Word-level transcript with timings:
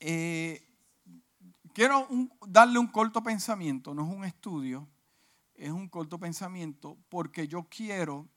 Eh, 0.00 0.66
quiero 1.74 2.08
darle 2.46 2.78
un 2.78 2.86
corto 2.88 3.22
pensamiento, 3.22 3.94
no 3.94 4.04
es 4.04 4.12
un 4.12 4.24
estudio, 4.24 4.88
es 5.54 5.70
un 5.70 5.88
corto 5.88 6.18
pensamiento, 6.18 6.98
porque 7.08 7.46
yo 7.46 7.62
quiero 7.64 8.28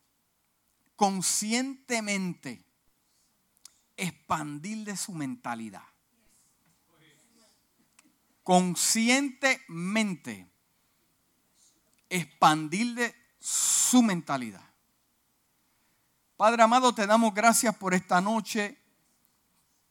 conscientemente 0.95 2.63
expandirle 3.95 4.97
su 4.97 5.13
mentalidad. 5.13 5.83
Conscientemente 8.43 10.49
expandirle 12.09 13.15
su 13.39 14.03
mentalidad. 14.03 14.69
Padre 16.35 16.63
amado, 16.63 16.93
te 16.93 17.07
damos 17.07 17.33
gracias 17.33 17.73
por 17.77 17.93
esta 17.93 18.19
noche. 18.19 18.82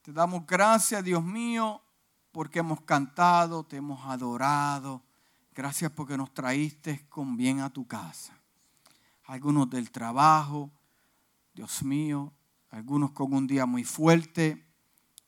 Te 0.03 0.12
damos 0.12 0.45
gracias, 0.46 1.05
Dios 1.05 1.25
mío, 1.25 1.80
porque 2.32 2.59
hemos 2.59 2.80
cantado, 2.80 3.65
te 3.65 3.77
hemos 3.77 4.05
adorado. 4.05 5.02
Gracias 5.55 5.92
porque 5.92 6.16
nos 6.16 6.34
traíste 6.34 7.06
con 7.09 7.37
bien 7.37 7.61
a 7.61 7.70
tu 7.70 7.87
casa. 7.87 8.37
Algunos 9.27 9.70
del 9.70 9.92
trabajo, 9.92 10.73
Dios 11.55 11.84
mío, 11.84 12.33
algunos 12.70 13.12
con 13.12 13.33
un 13.33 13.47
día 13.47 13.65
muy 13.65 13.84
fuerte, 13.84 14.66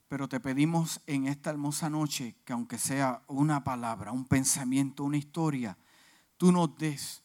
pero 0.09 0.29
te 0.29 0.41
pedimos 0.41 1.01
en 1.07 1.29
esta 1.29 1.51
hermosa 1.51 1.89
noche 1.89 2.37
que 2.45 2.53
aunque 2.53 2.79
sea 2.79 3.23
una 3.29 3.63
palabra, 3.63 4.11
un 4.11 4.25
pensamiento, 4.25 5.05
una 5.05 5.19
historia, 5.19 5.79
tú 6.37 6.51
nos 6.51 6.77
des 6.77 7.23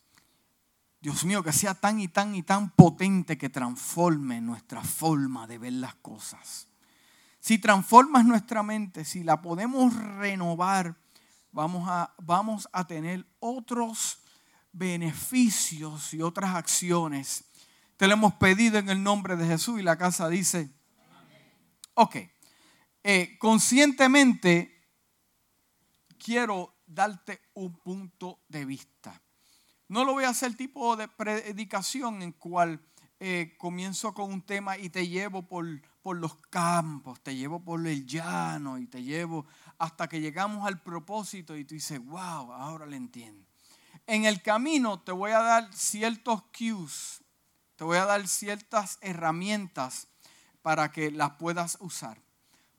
Dios 1.02 1.24
mío, 1.24 1.42
que 1.42 1.54
sea 1.54 1.74
tan 1.74 2.00
y 2.00 2.10
tan 2.10 2.36
y 2.36 2.44
tan 2.44 2.72
potente 2.72 3.38
que 3.38 3.50
transforme 3.50 4.42
nuestra 4.42 4.84
forma 4.84 5.48
de 5.48 5.58
ver 5.58 5.74
las 5.74 5.96
cosas. 5.96 6.69
Si 7.40 7.58
transformas 7.58 8.26
nuestra 8.26 8.64
mente, 8.64 9.06
si 9.06 9.24
la 9.24 9.42
podemos 9.42 9.96
renovar, 9.96 10.98
vamos 11.52 11.88
a, 11.90 12.14
vamos 12.18 12.68
a 12.74 12.86
tener 12.86 13.26
otros 13.40 14.20
beneficios 14.72 16.14
y 16.14 16.22
otras 16.22 16.56
acciones. 16.56 17.46
Te 17.98 18.08
lo 18.08 18.14
hemos 18.14 18.34
pedido 18.36 18.78
en 18.78 18.90
el 18.90 19.02
nombre 19.02 19.36
de 19.36 19.46
Jesús 19.46 19.80
y 19.80 19.84
la 19.84 19.98
casa 19.98 20.30
dice, 20.30 20.70
ok, 21.94 22.18
eh, 23.04 23.38
conscientemente 23.40 24.88
quiero 26.18 26.76
darte 26.86 27.42
un 27.54 27.74
punto 27.74 28.40
de 28.48 28.66
vista. 28.66 29.22
No 29.88 30.04
lo 30.04 30.14
voy 30.14 30.26
a 30.26 30.30
hacer 30.30 30.56
tipo 30.56 30.96
de 30.96 31.08
predicación 31.08 32.22
en 32.22 32.32
cual 32.34 32.80
eh, 33.20 33.56
comienzo 33.58 34.14
con 34.14 34.32
un 34.32 34.42
tema 34.42 34.78
y 34.78 34.90
te 34.90 35.08
llevo 35.08 35.48
por, 35.48 35.66
por 36.10 36.18
los 36.18 36.38
campos, 36.50 37.22
te 37.22 37.36
llevo 37.36 37.60
por 37.60 37.86
el 37.86 38.04
llano 38.08 38.80
y 38.80 38.88
te 38.88 39.04
llevo 39.04 39.46
hasta 39.78 40.10
que 40.10 40.20
llegamos 40.20 40.66
al 40.66 40.82
propósito 40.82 41.56
y 41.56 41.66
tú 41.66 41.76
dices, 41.76 42.04
wow, 42.04 42.52
ahora 42.52 42.88
le 42.88 42.98
entiendo. 42.98 43.46
En 44.08 44.26
el 44.26 44.42
camino 44.42 45.02
te 45.02 45.12
voy 45.12 45.34
a 45.34 45.40
dar 45.40 45.72
ciertos 45.72 46.42
cues, 46.46 47.22
te 47.76 47.84
voy 47.84 47.98
a 47.98 48.06
dar 48.06 48.28
ciertas 48.28 48.98
herramientas 49.02 50.08
para 50.64 50.92
que 50.92 51.12
las 51.12 51.34
puedas 51.34 51.78
usar. 51.80 52.20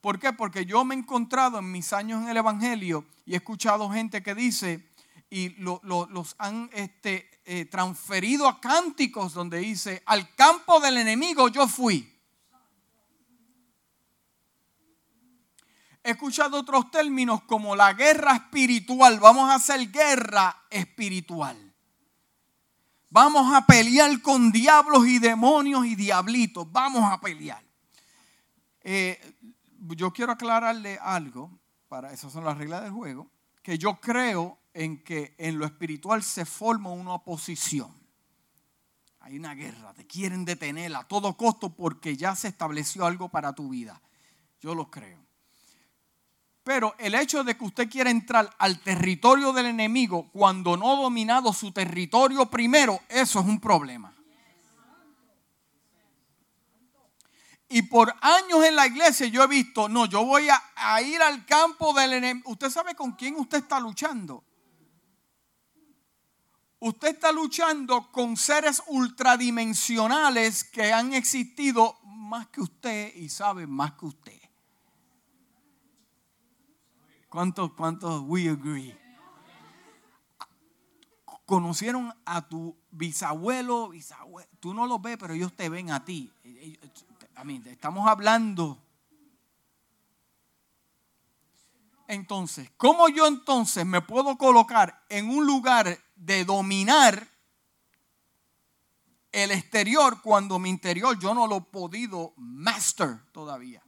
¿Por 0.00 0.18
qué? 0.18 0.32
Porque 0.32 0.66
yo 0.66 0.84
me 0.84 0.96
he 0.96 0.98
encontrado 0.98 1.60
en 1.60 1.70
mis 1.70 1.92
años 1.92 2.24
en 2.24 2.30
el 2.30 2.36
Evangelio 2.36 3.06
y 3.24 3.34
he 3.34 3.36
escuchado 3.36 3.90
gente 3.90 4.24
que 4.24 4.34
dice, 4.34 4.90
y 5.30 5.50
los 5.50 6.34
han 6.36 6.68
este, 6.72 7.30
eh, 7.44 7.66
transferido 7.66 8.48
a 8.48 8.60
cánticos 8.60 9.34
donde 9.34 9.58
dice, 9.58 10.02
al 10.06 10.34
campo 10.34 10.80
del 10.80 10.96
enemigo 10.96 11.46
yo 11.46 11.68
fui. 11.68 12.09
He 16.11 16.14
escuchado 16.14 16.58
otros 16.58 16.91
términos 16.91 17.44
como 17.44 17.77
la 17.77 17.92
guerra 17.92 18.34
espiritual. 18.34 19.20
Vamos 19.20 19.48
a 19.48 19.55
hacer 19.55 19.92
guerra 19.92 20.64
espiritual. 20.69 21.72
Vamos 23.11 23.55
a 23.55 23.64
pelear 23.64 24.20
con 24.20 24.50
diablos 24.50 25.06
y 25.06 25.20
demonios 25.20 25.87
y 25.87 25.94
diablitos. 25.94 26.66
Vamos 26.72 27.04
a 27.04 27.20
pelear. 27.20 27.62
Eh, 28.82 29.20
yo 29.94 30.12
quiero 30.12 30.32
aclararle 30.32 30.99
algo, 31.00 31.56
para 31.87 32.12
esas 32.12 32.32
son 32.32 32.44
las 32.44 32.59
reglas 32.59 32.82
del 32.82 32.91
juego, 32.91 33.31
que 33.62 33.78
yo 33.78 34.00
creo 34.00 34.59
en 34.75 35.04
que 35.04 35.37
en 35.38 35.60
lo 35.60 35.65
espiritual 35.65 36.25
se 36.25 36.44
forma 36.44 36.91
una 36.91 37.12
oposición. 37.12 37.94
Hay 39.20 39.38
una 39.38 39.54
guerra, 39.54 39.94
te 39.94 40.09
quieren 40.09 40.44
detener 40.44 40.93
a 40.97 41.04
todo 41.04 41.37
costo 41.37 41.76
porque 41.76 42.16
ya 42.16 42.34
se 42.34 42.49
estableció 42.49 43.06
algo 43.06 43.28
para 43.28 43.53
tu 43.53 43.69
vida. 43.69 44.03
Yo 44.60 44.75
lo 44.75 44.91
creo. 44.91 45.29
Pero 46.62 46.94
el 46.98 47.15
hecho 47.15 47.43
de 47.43 47.56
que 47.56 47.65
usted 47.65 47.88
quiera 47.88 48.10
entrar 48.10 48.54
al 48.59 48.81
territorio 48.81 49.53
del 49.53 49.66
enemigo 49.66 50.28
cuando 50.32 50.76
no 50.76 50.93
ha 50.93 51.00
dominado 51.00 51.53
su 51.53 51.72
territorio 51.72 52.47
primero, 52.47 53.00
eso 53.09 53.41
es 53.41 53.47
un 53.47 53.60
problema. 53.60 54.15
Y 57.72 57.82
por 57.82 58.12
años 58.20 58.65
en 58.65 58.75
la 58.75 58.88
iglesia 58.88 59.28
yo 59.28 59.44
he 59.44 59.47
visto, 59.47 59.88
no, 59.88 60.04
yo 60.06 60.25
voy 60.25 60.49
a, 60.49 61.03
ir 61.03 61.22
al 61.22 61.47
campo 61.47 61.94
del 61.94 62.15
enemigo. 62.15 62.50
¿Usted 62.50 62.69
sabe 62.69 62.97
con 62.97 63.12
quién 63.12 63.37
usted 63.37 63.59
está 63.59 63.78
luchando? 63.78 64.43
Usted 66.81 67.09
está 67.09 67.31
luchando 67.31 68.10
con 68.10 68.37
seres 68.37 68.82
ultradimensionales 68.88 70.65
que 70.65 70.93
han 70.93 71.12
existido 71.12 72.00
más 72.03 72.49
que 72.49 72.60
usted 72.60 73.15
y 73.15 73.28
saben 73.28 73.70
más 73.70 73.93
que 73.93 74.06
usted. 74.06 74.39
¿Cuántos, 77.30 77.72
cuántos 77.72 78.22
we 78.26 78.50
agree? 78.50 78.94
Conocieron 81.46 82.14
a 82.26 82.46
tu 82.46 82.76
bisabuelo, 82.91 83.88
bisabuelo. 83.88 84.48
Tú 84.60 84.74
no 84.74 84.86
los 84.86 85.00
ves, 85.00 85.16
pero 85.18 85.32
ellos 85.32 85.54
te 85.54 85.69
ven 85.69 85.90
a 85.90 86.04
ti. 86.04 86.30
estamos 87.66 88.06
hablando. 88.06 88.78
Entonces, 92.06 92.70
¿cómo 92.76 93.08
yo 93.08 93.26
entonces 93.26 93.86
me 93.86 94.02
puedo 94.02 94.36
colocar 94.36 95.04
en 95.08 95.30
un 95.30 95.46
lugar 95.46 95.98
de 96.16 96.44
dominar 96.44 97.26
el 99.32 99.50
exterior 99.52 100.20
cuando 100.22 100.58
mi 100.58 100.69
interior 100.69 101.19
yo 101.19 101.34
no 101.34 101.46
lo 101.46 101.58
he 101.58 101.60
podido 101.62 102.32
master 102.36 103.20
todavía. 103.32 103.82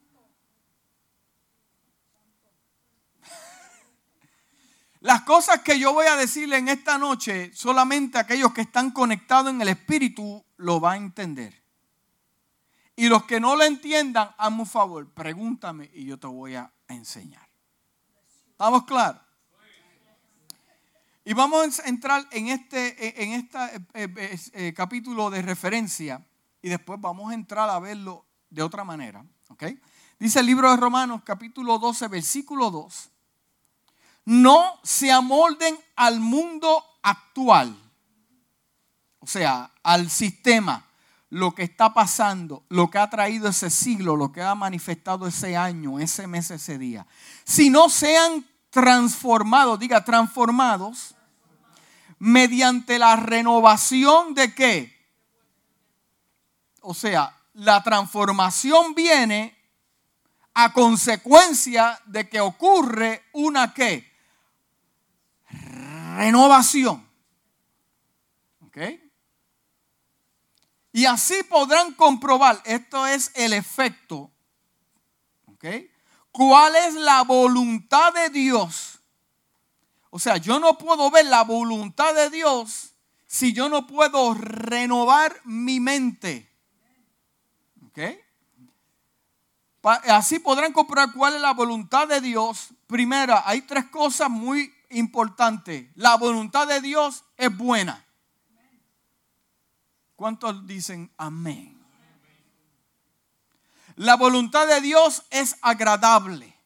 Las 5.02 5.22
cosas 5.22 5.62
que 5.62 5.80
yo 5.80 5.92
voy 5.92 6.06
a 6.06 6.14
decirle 6.14 6.58
en 6.58 6.68
esta 6.68 6.96
noche, 6.96 7.50
solamente 7.54 8.18
aquellos 8.18 8.52
que 8.52 8.60
están 8.60 8.92
conectados 8.92 9.50
en 9.50 9.60
el 9.60 9.66
Espíritu 9.66 10.44
lo 10.58 10.78
van 10.78 10.92
a 10.92 11.04
entender. 11.06 11.60
Y 12.94 13.08
los 13.08 13.24
que 13.24 13.40
no 13.40 13.56
lo 13.56 13.64
entiendan, 13.64 14.30
hazme 14.38 14.60
un 14.60 14.66
favor, 14.66 15.12
pregúntame 15.12 15.90
y 15.92 16.04
yo 16.04 16.20
te 16.20 16.28
voy 16.28 16.54
a 16.54 16.72
enseñar. 16.86 17.48
¿Estamos 18.52 18.84
claros? 18.84 19.20
Y 21.24 21.32
vamos 21.32 21.80
a 21.80 21.88
entrar 21.88 22.24
en 22.30 22.48
este 22.48 23.24
en 23.24 23.32
esta, 23.32 23.74
eh, 23.74 23.80
eh, 23.94 24.38
eh, 24.52 24.72
capítulo 24.72 25.30
de 25.30 25.42
referencia 25.42 26.24
y 26.60 26.69
después 26.69 27.00
vamos 27.00 27.32
a 27.32 27.34
entrar 27.34 27.69
a 27.69 27.80
verlo 27.80 28.24
de 28.50 28.62
otra 28.62 28.84
manera. 28.84 29.24
¿okay? 29.48 29.80
Dice 30.20 30.38
el 30.38 30.46
libro 30.46 30.70
de 30.70 30.76
Romanos 30.76 31.22
capítulo 31.24 31.80
12, 31.80 32.06
versículo 32.06 32.70
2. 32.70 33.12
No 34.25 34.78
se 34.83 35.10
amolden 35.10 35.78
al 35.97 36.21
mundo 36.21 36.84
actual, 37.03 37.77
o 39.19 39.27
sea, 39.27 39.71
al 39.83 40.10
sistema, 40.10 40.84
lo 41.31 41.55
que 41.55 41.62
está 41.62 41.94
pasando, 41.94 42.65
lo 42.69 42.91
que 42.91 42.99
ha 42.99 43.09
traído 43.09 43.49
ese 43.49 43.71
siglo, 43.71 44.16
lo 44.16 44.32
que 44.32 44.43
ha 44.43 44.55
manifestado 44.55 45.27
ese 45.27 45.56
año, 45.56 45.99
ese 45.99 46.27
mes, 46.27 46.50
ese 46.50 46.77
día. 46.77 47.06
Si 47.44 47.71
no 47.71 47.88
sean 47.88 48.46
transformados, 48.70 49.79
diga 49.79 50.05
transformados, 50.05 51.14
mediante 52.19 52.99
la 52.99 53.17
renovación 53.17 54.35
de 54.35 54.55
qué? 54.55 54.96
O 56.82 56.94
sea, 56.94 57.37
la 57.55 57.82
transformación 57.82 58.94
viene 58.94 59.56
a 60.55 60.73
consecuencia 60.73 62.00
de 62.06 62.29
que 62.29 62.41
ocurre 62.41 63.25
una 63.32 63.73
qué? 63.73 64.12
Renovación. 66.17 67.09
¿Ok? 68.61 68.79
Y 70.93 71.06
así 71.06 71.43
podrán 71.44 71.94
comprobar, 71.94 72.61
esto 72.64 73.06
es 73.06 73.31
el 73.35 73.55
efecto, 73.55 74.31
¿ok? 75.47 75.64
cuál 76.32 76.75
es 76.75 76.94
la 76.94 77.23
voluntad 77.23 78.12
de 78.12 78.31
Dios. 78.31 78.99
O 80.11 80.19
sea, 80.19 80.38
yo 80.38 80.59
no 80.59 80.76
puedo 80.76 81.11
ver 81.11 81.26
la 81.26 81.44
voluntad 81.44 82.15
de 82.15 82.31
Dios 82.31 82.94
si 83.26 83.53
yo 83.53 83.69
no 83.69 83.87
puedo 83.87 84.35
renovar 84.35 85.41
mi 85.44 85.81
mente. 85.81 86.50
¿Ok? 87.87 87.99
Así 90.08 90.38
podrán 90.38 90.73
comprobar 90.73 91.12
cuál 91.12 91.37
es 91.37 91.41
la 91.41 91.53
voluntad 91.53 92.06
de 92.08 92.20
Dios. 92.20 92.69
Primera, 92.87 93.43
hay 93.47 93.62
tres 93.62 93.87
cosas 93.87 94.31
muy 94.31 94.73
importantes. 94.93 95.91
La 95.94 96.17
voluntad 96.17 96.67
de 96.67 96.81
Dios 96.81 97.25
es 97.37 97.56
buena. 97.56 98.05
¿Cuántos 100.17 100.67
dicen 100.67 101.11
amén? 101.17 101.81
La 103.97 104.17
voluntad 104.17 104.67
de 104.67 104.81
Dios 104.81 105.25
es 105.31 105.56
agradable. 105.61 106.56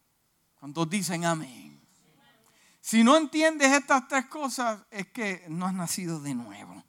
¿Cuántos 0.61 0.89
dicen 0.89 1.25
amén? 1.25 1.81
Si 2.81 3.03
no 3.03 3.17
entiendes 3.17 3.73
estas 3.73 4.07
tres 4.07 4.27
cosas, 4.27 4.81
es 4.91 5.09
que 5.09 5.45
no 5.49 5.67
has 5.67 5.75
nacido 5.75 6.21
de 6.21 6.35
nuevo. 6.35 6.85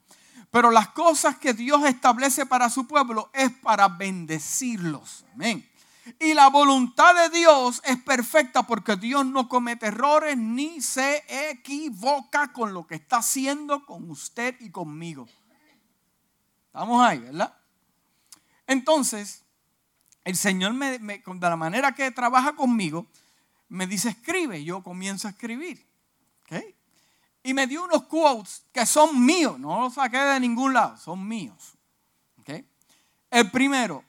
Pero 0.52 0.72
las 0.72 0.90
cosas 0.90 1.38
que 1.38 1.54
Dios 1.54 1.84
establece 1.86 2.46
para 2.46 2.70
su 2.70 2.88
pueblo 2.88 3.30
es 3.34 3.52
para 3.52 3.88
bendecirlos. 3.88 5.26
Amén. 5.34 5.68
Y 6.20 6.34
la 6.34 6.50
voluntad 6.50 7.14
de 7.16 7.38
Dios 7.38 7.82
es 7.86 7.98
perfecta 7.98 8.64
porque 8.64 8.96
Dios 8.96 9.26
no 9.26 9.48
comete 9.48 9.88
errores 9.88 10.38
ni 10.38 10.82
se 10.82 11.24
equivoca 11.50 12.54
con 12.54 12.74
lo 12.74 12.86
que 12.88 12.96
está 12.96 13.18
haciendo 13.18 13.86
con 13.86 14.10
usted 14.10 14.56
y 14.60 14.70
conmigo. 14.70 15.28
Estamos 16.68 17.04
ahí, 17.04 17.20
¿verdad? 17.20 17.58
Entonces, 18.68 19.44
el 20.24 20.36
Señor 20.36 20.74
me, 20.74 21.00
de 21.00 21.22
la 21.40 21.56
manera 21.56 21.94
que 21.94 22.12
trabaja 22.12 22.56
conmigo, 22.56 23.08
me 23.70 23.88
dice 23.88 24.10
escribe. 24.10 24.64
Yo 24.64 24.84
comienzo 24.84 25.28
a 25.28 25.32
escribir. 25.32 25.86
Y 27.44 27.54
me 27.54 27.66
dio 27.66 27.86
unos 27.86 28.04
quotes 28.04 28.66
que 28.74 28.86
son 28.86 29.26
míos, 29.26 29.58
no 29.58 29.80
los 29.80 29.94
saqué 29.94 30.18
de 30.18 30.40
ningún 30.40 30.74
lado, 30.74 30.98
son 30.98 31.26
míos. 31.26 31.74
El 33.30 33.52
primero, 33.52 34.04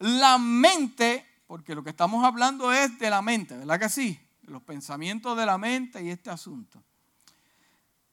la 0.00 0.38
mente, 0.38 1.26
porque 1.46 1.74
lo 1.74 1.84
que 1.84 1.90
estamos 1.90 2.24
hablando 2.24 2.72
es 2.72 2.98
de 2.98 3.10
la 3.10 3.22
mente, 3.22 3.56
¿verdad 3.56 3.78
que 3.78 3.88
sí? 3.88 4.18
Los 4.42 4.62
pensamientos 4.62 5.36
de 5.36 5.46
la 5.46 5.58
mente 5.58 6.02
y 6.02 6.10
este 6.10 6.30
asunto. 6.30 6.82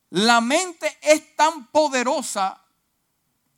La 0.09 0.41
mente 0.41 0.97
es 1.01 1.35
tan 1.35 1.67
poderosa 1.67 2.61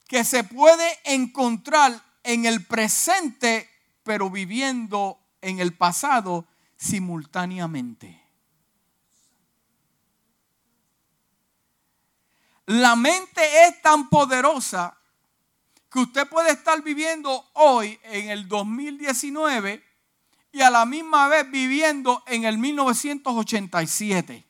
que 0.07 0.23
se 0.23 0.43
puede 0.43 0.99
encontrar 1.03 2.01
en 2.23 2.45
el 2.45 2.65
presente, 2.65 3.69
pero 4.03 4.29
viviendo 4.29 5.19
en 5.41 5.59
el 5.59 5.75
pasado 5.75 6.45
simultáneamente. 6.77 8.23
La 12.67 12.95
mente 12.95 13.41
es 13.65 13.81
tan 13.81 14.09
poderosa 14.09 14.98
que 15.89 15.99
usted 15.99 16.27
puede 16.29 16.51
estar 16.51 16.81
viviendo 16.83 17.49
hoy 17.53 17.99
en 18.03 18.29
el 18.29 18.47
2019 18.47 19.83
y 20.51 20.61
a 20.61 20.69
la 20.69 20.85
misma 20.85 21.27
vez 21.27 21.49
viviendo 21.49 22.23
en 22.27 22.45
el 22.45 22.57
1987. 22.57 24.45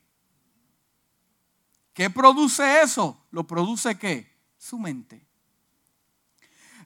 ¿Qué 1.94 2.10
produce 2.10 2.82
eso? 2.82 3.26
¿Lo 3.32 3.46
produce 3.46 3.98
qué? 3.98 4.38
Su 4.58 4.80
mente. 4.80 5.26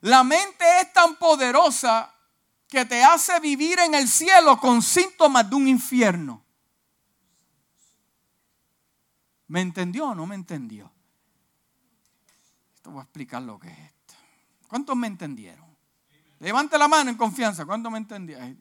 La 0.00 0.22
mente 0.22 0.64
es 0.80 0.92
tan 0.92 1.16
poderosa 1.16 2.14
que 2.68 2.84
te 2.84 3.02
hace 3.02 3.38
vivir 3.40 3.78
en 3.78 3.94
el 3.94 4.08
cielo 4.08 4.58
con 4.58 4.82
síntomas 4.82 5.48
de 5.48 5.56
un 5.56 5.68
infierno. 5.68 6.44
¿Me 9.46 9.60
entendió 9.60 10.08
o 10.08 10.14
no 10.14 10.26
me 10.26 10.34
entendió? 10.34 10.90
Esto 12.74 12.90
voy 12.90 13.00
a 13.00 13.04
explicar 13.04 13.42
lo 13.42 13.58
que 13.58 13.68
es. 13.68 13.93
¿Cuántos 14.74 14.96
me 14.96 15.06
entendieron? 15.06 15.64
Levante 16.40 16.76
la 16.76 16.88
mano 16.88 17.08
en 17.08 17.16
confianza. 17.16 17.64
¿Cuántos 17.64 17.92
me 17.92 17.98
entendieron? 17.98 18.58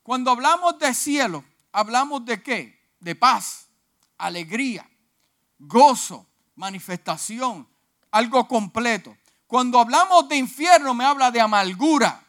Cuando 0.00 0.30
hablamos 0.30 0.78
de 0.78 0.94
cielo, 0.94 1.44
hablamos 1.72 2.24
de 2.24 2.40
qué? 2.40 2.94
De 3.00 3.16
paz, 3.16 3.66
alegría, 4.16 4.88
gozo, 5.58 6.24
manifestación, 6.54 7.66
algo 8.12 8.46
completo. 8.46 9.16
Cuando 9.44 9.80
hablamos 9.80 10.28
de 10.28 10.36
infierno, 10.36 10.94
me 10.94 11.04
habla 11.04 11.32
de 11.32 11.40
amargura. 11.40 12.24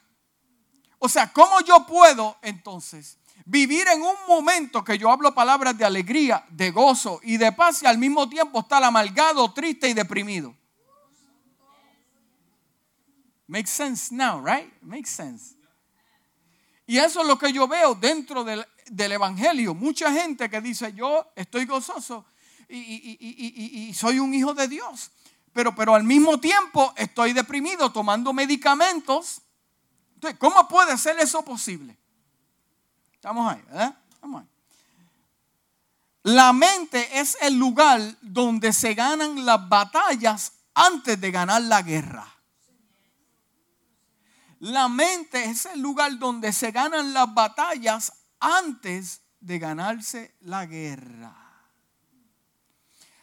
O 0.97 1.07
sea, 1.07 1.31
¿cómo 1.31 1.61
yo 1.61 1.85
puedo 1.85 2.39
entonces 2.41 3.19
vivir 3.45 3.87
en 3.89 4.01
un 4.01 4.15
momento 4.27 4.83
que 4.83 4.97
yo 4.97 5.11
hablo 5.11 5.35
palabras 5.35 5.77
de 5.77 5.85
alegría, 5.85 6.43
de 6.49 6.71
gozo 6.71 7.19
y 7.21 7.37
de 7.37 7.51
paz 7.51 7.83
y 7.83 7.85
al 7.85 7.99
mismo 7.99 8.27
tiempo 8.27 8.61
estar 8.61 8.83
amargado, 8.83 9.53
triste 9.53 9.87
y 9.87 9.93
deprimido? 9.93 10.55
Makes 13.47 13.71
sense 13.71 14.13
now, 14.13 14.43
right? 14.43 14.71
Makes 14.81 15.09
sense. 15.09 15.55
Y 16.87 16.97
eso 16.97 17.21
es 17.21 17.27
lo 17.27 17.37
que 17.37 17.51
yo 17.51 17.67
veo 17.67 17.95
dentro 17.95 18.43
del, 18.43 18.65
Evangelio. 19.11 19.73
Mucha 19.73 20.11
gente 20.11 20.49
que 20.49 20.61
dice, 20.61 20.93
yo 20.93 21.31
estoy 21.35 21.65
gozoso 21.65 22.25
y, 22.69 23.91
soy 23.95 24.19
un 24.19 24.33
hijo 24.33 24.53
de 24.53 24.67
Dios. 24.67 25.11
Pero, 25.53 25.73
pero 25.73 25.95
al 25.95 26.03
mismo 26.03 26.39
tiempo 26.39 26.93
estoy 26.95 27.33
deprimido 27.33 27.91
tomando 27.91 28.33
medicamentos. 28.33 29.41
Entonces, 30.15 30.37
¿cómo 30.39 30.67
puede 30.67 30.97
ser 30.97 31.17
eso 31.19 31.43
posible? 31.43 31.97
Estamos 33.13 33.51
ahí, 33.51 33.61
¿verdad? 33.67 33.97
Estamos 34.11 34.41
ahí. 34.41 34.47
La 36.23 36.53
mente 36.53 37.19
es 37.19 37.37
el 37.41 37.55
lugar 37.55 38.01
donde 38.21 38.73
se 38.73 38.93
ganan 38.93 39.45
las 39.45 39.69
batallas 39.69 40.53
antes 40.73 41.19
de 41.21 41.31
ganar 41.31 41.61
la 41.61 41.81
guerra. 41.81 42.34
La 44.59 44.87
mente 44.87 45.43
es 45.45 45.65
el 45.65 45.81
lugar 45.81 46.17
donde 46.17 46.53
se 46.53 46.71
ganan 46.71 47.13
las 47.13 47.33
batallas 47.33 48.13
antes 48.39 49.21
de 49.39 49.59
ganarse 49.59 50.35
la 50.41 50.65
guerra. 50.65 51.35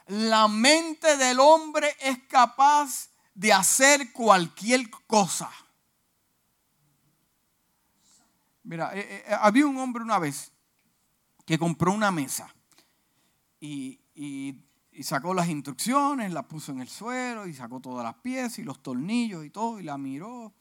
La 0.07 0.49
mente 0.49 1.17
del 1.17 1.41
hombre 1.41 1.97
es 2.01 2.19
capaz 2.29 3.09
de 3.35 3.53
hacer 3.53 4.13
cualquier 4.13 4.91
cosa. 5.07 5.51
Mira, 8.65 8.95
eh, 8.95 9.25
eh, 9.27 9.37
había 9.41 9.67
un 9.67 9.77
hombre 9.79 10.03
una 10.03 10.19
vez 10.19 10.53
que 11.45 11.59
compró 11.59 11.93
una 11.93 12.11
mesa 12.11 12.55
y, 13.61 13.99
sacó 15.03 15.35
las 15.35 15.49
instrucciones, 15.49 16.33
la 16.33 16.47
puso 16.47 16.71
en 16.71 16.81
el 16.81 16.89
suelo 16.89 17.47
y 17.47 17.55
sacó 17.55 17.81
todas 17.81 18.05
las 18.05 18.15
piezas 18.17 18.61
y 18.61 18.63
los 18.63 18.83
tornillos 18.83 19.45
y 19.45 19.51
todo 19.51 19.81
y 19.81 19.83
la 19.83 19.99
miró 19.99 20.53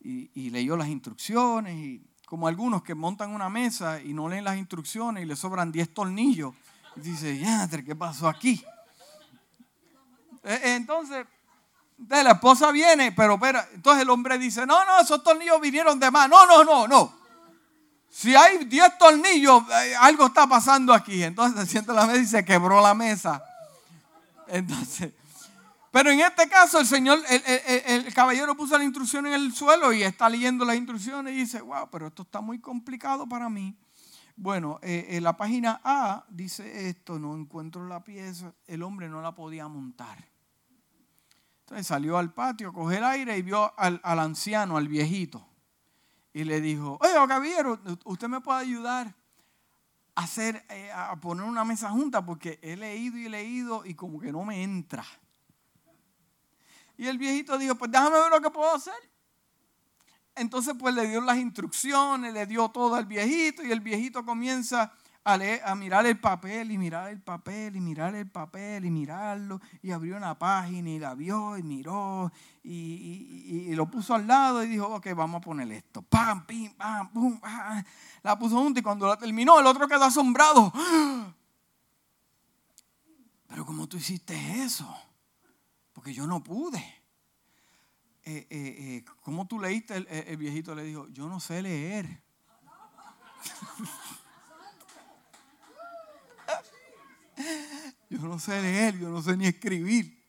y, 0.00 0.50
leyó 0.50 0.76
las 0.76 0.88
instrucciones. 0.88 1.76
Y 1.76 2.02
como 2.26 2.48
algunos 2.48 2.82
que 2.82 2.94
montan 2.94 3.34
una 3.34 3.48
mesa 3.48 4.00
y 4.00 4.12
no 4.12 4.28
leen 4.28 4.44
las 4.44 4.56
instrucciones 4.56 5.24
y 5.24 5.26
le 5.26 5.36
sobran 5.36 5.72
10 5.72 5.94
tornillos. 5.94 6.54
Dice, 6.96 7.38
ya, 7.38 7.68
¿qué 7.68 7.94
pasó 7.94 8.28
aquí? 8.28 8.62
E, 10.42 10.74
entonces, 10.74 11.26
la 12.08 12.32
esposa 12.32 12.72
viene, 12.72 13.12
pero 13.12 13.34
espera, 13.34 13.68
entonces 13.74 14.02
el 14.02 14.10
hombre 14.10 14.38
dice, 14.38 14.66
no, 14.66 14.84
no, 14.84 15.00
esos 15.00 15.22
tornillos 15.22 15.60
vinieron 15.60 15.98
de 16.00 16.10
más. 16.10 16.28
No, 16.28 16.46
no, 16.46 16.64
no, 16.64 16.88
no. 16.88 17.20
Si 18.10 18.34
hay 18.34 18.64
10 18.64 18.98
tornillos, 18.98 19.62
eh, 19.70 19.94
algo 19.96 20.26
está 20.26 20.46
pasando 20.46 20.92
aquí. 20.92 21.22
Entonces 21.22 21.60
se 21.60 21.70
siente 21.70 21.92
la 21.92 22.06
mesa 22.06 22.20
y 22.20 22.26
se 22.26 22.44
quebró 22.44 22.80
la 22.80 22.94
mesa. 22.94 23.42
Entonces, 24.48 25.12
pero 25.90 26.10
en 26.10 26.20
este 26.20 26.48
caso 26.48 26.78
el 26.78 26.86
Señor, 26.86 27.18
el, 27.28 28.14
caballero 28.14 28.56
puso 28.56 28.78
la 28.78 28.84
instrucción 28.84 29.26
en 29.26 29.32
el 29.32 29.52
suelo 29.52 29.92
y 29.92 30.04
está 30.04 30.28
leyendo 30.28 30.64
las 30.64 30.76
instrucciones 30.76 31.32
y 31.34 31.38
dice, 31.38 31.60
wow, 31.60 31.88
pero 31.90 32.06
esto 32.06 32.22
está 32.22 32.40
muy 32.40 32.60
complicado 32.60 33.28
para 33.28 33.48
mí. 33.48 33.76
Bueno, 34.36 34.78
eh, 34.82 35.08
en 35.10 35.24
la 35.24 35.36
página 35.36 35.80
A 35.82 36.24
dice 36.28 36.88
esto, 36.88 37.18
no 37.18 37.36
encuentro 37.36 37.86
la 37.88 38.04
pieza, 38.04 38.54
el 38.66 38.82
hombre 38.84 39.08
no 39.08 39.20
la 39.20 39.34
podía 39.34 39.66
montar. 39.66 40.30
Entonces 41.60 41.88
salió 41.88 42.16
al 42.16 42.32
patio, 42.32 42.72
cogió 42.72 42.98
el 42.98 43.04
aire 43.04 43.36
y 43.36 43.42
vio 43.42 43.72
al, 43.76 44.00
anciano, 44.02 44.76
al 44.76 44.86
viejito. 44.86 45.44
Y 46.32 46.44
le 46.44 46.60
dijo, 46.60 46.98
oye, 47.00 47.12
caballero, 47.28 47.80
usted 48.04 48.28
me 48.28 48.40
puede 48.40 48.60
ayudar 48.60 49.12
a, 50.14 50.22
hacer, 50.22 50.64
eh, 50.68 50.90
a 50.92 51.16
poner 51.16 51.44
una 51.44 51.64
mesa 51.64 51.90
junta 51.90 52.24
porque 52.24 52.60
he 52.62 52.76
leído 52.76 53.18
y 53.18 53.28
leído 53.28 53.84
y 53.84 53.94
como 53.94 54.20
que 54.20 54.30
no 54.30 54.44
me 54.44 54.62
entra. 54.62 55.04
Y 57.00 57.08
el 57.08 57.16
viejito 57.16 57.56
dijo, 57.56 57.76
pues 57.76 57.90
déjame 57.90 58.20
ver 58.20 58.30
lo 58.30 58.42
que 58.42 58.50
puedo 58.50 58.74
hacer. 58.74 58.92
Entonces 60.34 60.74
pues 60.78 60.94
le 60.94 61.08
dio 61.08 61.22
las 61.22 61.38
instrucciones, 61.38 62.34
le 62.34 62.44
dio 62.44 62.68
todo 62.68 62.94
al 62.94 63.06
viejito 63.06 63.62
y 63.62 63.72
el 63.72 63.80
viejito 63.80 64.22
comienza 64.22 64.92
a, 65.24 65.38
leer, 65.38 65.62
a 65.64 65.74
mirar 65.74 66.04
el 66.04 66.20
papel 66.20 66.70
y 66.70 66.76
mirar 66.76 67.08
el 67.08 67.22
papel 67.22 67.76
y 67.76 67.80
mirar 67.80 68.14
el 68.14 68.28
papel 68.28 68.84
y 68.84 68.90
mirarlo 68.90 69.62
y 69.80 69.92
abrió 69.92 70.18
una 70.18 70.38
página 70.38 70.90
y 70.90 70.98
la 70.98 71.14
vio 71.14 71.56
y 71.56 71.62
miró 71.62 72.30
y, 72.62 73.74
lo 73.74 73.90
puso 73.90 74.14
al 74.14 74.26
lado 74.26 74.62
y 74.62 74.68
dijo, 74.68 74.86
ok, 74.86 75.06
vamos 75.16 75.38
a 75.38 75.40
poner 75.40 75.72
esto. 75.72 76.02
Pam, 76.02 76.44
pim, 76.44 76.74
pam, 76.74 77.10
pum, 77.14 77.40
La 78.22 78.38
puso 78.38 78.58
junto 78.58 78.78
y 78.78 78.82
cuando 78.82 79.08
la 79.08 79.16
terminó 79.16 79.58
el 79.58 79.64
otro 79.64 79.88
quedó 79.88 80.04
asombrado. 80.04 80.70
Pero 83.48 83.64
¿cómo 83.64 83.86
tú 83.86 83.96
hiciste 83.96 84.62
eso? 84.62 85.09
Porque 86.00 86.14
yo 86.14 86.26
no 86.26 86.42
pude. 86.42 86.78
eh, 88.24 88.46
eh, 88.48 89.04
¿cómo 89.20 89.46
tú 89.46 89.60
leíste? 89.60 89.96
El, 89.96 90.36
viejito 90.38 90.74
le 90.74 90.84
dijo, 90.84 91.06
yo 91.08 91.28
no 91.28 91.40
sé 91.40 91.60
leer. 91.60 92.22
yo 98.08 98.18
no 98.20 98.38
sé 98.38 98.62
leer, 98.62 98.98
yo 98.98 99.10
no 99.10 99.20
sé 99.20 99.36
ni 99.36 99.46
escribir. 99.46 100.26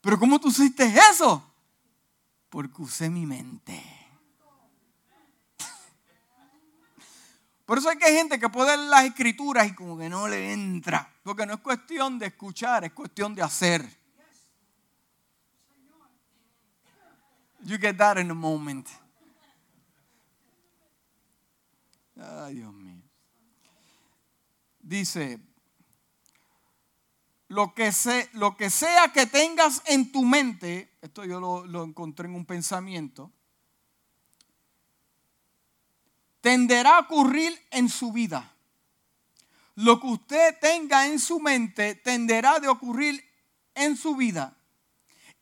Pero 0.00 0.18
¿cómo 0.18 0.40
tú 0.40 0.48
hiciste 0.48 0.92
eso? 1.12 1.54
Porque 2.48 2.82
usé 2.82 3.08
mi 3.08 3.24
mente. 3.24 3.80
Por 7.64 7.78
eso 7.78 7.90
hay 7.90 7.96
que 7.96 8.12
gente 8.12 8.40
que 8.40 8.48
puede 8.48 8.76
leer 8.76 8.88
las 8.88 9.04
escrituras 9.04 9.68
y 9.68 9.74
como 9.76 9.96
que 9.96 10.08
no 10.08 10.26
le 10.26 10.52
entra. 10.52 11.14
Porque 11.22 11.46
no 11.46 11.54
es 11.54 11.60
cuestión 11.60 12.18
de 12.18 12.26
escuchar, 12.26 12.82
es 12.82 12.92
cuestión 12.92 13.36
de 13.36 13.42
hacer. 13.42 14.01
You 17.64 17.78
get 17.78 17.96
that 17.98 18.18
in 18.18 18.30
a 18.30 18.34
moment. 18.34 18.88
Ay, 22.16 22.54
Dios 22.54 22.72
mío. 22.72 23.02
Dice, 24.80 25.38
lo 27.48 27.72
que, 27.72 27.92
lo 28.32 28.56
que 28.56 28.68
sea 28.68 29.12
que 29.12 29.26
tengas 29.26 29.82
en 29.86 30.10
tu 30.10 30.24
mente, 30.24 30.96
esto 31.00 31.24
yo 31.24 31.38
lo, 31.38 31.64
lo 31.64 31.84
encontré 31.84 32.26
en 32.26 32.34
un 32.34 32.44
pensamiento, 32.44 33.30
tenderá 36.40 36.96
a 36.96 37.00
ocurrir 37.00 37.56
en 37.70 37.88
su 37.88 38.12
vida. 38.12 38.52
Lo 39.76 40.00
que 40.00 40.08
usted 40.08 40.58
tenga 40.60 41.06
en 41.06 41.20
su 41.20 41.38
mente 41.38 41.94
tenderá 41.94 42.58
de 42.58 42.68
ocurrir 42.68 43.24
en 43.74 43.96
su 43.96 44.16
vida 44.16 44.56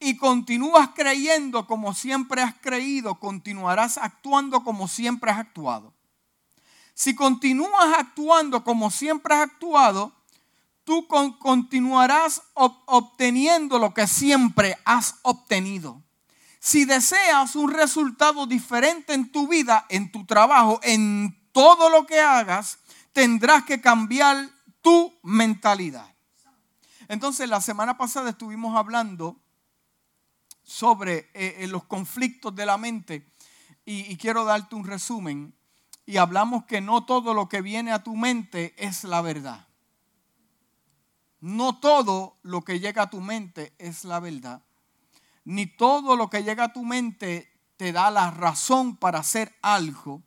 y 0.01 0.17
continúas 0.17 0.91
creyendo 0.95 1.67
como 1.67 1.95
siempre 1.95 2.41
has 2.41 2.55
creído, 2.55 3.17
continuarás 3.17 3.99
actuando 3.99 4.65
como 4.65 4.89
siempre 4.89 5.31
has 5.31 5.39
actuado. 5.39 5.93
Si 6.95 7.15
continúas 7.15 7.95
actuando 7.99 8.65
como 8.65 8.91
siempre 8.91 9.35
has 9.35 9.43
actuado, 9.43 10.13
tú 10.85 11.07
continuarás 11.07 12.43
obteniendo 12.55 13.79
lo 13.79 13.93
que 13.93 14.07
siempre 14.07 14.77
has 14.87 15.17
obtenido. 15.23 16.03
Si 16.59 16.87
deseas 16.87 17.55
un 17.55 17.71
resultado 17.71 18.47
diferente 18.47 19.13
en 19.13 19.31
tu 19.31 19.49
vida, 19.49 19.87
en 19.91 20.11
tu 20.11 20.25
trabajo, 20.25 20.81
en 20.83 21.39
todo 21.53 21.91
lo 21.91 22.07
que 22.07 22.21
hagas, 22.21 22.79
tendrás 23.13 23.65
que 23.65 23.81
cambiar 23.81 24.49
tu 24.81 25.13
mentalidad. 25.23 26.15
Entonces, 27.09 27.49
la 27.49 27.61
semana 27.61 27.99
pasada 27.99 28.31
estuvimos 28.31 28.77
hablando 28.77 29.37
sobre 30.71 31.31
eh, 31.35 31.57
eh, 31.59 31.67
los 31.67 31.83
conflictos 31.83 32.55
de 32.55 32.65
la 32.65 32.79
mente 32.79 33.27
y, 33.85 34.17
quiero 34.19 34.45
darte 34.45 34.77
un 34.77 34.85
resumen. 34.85 35.53
Y 36.07 36.17
hablamos 36.17 36.65
que 36.65 36.81
no 36.81 37.05
todo 37.05 37.35
lo 37.35 37.49
que 37.49 37.61
viene 37.61 37.91
a 37.91 38.05
tu 38.05 38.15
mente 38.15 38.73
es 38.79 39.03
la 39.03 39.21
verdad. 39.21 39.67
No 41.41 41.81
todo 41.81 42.37
lo 42.43 42.63
que 42.63 42.79
llega 42.79 43.03
a 43.03 43.11
tu 43.11 43.21
mente 43.21 43.73
es 43.79 44.05
la 44.05 44.21
verdad. 44.21 44.63
Ni 45.45 45.67
todo 45.67 46.15
lo 46.15 46.31
que 46.31 46.45
llega 46.45 46.67
a 46.67 46.73
tu 46.73 46.85
mente 46.85 47.51
te 47.77 47.91
da 47.91 48.09
la 48.13 48.31
razón 48.31 48.97
para 48.97 49.19
hacer 49.19 49.53
algo. 49.63 50.23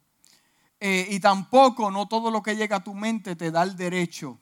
Eh, 0.81 1.07
y 1.09 1.21
tampoco 1.21 1.89
no 1.89 2.09
todo 2.09 2.29
lo 2.29 2.43
que 2.43 2.57
llega 2.57 2.77
a 2.77 2.83
tu 2.83 2.93
mente 2.93 3.37
te 3.37 3.49
da 3.49 3.63
el 3.63 3.77
derecho. 3.77 4.41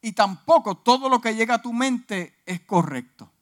Y 0.00 0.12
tampoco 0.12 0.78
todo 0.78 1.10
lo 1.10 1.20
que 1.20 1.34
llega 1.34 1.56
a 1.56 1.62
tu 1.62 1.74
mente 1.74 2.40
es 2.46 2.60
correcto. 2.62 3.33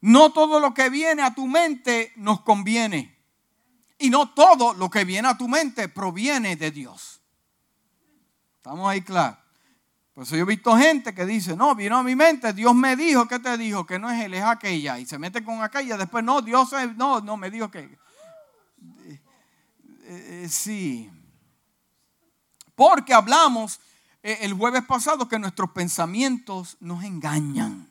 No 0.00 0.32
todo 0.32 0.60
lo 0.60 0.74
que 0.74 0.90
viene 0.90 1.22
a 1.22 1.34
tu 1.34 1.46
mente 1.46 2.12
nos 2.16 2.40
conviene. 2.42 3.16
Y 3.98 4.10
no 4.10 4.30
todo 4.30 4.74
lo 4.74 4.88
que 4.90 5.04
viene 5.04 5.28
a 5.28 5.36
tu 5.36 5.48
mente 5.48 5.88
proviene 5.88 6.56
de 6.56 6.70
Dios. 6.70 7.20
¿Estamos 8.58 8.88
ahí 8.88 9.02
claros? 9.02 9.38
Por 10.14 10.24
eso 10.24 10.34
yo 10.34 10.42
he 10.42 10.46
visto 10.46 10.76
gente 10.76 11.14
que 11.14 11.24
dice, 11.24 11.56
no, 11.56 11.76
vino 11.76 11.96
a 11.96 12.02
mi 12.02 12.16
mente, 12.16 12.52
Dios 12.52 12.74
me 12.74 12.96
dijo, 12.96 13.28
¿qué 13.28 13.38
te 13.38 13.56
dijo? 13.56 13.86
Que 13.86 14.00
no 14.00 14.10
es 14.10 14.24
él, 14.24 14.34
es 14.34 14.42
aquella. 14.42 14.98
Y 14.98 15.06
se 15.06 15.16
mete 15.16 15.44
con 15.44 15.62
aquella, 15.62 15.96
después, 15.96 16.24
no, 16.24 16.42
Dios, 16.42 16.70
no, 16.96 17.20
no, 17.20 17.36
me 17.36 17.50
dijo 17.52 17.70
que... 17.70 17.98
Eh, 18.98 19.20
eh, 20.10 20.48
sí. 20.50 21.08
Porque 22.74 23.14
hablamos 23.14 23.78
eh, 24.24 24.38
el 24.40 24.54
jueves 24.54 24.82
pasado 24.84 25.28
que 25.28 25.38
nuestros 25.38 25.70
pensamientos 25.70 26.76
nos 26.80 27.04
engañan. 27.04 27.88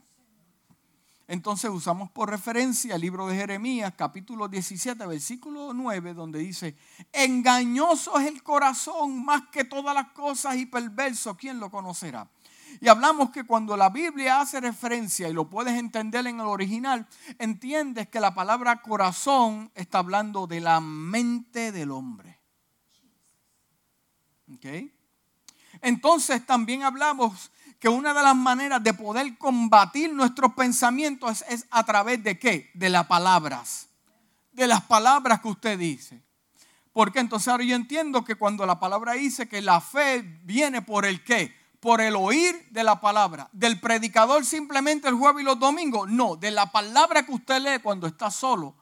Entonces 1.27 1.69
usamos 1.69 2.09
por 2.09 2.29
referencia 2.29 2.95
el 2.95 3.01
libro 3.01 3.27
de 3.27 3.35
Jeremías, 3.35 3.93
capítulo 3.97 4.47
17, 4.47 5.05
versículo 5.05 5.73
9, 5.73 6.13
donde 6.13 6.39
dice, 6.39 6.77
engañoso 7.11 8.17
es 8.17 8.27
el 8.27 8.41
corazón 8.43 9.25
más 9.25 9.43
que 9.51 9.65
todas 9.65 9.93
las 9.93 10.07
cosas 10.11 10.55
y 10.55 10.65
perverso, 10.65 11.35
¿quién 11.35 11.59
lo 11.59 11.69
conocerá? 11.69 12.29
Y 12.79 12.87
hablamos 12.87 13.31
que 13.31 13.43
cuando 13.43 13.75
la 13.75 13.89
Biblia 13.89 14.39
hace 14.39 14.61
referencia, 14.61 15.27
y 15.27 15.33
lo 15.33 15.49
puedes 15.49 15.73
entender 15.73 16.25
en 16.27 16.39
el 16.39 16.45
original, 16.45 17.05
entiendes 17.39 18.07
que 18.07 18.21
la 18.21 18.33
palabra 18.33 18.81
corazón 18.81 19.69
está 19.75 19.99
hablando 19.99 20.47
de 20.47 20.61
la 20.61 20.79
mente 20.79 21.73
del 21.73 21.91
hombre. 21.91 22.39
¿Ok? 24.53 24.65
Entonces 25.81 26.45
también 26.45 26.83
hablamos 26.83 27.51
que 27.79 27.89
una 27.89 28.13
de 28.13 28.23
las 28.23 28.35
maneras 28.35 28.83
de 28.83 28.93
poder 28.93 29.37
combatir 29.37 30.11
nuestros 30.13 30.53
pensamientos 30.53 31.43
es, 31.47 31.67
a 31.69 31.83
través 31.83 32.23
de 32.23 32.39
qué? 32.39 32.71
De 32.73 32.89
las 32.89 33.05
palabras. 33.05 33.89
De 34.51 34.67
las 34.67 34.81
palabras 34.83 35.41
que 35.41 35.47
usted 35.47 35.77
dice. 35.77 36.21
Porque 36.91 37.19
entonces 37.19 37.47
ahora 37.49 37.63
yo 37.63 37.75
entiendo 37.75 38.25
que 38.25 38.35
cuando 38.35 38.65
la 38.65 38.79
palabra 38.79 39.13
dice 39.13 39.47
que 39.47 39.61
la 39.61 39.79
fe 39.79 40.23
viene 40.43 40.81
por 40.81 41.05
el 41.05 41.23
qué? 41.23 41.55
Por 41.79 42.01
el 42.01 42.15
oír 42.15 42.67
de 42.71 42.83
la 42.83 42.99
palabra. 42.99 43.47
Del 43.51 43.79
predicador 43.79 44.43
simplemente 44.43 45.07
el 45.07 45.13
jueves 45.13 45.43
y 45.43 45.45
los 45.45 45.59
domingos. 45.59 46.09
No, 46.09 46.35
de 46.35 46.49
la 46.49 46.71
palabra 46.71 47.23
que 47.23 47.33
usted 47.33 47.61
lee 47.61 47.81
cuando 47.83 48.07
está 48.07 48.31
solo. 48.31 48.75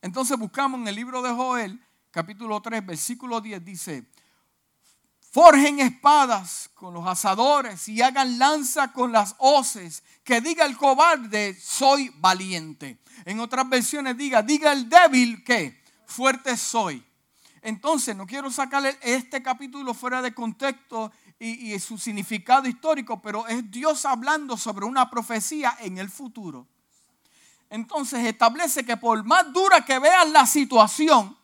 Entonces 0.00 0.38
buscamos 0.38 0.80
en 0.80 0.88
el 0.88 0.94
libro 0.94 1.20
de 1.20 1.30
Joel, 1.30 1.82
capítulo 2.10 2.60
3, 2.60 2.84
versículo 2.84 3.40
10, 3.40 3.64
dice, 3.64 4.06
forjen 5.34 5.80
espadas 5.80 6.70
con 6.74 6.94
los 6.94 7.04
asadores 7.08 7.88
y 7.88 8.00
hagan 8.00 8.38
lanza 8.38 8.92
con 8.92 9.10
las 9.10 9.34
hoces. 9.38 10.04
Que 10.22 10.40
diga 10.40 10.64
el 10.64 10.76
cobarde, 10.76 11.58
soy 11.60 12.12
valiente. 12.18 13.00
En 13.24 13.40
otras 13.40 13.68
versiones 13.68 14.16
diga, 14.16 14.42
diga 14.42 14.70
el 14.70 14.88
débil 14.88 15.42
que 15.42 15.82
fuerte 16.06 16.56
soy. 16.56 17.04
Entonces, 17.62 18.14
no 18.14 18.28
quiero 18.28 18.48
sacarle 18.48 18.96
este 19.02 19.42
capítulo 19.42 19.92
fuera 19.92 20.22
de 20.22 20.32
contexto 20.32 21.10
y, 21.40 21.74
y, 21.74 21.80
su 21.80 21.98
significado 21.98 22.68
histórico, 22.68 23.20
pero 23.20 23.48
es 23.48 23.68
Dios 23.72 24.04
hablando 24.04 24.56
sobre 24.56 24.86
una 24.86 25.10
profecía 25.10 25.76
en 25.80 25.98
el 25.98 26.10
futuro. 26.10 26.68
Entonces 27.70 28.24
establece 28.24 28.84
que 28.84 28.96
por 28.96 29.24
más 29.24 29.52
dura 29.52 29.84
que 29.84 29.98
veas 29.98 30.30
la 30.30 30.46
situación, 30.46 31.36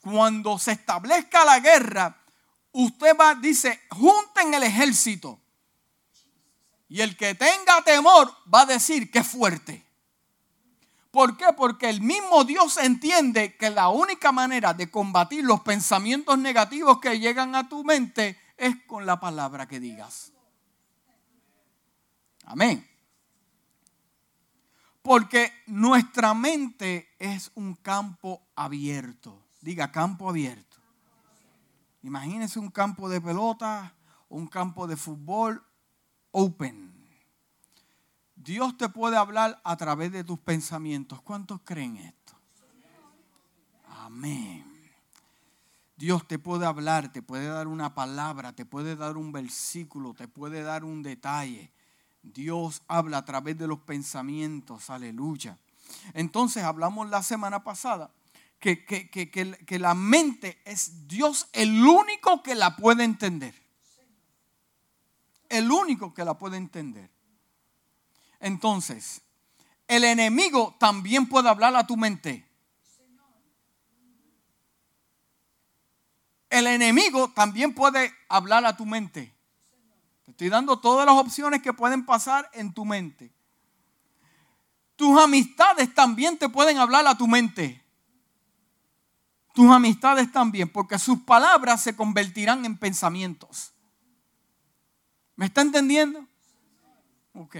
cuando 0.00 0.58
se 0.58 0.72
establezca 0.72 1.44
la 1.44 1.60
guerra, 1.60 2.23
usted 2.74 3.16
va, 3.18 3.34
dice, 3.34 3.80
junten 3.90 4.52
el 4.52 4.62
ejército. 4.62 5.40
Y 6.88 7.00
el 7.00 7.16
que 7.16 7.34
tenga 7.34 7.82
temor 7.84 8.30
va 8.52 8.62
a 8.62 8.66
decir 8.66 9.10
que 9.10 9.20
es 9.20 9.26
fuerte. 9.26 9.82
¿Por 11.10 11.36
qué? 11.36 11.46
Porque 11.56 11.88
el 11.88 12.00
mismo 12.00 12.44
Dios 12.44 12.76
entiende 12.76 13.56
que 13.56 13.70
la 13.70 13.88
única 13.88 14.32
manera 14.32 14.74
de 14.74 14.90
combatir 14.90 15.44
los 15.44 15.60
pensamientos 15.60 16.36
negativos 16.38 17.00
que 17.00 17.18
llegan 17.18 17.54
a 17.54 17.68
tu 17.68 17.84
mente 17.84 18.38
es 18.56 18.76
con 18.86 19.06
la 19.06 19.18
palabra 19.20 19.66
que 19.66 19.78
digas. 19.80 20.32
Amén. 22.44 22.86
Porque 25.02 25.52
nuestra 25.66 26.34
mente 26.34 27.14
es 27.18 27.50
un 27.54 27.74
campo 27.76 28.42
abierto. 28.56 29.40
Diga, 29.60 29.92
campo 29.92 30.28
abierto. 30.28 30.73
Imagínense 32.04 32.58
un 32.58 32.68
campo 32.68 33.08
de 33.08 33.18
pelota, 33.18 33.94
un 34.28 34.46
campo 34.46 34.86
de 34.86 34.94
fútbol 34.94 35.64
open. 36.32 36.92
Dios 38.36 38.76
te 38.76 38.90
puede 38.90 39.16
hablar 39.16 39.58
a 39.64 39.74
través 39.78 40.12
de 40.12 40.22
tus 40.22 40.38
pensamientos. 40.38 41.22
¿Cuántos 41.22 41.62
creen 41.64 41.96
esto? 41.96 42.34
Amén. 43.88 44.70
Dios 45.96 46.28
te 46.28 46.38
puede 46.38 46.66
hablar, 46.66 47.10
te 47.10 47.22
puede 47.22 47.46
dar 47.46 47.68
una 47.68 47.94
palabra, 47.94 48.52
te 48.52 48.66
puede 48.66 48.96
dar 48.96 49.16
un 49.16 49.32
versículo, 49.32 50.12
te 50.12 50.28
puede 50.28 50.62
dar 50.62 50.84
un 50.84 51.02
detalle. 51.02 51.72
Dios 52.22 52.82
habla 52.86 53.16
a 53.16 53.24
través 53.24 53.56
de 53.56 53.66
los 53.66 53.78
pensamientos, 53.78 54.90
aleluya. 54.90 55.56
Entonces 56.12 56.64
hablamos 56.64 57.08
la 57.08 57.22
semana 57.22 57.64
pasada 57.64 58.10
que, 58.58 59.78
la 59.78 59.94
mente 59.94 60.60
es 60.64 61.06
Dios 61.06 61.48
el 61.52 61.84
único 61.84 62.42
que 62.42 62.54
la 62.54 62.76
puede 62.76 63.04
entender. 63.04 63.54
El 65.48 65.70
único 65.70 66.14
que 66.14 66.24
la 66.24 66.38
puede 66.38 66.56
entender. 66.56 67.10
Entonces, 68.40 69.22
el 69.86 70.04
enemigo 70.04 70.74
también 70.78 71.28
puede 71.28 71.48
hablar 71.48 71.76
a 71.76 71.86
tu 71.86 71.96
mente. 71.96 72.48
El 76.48 76.66
enemigo 76.66 77.30
también 77.32 77.74
puede 77.74 78.14
hablar 78.28 78.64
a 78.64 78.76
tu 78.76 78.86
mente. 78.86 79.34
Te 80.24 80.30
estoy 80.30 80.48
dando 80.48 80.78
todas 80.78 81.04
las 81.04 81.16
opciones 81.16 81.60
que 81.60 81.72
pueden 81.72 82.06
pasar 82.06 82.48
en 82.54 82.72
tu 82.72 82.84
mente. 82.84 83.30
Tus 84.96 85.20
amistades 85.20 85.92
también 85.94 86.38
te 86.38 86.48
pueden 86.48 86.78
hablar 86.78 87.06
a 87.06 87.18
tu 87.18 87.26
mente. 87.26 87.83
Tus 89.54 89.70
amistades 89.70 90.30
también, 90.32 90.68
porque 90.68 90.98
sus 90.98 91.20
palabras 91.20 91.80
se 91.80 91.94
convertirán 91.94 92.64
en 92.64 92.76
pensamientos. 92.76 93.72
¿Me 95.36 95.46
está 95.46 95.60
entendiendo? 95.60 96.26
Ok. 97.34 97.56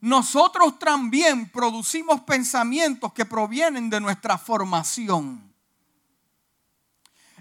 Nosotros 0.00 0.78
también 0.78 1.50
producimos 1.50 2.22
pensamientos 2.22 3.12
que 3.12 3.26
provienen 3.26 3.90
de 3.90 4.00
nuestra 4.00 4.38
formación. 4.38 5.52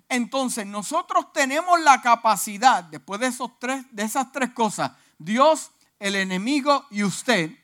Entonces, 0.10 0.68
nosotros 0.68 1.32
tenemos 1.32 1.80
la 1.80 2.02
capacidad, 2.02 2.84
después 2.84 3.22
de, 3.22 3.28
esos 3.28 3.58
tres, 3.58 3.86
de 3.92 4.04
esas 4.04 4.34
tres 4.34 4.52
cosas, 4.52 4.92
Dios, 5.18 5.72
el 5.98 6.18
enemigo 6.18 6.86
y 6.92 7.04
usted, 7.04 7.58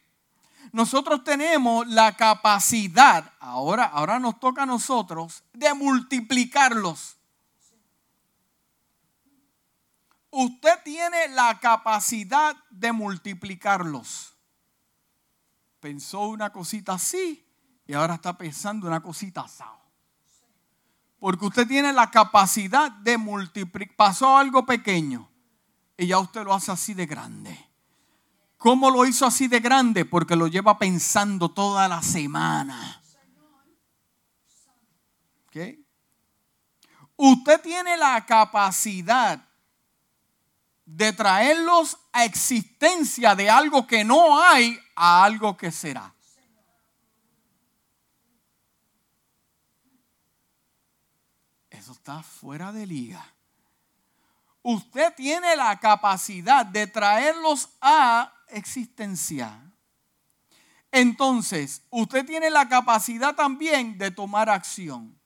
nosotros 0.78 1.24
tenemos 1.24 1.88
la 1.88 2.16
capacidad, 2.16 3.34
ahora, 3.40 3.86
ahora 3.86 4.20
nos 4.20 4.40
toca 4.40 4.62
a 4.62 4.66
nosotros, 4.68 5.44
de 5.52 5.74
multiplicarlos. 5.74 7.18
Usted 10.30 10.84
tiene 10.84 11.30
la 11.30 11.60
capacidad 11.60 12.56
de 12.70 12.92
multiplicarlos. 12.92 14.36
Pensó 15.80 16.28
una 16.28 16.52
cosita 16.52 16.94
así 16.94 17.44
y 17.88 17.96
ahora 17.96 18.14
está 18.14 18.38
pensando 18.38 18.86
una 18.86 19.02
cosita 19.02 19.42
así. 19.42 19.64
Porque 21.18 21.48
usted 21.48 21.68
tiene 21.68 21.92
la 21.92 22.12
capacidad 22.12 22.92
de 22.92 23.18
multiplicar. 23.18 23.96
Pasó 23.96 24.38
algo 24.38 24.64
pequeño 24.64 25.28
y 25.98 26.06
ya 26.06 26.20
usted 26.20 26.44
lo 26.44 26.54
hace 26.54 26.72
así 26.72 26.94
de 26.94 27.08
grande. 27.08 27.67
¿Cómo 28.58 28.90
lo 28.90 29.06
hizo 29.06 29.26
así 29.26 29.48
de 29.48 29.60
grande? 29.60 30.04
Porque 30.04 30.36
lo 30.36 30.48
lleva 30.48 30.78
pensando 30.78 31.50
toda 31.50 31.88
la 31.88 32.02
semana. 32.02 33.02
Usted 37.16 37.62
tiene 37.62 37.98
la 37.98 38.26
capacidad 38.26 39.44
de 40.86 41.14
traerlos 41.14 41.98
a 42.14 42.26
existencia 42.26 43.36
de 43.36 43.50
algo 43.50 43.88
que 43.88 44.04
no 44.04 44.42
hay 44.42 44.80
a 44.96 45.24
algo 45.24 45.58
que 45.58 45.72
será. 45.72 46.14
Eso 51.70 51.92
está 51.92 52.22
fuera 52.22 52.72
de 52.72 52.86
liga. 52.86 53.34
Usted 54.62 55.14
tiene 55.16 55.56
la 55.56 55.80
capacidad 55.80 56.66
de 56.66 56.88
traerlos 56.88 57.70
a 57.82 58.37
existencia. 58.50 59.62
Entonces, 60.92 61.84
usted 61.90 62.26
tiene 62.26 62.50
la 62.50 62.68
capacidad 62.70 63.36
también 63.36 63.98
de 63.98 64.12
tomar 64.12 64.50
acción. 64.50 65.20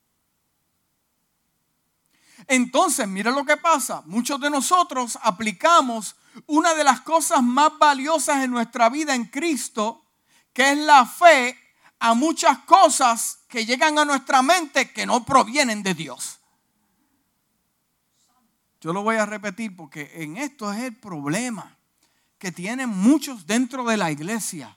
Entonces, 2.47 3.07
mire 3.07 3.31
lo 3.31 3.45
que 3.45 3.57
pasa. 3.57 4.01
Muchos 4.05 4.39
de 4.41 4.49
nosotros 4.49 5.17
aplicamos 5.21 6.15
una 6.47 6.73
de 6.73 6.83
las 6.83 7.01
cosas 7.01 7.43
más 7.43 7.77
valiosas 7.77 8.43
en 8.43 8.51
nuestra 8.51 8.89
vida 8.89 9.13
en 9.13 9.25
Cristo, 9.25 10.05
que 10.53 10.71
es 10.71 10.77
la 10.77 11.05
fe, 11.05 11.57
a 11.99 12.15
muchas 12.15 12.57
cosas 12.59 13.43
que 13.47 13.65
llegan 13.65 13.99
a 13.99 14.05
nuestra 14.05 14.41
mente 14.41 14.91
que 14.91 15.05
no 15.05 15.23
provienen 15.23 15.83
de 15.83 15.93
Dios. 15.93 16.39
Yo 18.79 18.91
lo 18.91 19.03
voy 19.03 19.17
a 19.17 19.27
repetir 19.27 19.75
porque 19.75 20.11
en 20.15 20.37
esto 20.37 20.73
es 20.73 20.79
el 20.81 20.95
problema 20.95 21.77
que 22.41 22.51
tienen 22.51 22.89
muchos 22.89 23.45
dentro 23.45 23.83
de 23.83 23.97
la 23.97 24.09
iglesia. 24.09 24.75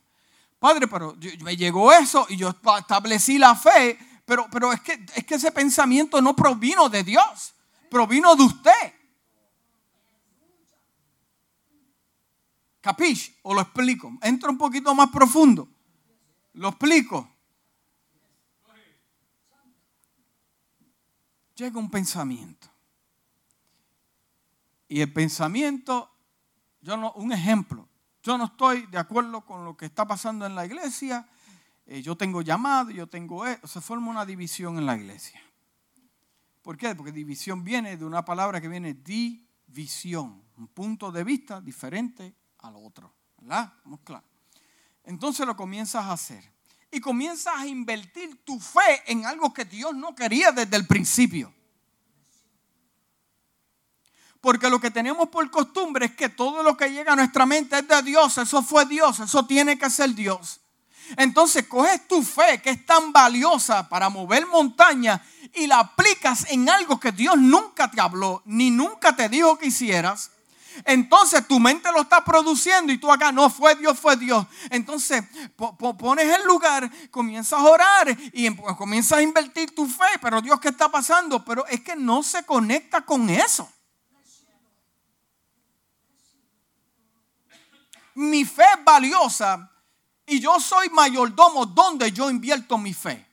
Padre, 0.58 0.86
pero 0.86 1.16
me 1.40 1.56
llegó 1.56 1.94
eso 1.94 2.26
y 2.28 2.36
yo 2.36 2.50
establecí 2.50 3.38
la 3.38 3.56
fe, 3.56 3.98
pero, 4.26 4.48
pero 4.52 4.70
es, 4.70 4.82
que, 4.82 5.02
es 5.14 5.24
que 5.24 5.36
ese 5.36 5.50
pensamiento 5.50 6.20
no 6.20 6.36
provino 6.36 6.90
de 6.90 7.02
Dios, 7.02 7.54
provino 7.90 8.36
de 8.36 8.42
usted. 8.42 8.92
¿Capish? 12.82 13.34
¿O 13.44 13.54
lo 13.54 13.62
explico? 13.62 14.12
Entro 14.20 14.50
un 14.50 14.58
poquito 14.58 14.94
más 14.94 15.08
profundo. 15.08 15.66
Lo 16.52 16.68
explico. 16.68 17.26
Llega 21.56 21.78
un 21.78 21.90
pensamiento. 21.90 22.68
Y 24.86 25.00
el 25.00 25.10
pensamiento, 25.10 26.13
yo 26.84 26.98
no, 26.98 27.12
un 27.14 27.32
ejemplo, 27.32 27.88
yo 28.22 28.36
no 28.36 28.44
estoy 28.44 28.86
de 28.86 28.98
acuerdo 28.98 29.40
con 29.40 29.64
lo 29.64 29.74
que 29.74 29.86
está 29.86 30.06
pasando 30.06 30.44
en 30.44 30.54
la 30.54 30.66
iglesia, 30.66 31.26
eh, 31.86 32.02
yo 32.02 32.14
tengo 32.14 32.42
llamado, 32.42 32.90
yo 32.90 33.06
tengo, 33.06 33.46
e, 33.46 33.58
se 33.64 33.80
forma 33.80 34.10
una 34.10 34.26
división 34.26 34.78
en 34.78 34.84
la 34.84 34.94
iglesia. 34.94 35.40
¿Por 36.62 36.76
qué? 36.76 36.94
Porque 36.94 37.10
división 37.10 37.64
viene 37.64 37.96
de 37.96 38.04
una 38.04 38.22
palabra 38.22 38.60
que 38.60 38.68
viene 38.68 38.94
división, 38.94 40.42
un 40.58 40.68
punto 40.68 41.10
de 41.10 41.24
vista 41.24 41.60
diferente 41.60 42.34
al 42.58 42.76
otro. 42.76 43.14
¿Verdad? 43.38 43.72
Estamos. 43.84 44.22
Entonces 45.04 45.46
lo 45.46 45.56
comienzas 45.56 46.04
a 46.04 46.12
hacer. 46.12 46.52
Y 46.90 47.00
comienzas 47.00 47.54
a 47.56 47.66
invertir 47.66 48.44
tu 48.44 48.60
fe 48.60 49.02
en 49.06 49.24
algo 49.24 49.52
que 49.52 49.64
Dios 49.64 49.94
no 49.94 50.14
quería 50.14 50.52
desde 50.52 50.76
el 50.76 50.86
principio. 50.86 51.52
Porque 54.44 54.68
lo 54.68 54.78
que 54.78 54.90
tenemos 54.90 55.30
por 55.30 55.50
costumbre 55.50 56.04
es 56.04 56.12
que 56.12 56.28
todo 56.28 56.62
lo 56.62 56.76
que 56.76 56.90
llega 56.90 57.14
a 57.14 57.16
nuestra 57.16 57.46
mente 57.46 57.78
es 57.78 57.88
de 57.88 58.02
Dios, 58.02 58.36
eso 58.36 58.62
fue 58.62 58.84
Dios, 58.84 59.18
eso 59.20 59.46
tiene 59.46 59.78
que 59.78 59.88
ser 59.88 60.14
Dios. 60.14 60.60
Entonces 61.16 61.66
coges 61.66 62.06
tu 62.06 62.22
fe 62.22 62.60
que 62.60 62.68
es 62.68 62.84
tan 62.84 63.10
valiosa 63.10 63.88
para 63.88 64.10
mover 64.10 64.46
montañas 64.46 65.22
y 65.54 65.66
la 65.66 65.78
aplicas 65.78 66.44
en 66.50 66.68
algo 66.68 67.00
que 67.00 67.10
Dios 67.10 67.38
nunca 67.38 67.90
te 67.90 68.02
habló, 68.02 68.42
ni 68.44 68.70
nunca 68.70 69.16
te 69.16 69.30
dijo 69.30 69.56
que 69.56 69.68
hicieras. 69.68 70.30
Entonces 70.84 71.48
tu 71.48 71.58
mente 71.58 71.90
lo 71.90 72.02
está 72.02 72.22
produciendo 72.22 72.92
y 72.92 72.98
tú 72.98 73.10
acá 73.10 73.32
no 73.32 73.48
fue 73.48 73.74
Dios, 73.76 73.98
fue 73.98 74.18
Dios. 74.18 74.44
Entonces 74.68 75.24
pones 75.98 76.38
el 76.38 76.44
lugar, 76.44 76.90
comienzas 77.10 77.60
a 77.60 77.64
orar 77.64 78.14
y 78.34 78.44
em, 78.44 78.54
comienzas 78.76 79.20
a 79.20 79.22
invertir 79.22 79.74
tu 79.74 79.86
fe. 79.86 80.18
Pero 80.20 80.42
Dios, 80.42 80.60
¿qué 80.60 80.68
está 80.68 80.90
pasando? 80.90 81.42
Pero 81.42 81.66
es 81.66 81.80
que 81.80 81.96
no 81.96 82.22
se 82.22 82.42
conecta 82.44 83.00
con 83.00 83.30
eso. 83.30 83.70
Mi 88.14 88.44
fe 88.44 88.62
es 88.78 88.84
valiosa 88.84 89.70
y 90.26 90.40
yo 90.40 90.58
soy 90.60 90.88
mayordomo 90.90 91.66
donde 91.66 92.12
yo 92.12 92.30
invierto 92.30 92.78
mi 92.78 92.94
fe. 92.94 93.26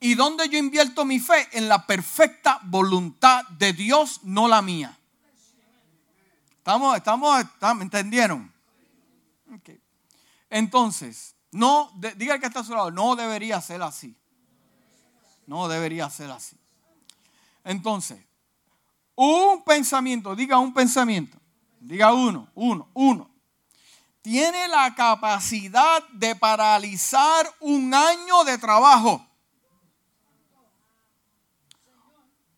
¿Y 0.00 0.14
donde 0.14 0.48
yo 0.48 0.58
invierto 0.58 1.04
mi 1.04 1.20
fe? 1.20 1.48
En 1.52 1.68
la 1.68 1.86
perfecta 1.86 2.58
voluntad 2.64 3.46
de 3.48 3.72
Dios, 3.74 4.20
no 4.24 4.48
la 4.48 4.62
mía. 4.62 4.98
¿Estamos, 6.56 6.96
estamos, 6.96 7.40
estamos 7.40 7.82
entendieron? 7.82 8.50
Entonces, 10.48 11.36
no, 11.52 11.92
diga 12.16 12.34
el 12.34 12.40
que 12.40 12.46
está 12.46 12.60
a 12.60 12.64
su 12.64 12.74
lado, 12.74 12.90
no 12.90 13.14
debería 13.14 13.60
ser 13.60 13.82
así. 13.82 14.16
No 15.46 15.68
debería 15.68 16.08
ser 16.08 16.30
así. 16.30 16.56
Entonces, 17.62 18.18
un 19.14 19.62
pensamiento, 19.64 20.34
diga 20.34 20.58
un 20.58 20.72
pensamiento, 20.72 21.38
diga 21.78 22.12
uno, 22.14 22.48
uno, 22.54 22.88
uno 22.94 23.29
tiene 24.22 24.68
la 24.68 24.94
capacidad 24.94 26.06
de 26.10 26.34
paralizar 26.36 27.46
un 27.60 27.94
año 27.94 28.44
de 28.44 28.58
trabajo. 28.58 29.26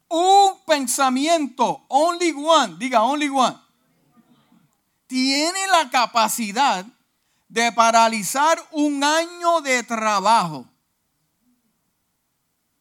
Un 0.08 0.60
pensamiento, 0.66 1.84
only 1.88 2.32
one, 2.32 2.76
diga 2.78 3.02
only 3.02 3.28
one, 3.28 3.56
tiene 5.06 5.66
la 5.68 5.88
capacidad 5.88 6.84
de 7.48 7.72
paralizar 7.72 8.58
un 8.72 9.02
año 9.02 9.60
de 9.62 9.82
trabajo. 9.84 10.66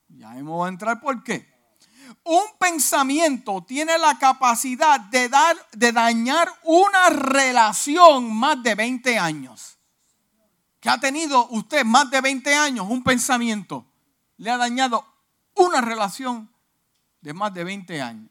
Ya 0.09 0.37
hemos 0.37 0.65
a 0.65 0.69
entrar 0.69 0.99
por 0.99 1.23
qué 1.23 1.50
un 2.23 2.43
pensamiento 2.59 3.63
tiene 3.67 3.97
la 3.97 4.17
capacidad 4.19 4.99
de, 4.99 5.29
dar, 5.29 5.55
de 5.73 5.91
dañar 5.91 6.51
una 6.63 7.09
relación 7.09 8.33
más 8.35 8.61
de 8.61 8.75
20 8.75 9.17
años. 9.17 9.77
Que 10.79 10.89
ha 10.89 10.99
tenido 10.99 11.47
usted 11.49 11.83
más 11.83 12.09
de 12.09 12.21
20 12.21 12.53
años 12.55 12.87
un 12.89 13.03
pensamiento. 13.03 13.85
Le 14.37 14.49
ha 14.49 14.57
dañado 14.57 15.05
una 15.55 15.81
relación 15.81 16.51
de 17.21 17.33
más 17.33 17.53
de 17.53 17.63
20 17.63 18.01
años. 18.01 18.29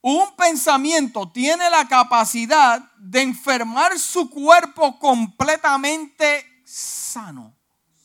Un 0.00 0.36
pensamiento 0.36 1.30
tiene 1.30 1.68
la 1.70 1.86
capacidad 1.88 2.80
de 2.96 3.22
enfermar 3.22 3.98
su 3.98 4.30
cuerpo 4.30 4.98
completamente 4.98 6.62
sano, 6.64 7.54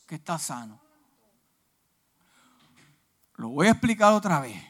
que 0.06 0.16
está 0.16 0.38
sano. 0.38 0.83
Lo 3.36 3.48
voy 3.48 3.66
a 3.66 3.72
explicar 3.72 4.12
otra 4.12 4.40
vez. 4.40 4.62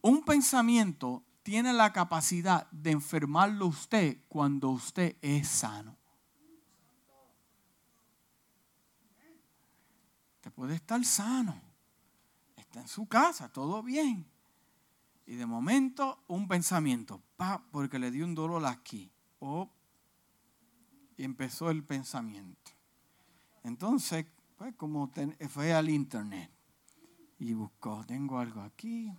Un 0.00 0.24
pensamiento 0.24 1.24
tiene 1.42 1.72
la 1.72 1.92
capacidad 1.92 2.70
de 2.70 2.92
enfermarlo 2.92 3.66
usted 3.66 4.18
cuando 4.28 4.70
usted 4.70 5.16
es 5.20 5.48
sano. 5.48 5.96
Usted 10.36 10.52
puede 10.52 10.76
estar 10.76 11.04
sano, 11.04 11.60
está 12.56 12.80
en 12.80 12.88
su 12.88 13.06
casa, 13.06 13.48
todo 13.48 13.82
bien. 13.82 14.24
Y 15.26 15.34
de 15.34 15.46
momento 15.46 16.22
un 16.28 16.46
pensamiento, 16.46 17.20
pa, 17.36 17.62
porque 17.70 17.98
le 17.98 18.10
dio 18.10 18.24
un 18.24 18.34
dolor 18.34 18.64
aquí. 18.64 19.10
Oh, 19.40 19.68
y 21.16 21.24
empezó 21.24 21.70
el 21.70 21.82
pensamiento. 21.82 22.70
Entonces, 23.64 24.26
pues 24.56 24.74
como 24.76 25.10
fue 25.48 25.74
al 25.74 25.90
internet 25.90 26.57
y 27.38 27.52
buscó, 27.54 28.04
tengo 28.06 28.38
algo 28.38 28.60
aquí. 28.62 29.12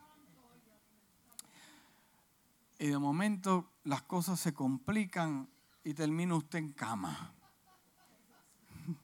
Y 2.78 2.88
de 2.88 2.98
momento 2.98 3.72
las 3.84 4.02
cosas 4.04 4.40
se 4.40 4.54
complican 4.54 5.50
y 5.84 5.94
termina 5.94 6.36
usted 6.36 6.60
en 6.60 6.74
cama. 6.74 7.34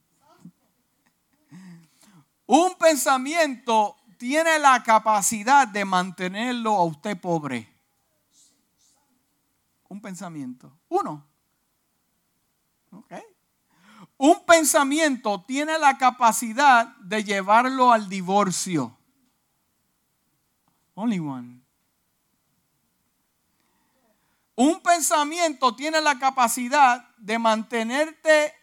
Un 2.46 2.76
pensamiento 2.78 3.98
tiene 4.18 4.60
la 4.60 4.84
capacidad 4.84 5.68
de 5.68 5.84
mantenerlo 5.86 6.76
a 6.76 6.84
usted 6.84 7.20
pobre. 7.20 7.74
Un 9.88 10.02
pensamiento. 10.02 10.78
Uno. 10.90 11.26
Un 14.18 14.46
pensamiento 14.46 15.44
tiene 15.46 15.78
la 15.78 15.98
capacidad 15.98 16.96
de 16.98 17.24
llevarlo 17.24 17.92
al 17.92 18.08
divorcio. 18.08 18.98
Only 20.96 21.20
one. 21.20 21.62
Un 24.56 24.80
pensamiento 24.82 25.76
tiene 25.76 26.00
la 26.00 26.18
capacidad 26.18 27.10
de 27.18 27.38
mantenerte 27.38 28.54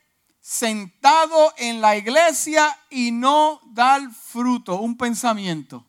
sentado 0.41 1.53
en 1.59 1.81
la 1.81 1.97
iglesia 1.97 2.77
y 2.91 3.13
no 3.13 3.61
dar 3.73 4.11
fruto. 4.11 4.81
Un 4.81 4.97
pensamiento. 4.97 5.87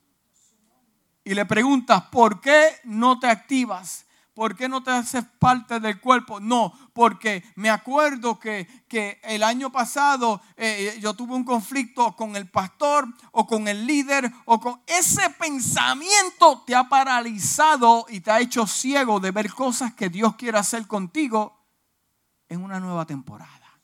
Y 1.23 1.33
le 1.33 1.45
preguntas, 1.45 2.03
¿por 2.11 2.41
qué 2.41 2.79
no 2.83 3.17
te 3.17 3.27
activas? 3.27 4.02
¿Por 4.33 4.55
qué 4.55 4.67
no 4.67 4.81
te 4.81 4.89
haces 4.89 5.23
parte 5.37 5.79
del 5.79 5.99
cuerpo? 5.99 6.39
No, 6.39 6.73
porque 6.93 7.43
me 7.55 7.69
acuerdo 7.69 8.39
que, 8.39 8.67
el 9.23 9.43
año 9.43 9.71
pasado 9.71 10.41
eh, 10.55 10.97
yo 10.99 11.13
tuve 11.13 11.35
un 11.35 11.43
conflicto 11.43 12.15
con 12.15 12.35
el 12.35 12.49
pastor 12.49 13.07
o 13.31 13.45
con 13.45 13.67
el 13.67 13.85
líder 13.85 14.31
o 14.45 14.59
con 14.59 14.81
ese 14.87 15.29
pensamiento 15.31 16.63
te 16.65 16.75
ha 16.75 16.89
paralizado 16.89 18.05
y 18.09 18.21
te 18.21 18.31
ha 18.31 18.39
hecho 18.39 18.65
ciego 18.67 19.19
de 19.19 19.31
ver 19.31 19.51
cosas 19.51 19.93
que 19.93 20.09
Dios 20.09 20.35
quiere 20.35 20.57
hacer 20.57 20.87
contigo 20.87 21.59
en 22.49 22.63
una 22.63 22.79
nueva 22.79 23.05
temporada. 23.05 23.79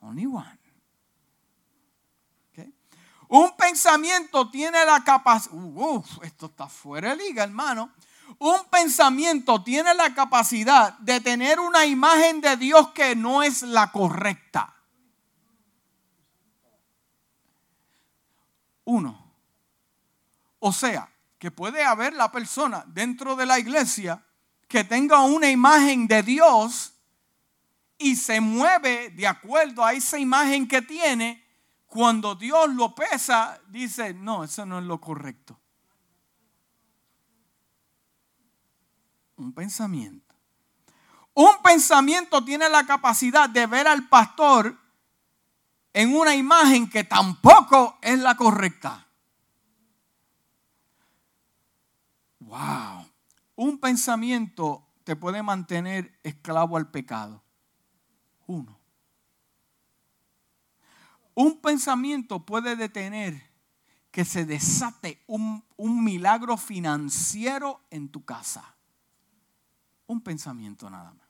Only 0.00 0.26
one. 0.26 0.58
Un 3.28 3.56
pensamiento 3.56 4.50
tiene 4.50 4.84
la 4.84 5.02
capacidad, 5.02 5.54
esto 6.22 6.46
está 6.46 6.68
fuera 6.68 7.16
de 7.16 7.16
liga, 7.16 7.44
hermano 7.44 7.90
un 8.42 8.64
pensamiento 8.64 9.62
tiene 9.62 9.94
la 9.94 10.12
capacidad 10.14 10.98
de 10.98 11.20
tener 11.20 11.60
una 11.60 11.86
imagen 11.86 12.40
de 12.40 12.56
Dios 12.56 12.90
que 12.90 13.14
no 13.14 13.44
es 13.44 13.62
la 13.62 13.92
correcta. 13.92 14.74
Uno. 18.84 19.32
O 20.58 20.72
sea, 20.72 21.08
que 21.38 21.52
puede 21.52 21.84
haber 21.84 22.14
la 22.14 22.32
persona 22.32 22.82
dentro 22.88 23.36
de 23.36 23.46
la 23.46 23.60
iglesia 23.60 24.24
que 24.66 24.82
tenga 24.82 25.22
una 25.22 25.48
imagen 25.48 26.08
de 26.08 26.24
Dios 26.24 26.94
y 27.96 28.16
se 28.16 28.40
mueve 28.40 29.10
de 29.10 29.28
acuerdo 29.28 29.84
a 29.84 29.92
esa 29.92 30.18
imagen 30.18 30.66
que 30.66 30.82
tiene, 30.82 31.46
cuando 31.86 32.34
Dios 32.34 32.70
lo 32.70 32.92
pesa, 32.92 33.60
dice, 33.68 34.14
no, 34.14 34.42
eso 34.42 34.66
no 34.66 34.80
es 34.80 34.84
lo 34.84 35.00
correcto. 35.00 35.61
Un 39.36 39.52
pensamiento. 39.52 40.34
Un 41.34 41.62
pensamiento 41.62 42.44
tiene 42.44 42.68
la 42.68 42.84
capacidad 42.84 43.48
de 43.48 43.66
ver 43.66 43.86
al 43.86 44.08
pastor 44.08 44.78
en 45.92 46.14
una 46.14 46.34
imagen 46.34 46.88
que 46.88 47.04
tampoco 47.04 47.98
es 48.02 48.18
la 48.18 48.36
correcta. 48.36 49.06
Wow. 52.40 53.06
Un 53.56 53.78
pensamiento 53.78 54.86
te 55.04 55.16
puede 55.16 55.42
mantener 55.42 56.18
esclavo 56.22 56.76
al 56.76 56.90
pecado. 56.90 57.42
Uno. 58.46 58.78
Un 61.34 61.60
pensamiento 61.60 62.44
puede 62.44 62.76
detener 62.76 63.50
que 64.10 64.26
se 64.26 64.44
desate 64.44 65.22
un, 65.26 65.64
un 65.76 66.04
milagro 66.04 66.58
financiero 66.58 67.80
en 67.90 68.10
tu 68.10 68.22
casa. 68.24 68.71
Un 70.12 70.20
pensamiento 70.20 70.88
nada 70.90 71.14
más. 71.14 71.26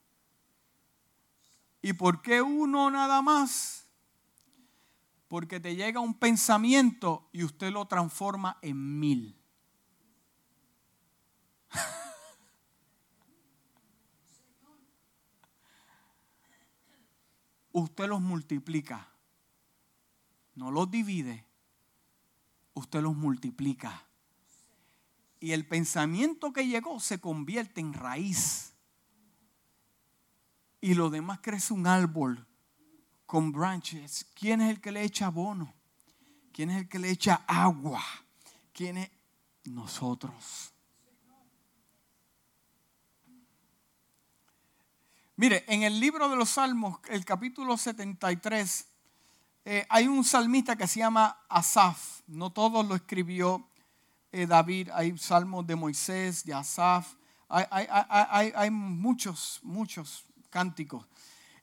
¿Y 1.81 1.93
por 1.93 2.21
qué 2.21 2.43
uno 2.43 2.91
nada 2.91 3.23
más? 3.23 3.87
Porque 5.29 5.61
te 5.61 5.77
llega 5.77 6.01
un 6.01 6.15
pensamiento 6.15 7.29
y 7.31 7.45
usted 7.45 7.71
lo 7.71 7.87
transforma 7.87 8.59
en 8.61 8.99
mil. 8.99 9.41
usted 17.71 18.09
los 18.09 18.21
multiplica. 18.21 19.13
No 20.57 20.73
los 20.73 20.91
divide. 20.91 21.47
Usted 22.75 23.01
los 23.01 23.15
multiplica. 23.15 24.09
Y 25.39 25.53
el 25.53 25.69
pensamiento 25.69 26.53
que 26.53 26.67
llegó 26.67 26.99
se 26.99 27.21
convierte 27.21 27.81
en 27.81 27.93
raíz. 27.93 28.72
Y 30.83 30.95
lo 30.95 31.11
demás 31.11 31.39
crece 31.41 31.73
un 31.73 31.87
árbol 31.87 32.45
con 33.25 33.53
branches. 33.53 34.27
¿Quién 34.35 34.61
es 34.61 34.71
el 34.71 34.81
que 34.81 34.91
le 34.91 35.05
echa 35.05 35.27
abono? 35.27 35.73
¿Quién 36.53 36.71
es 36.71 36.79
el 36.79 36.89
que 36.89 36.99
le 36.99 37.09
echa 37.09 37.45
agua? 37.47 38.03
¿Quién 38.73 38.99
es? 38.99 39.11
Nosotros. 39.65 40.75
Mire, 45.37 45.65
en 45.69 45.85
el 45.85 46.01
libro 46.01 46.29
de 46.29 46.35
los 46.35 46.51
Salmos, 46.51 46.99
el 47.09 47.25
capítulo 47.25 47.77
73, 47.77 48.87
eh, 49.65 49.87
hay 49.89 50.09
un 50.09 50.25
salmista 50.25 50.75
que 50.75 50.89
se 50.89 50.99
llama 50.99 51.45
Asaf. 51.49 52.23
No 52.27 52.51
todo 52.51 52.83
lo 52.83 52.97
escribió 52.97 53.69
eh, 54.33 54.47
David, 54.47 54.89
hay 54.93 55.17
salmos 55.17 55.65
de 55.65 55.77
Moisés, 55.77 56.45
de 56.45 56.55
Asaf, 56.55 57.15
hay, 57.53 58.71
muchos, 58.71 59.61
muchos 59.63 60.25
cánticos. 60.53 61.07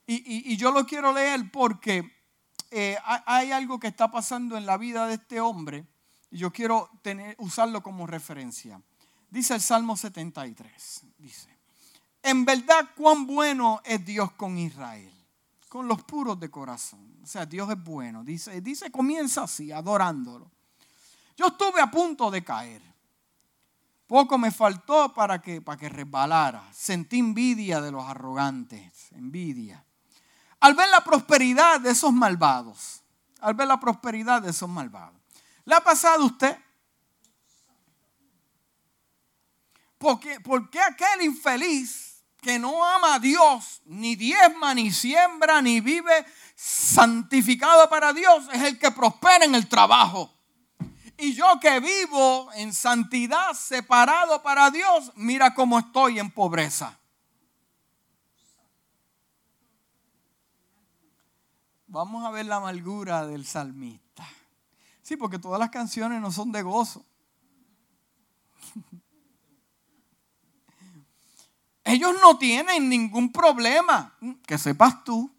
Y, 0.06 0.56
yo 0.56 0.72
lo 0.72 0.84
quiero 0.84 1.12
leer 1.12 1.52
porque 1.52 2.26
eh, 2.72 2.98
hay 3.04 3.52
algo 3.52 3.78
que 3.78 3.86
está 3.86 4.10
pasando 4.10 4.56
en 4.56 4.66
la 4.66 4.76
vida 4.76 5.06
de 5.06 5.14
este 5.14 5.40
hombre 5.40 5.86
y 6.32 6.38
yo 6.38 6.52
quiero 6.52 6.90
usarlo 7.38 7.80
como 7.80 8.08
referencia. 8.08 8.82
Dice 9.30 9.54
el 9.54 9.60
Salmo 9.60 9.96
73, 9.96 11.04
dice, 11.16 11.56
en 12.22 12.44
verdad 12.44 12.90
cuán 12.96 13.24
bueno 13.24 13.80
es 13.84 14.04
Dios 14.04 14.32
con 14.32 14.58
Israel, 14.58 15.14
con 15.68 15.86
los 15.86 16.02
puros 16.02 16.40
de 16.40 16.50
corazón. 16.50 17.20
O 17.22 17.26
sea, 17.26 17.46
Dios 17.46 17.70
es 17.70 17.82
bueno. 17.82 18.24
Dice, 18.24 18.60
dice 18.60 18.90
comienza 18.90 19.44
así, 19.44 19.70
adorándolo. 19.70 20.50
Yo 21.36 21.46
estuve 21.46 21.80
a 21.80 21.88
punto 21.88 22.30
de 22.32 22.42
caer. 22.42 22.82
Poco 24.10 24.38
me 24.38 24.50
faltó 24.50 25.14
para 25.14 25.40
que, 25.40 25.62
para 25.62 25.78
que 25.78 25.88
resbalara. 25.88 26.68
Sentí 26.72 27.20
envidia 27.20 27.80
de 27.80 27.92
los 27.92 28.04
arrogantes, 28.04 29.12
envidia. 29.12 29.84
Al 30.58 30.74
ver 30.74 30.88
la 30.88 31.04
prosperidad 31.04 31.78
de 31.78 31.92
esos 31.92 32.12
malvados, 32.12 33.04
al 33.40 33.54
ver 33.54 33.68
la 33.68 33.78
prosperidad 33.78 34.42
de 34.42 34.50
esos 34.50 34.68
malvados. 34.68 35.14
¿Le 35.64 35.76
ha 35.76 35.80
pasado 35.80 36.24
a 36.24 36.26
usted? 36.26 36.58
Porque, 39.96 40.40
porque 40.40 40.80
aquel 40.80 41.22
infeliz 41.22 42.24
que 42.40 42.58
no 42.58 42.84
ama 42.84 43.14
a 43.14 43.20
Dios, 43.20 43.80
ni 43.84 44.16
diezma, 44.16 44.74
ni 44.74 44.90
siembra, 44.90 45.62
ni 45.62 45.80
vive 45.80 46.26
santificado 46.56 47.88
para 47.88 48.12
Dios, 48.12 48.48
es 48.52 48.62
el 48.62 48.76
que 48.76 48.90
prospera 48.90 49.44
en 49.44 49.54
el 49.54 49.68
trabajo 49.68 50.34
Y 51.20 51.34
yo 51.34 51.60
que 51.60 51.80
vivo 51.80 52.50
en 52.54 52.72
santidad, 52.72 53.52
separado 53.52 54.42
para 54.42 54.70
Dios, 54.70 55.12
mira 55.16 55.54
cómo 55.54 55.78
estoy 55.78 56.18
en 56.18 56.30
pobreza. 56.30 56.98
Vamos 61.86 62.24
a 62.24 62.30
ver 62.30 62.46
la 62.46 62.56
amargura 62.56 63.26
del 63.26 63.44
salmista. 63.44 64.26
Sí, 65.02 65.16
porque 65.16 65.38
todas 65.38 65.60
las 65.60 65.68
canciones 65.68 66.22
no 66.22 66.32
son 66.32 66.52
de 66.52 66.62
gozo. 66.62 67.04
Ellos 71.84 72.14
no 72.22 72.38
tienen 72.38 72.88
ningún 72.88 73.30
problema. 73.30 74.16
Que 74.46 74.56
sepas 74.56 75.04
tú. 75.04 75.30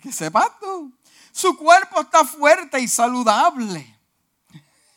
Que 0.00 0.12
sepas 0.12 0.58
tú. 0.60 0.96
Su 1.32 1.56
cuerpo 1.56 2.02
está 2.02 2.24
fuerte 2.24 2.78
y 2.78 2.86
saludable. 2.86 3.98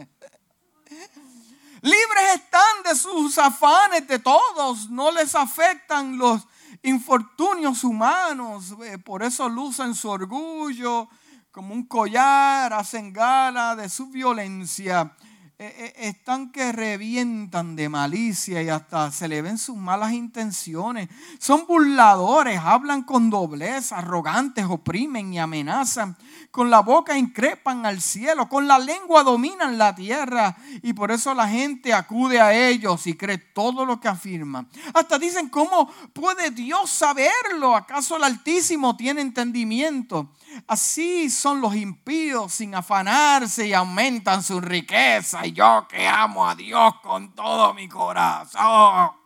Libres 1.81 2.35
están 2.35 2.83
de 2.85 2.95
sus 2.95 3.39
afanes 3.39 4.07
de 4.07 4.19
todos. 4.19 4.91
No 4.91 5.11
les 5.11 5.35
afectan 5.35 6.19
los 6.19 6.47
infortunios 6.83 7.85
humanos. 7.85 8.75
Eh, 8.83 8.99
por 8.99 9.23
eso 9.23 9.49
lucen 9.49 9.95
su 9.95 10.11
orgullo 10.11 11.09
como 11.55 11.73
un 11.73 11.87
collar, 11.87 12.73
hacen 12.73 13.13
gala 13.13 13.77
de 13.77 13.89
su 13.89 14.09
violencia. 14.09 15.15
Eh, 15.57 15.73
eh, 15.79 16.09
están 16.09 16.51
que 16.51 16.73
revientan 16.73 17.77
de 17.77 17.89
malicia 17.89 18.61
y 18.61 18.69
hasta 18.69 19.13
se 19.13 19.29
le 19.29 19.41
ven 19.41 19.57
sus 19.57 19.77
malas 19.77 20.13
intenciones. 20.13 21.09
Son 21.39 21.65
burladores, 21.69 22.59
hablan 22.59 23.05
con 23.05 23.31
doblez, 23.31 23.93
arrogantes, 23.93 24.65
oprimen 24.69 25.33
y 25.33 25.39
amenazan. 25.39 26.17
Con 26.55 26.71
la 26.71 26.83
boca 26.83 27.19
increpan 27.19 27.85
al 27.85 28.01
cielo, 28.01 28.49
con 28.49 28.69
la 28.69 28.79
lengua 28.79 29.25
dominan 29.25 29.77
la 29.77 29.93
tierra 29.93 30.57
y 30.85 30.93
por 30.93 31.11
eso 31.11 31.35
la 31.35 31.49
gente 31.49 31.93
acude 31.93 32.41
a 32.41 32.55
ellos 32.55 33.09
y 33.09 33.15
cree 33.15 33.39
todo 33.39 33.85
lo 33.85 33.99
que 33.99 34.07
afirman. 34.07 34.69
Hasta 34.95 35.19
dicen, 35.19 35.49
¿cómo 35.49 35.91
puede 36.13 36.53
Dios 36.53 36.91
saberlo? 36.91 37.75
¿Acaso 37.75 38.19
el 38.19 38.23
Altísimo 38.23 38.97
tiene 38.97 39.21
entendimiento? 39.23 40.31
Así 40.69 41.29
son 41.29 41.61
los 41.61 41.75
impíos 41.75 42.53
sin 42.53 42.77
afanarse 42.77 43.67
y 43.67 43.73
aumentan 43.73 44.41
su 44.41 44.61
riqueza. 44.61 45.45
Y 45.45 45.55
yo 45.55 45.89
que 45.89 46.07
amo 46.07 46.49
a 46.49 46.55
Dios 46.55 46.95
con 47.03 47.35
todo 47.35 47.75
mi 47.75 47.89
corazón. 47.89 49.24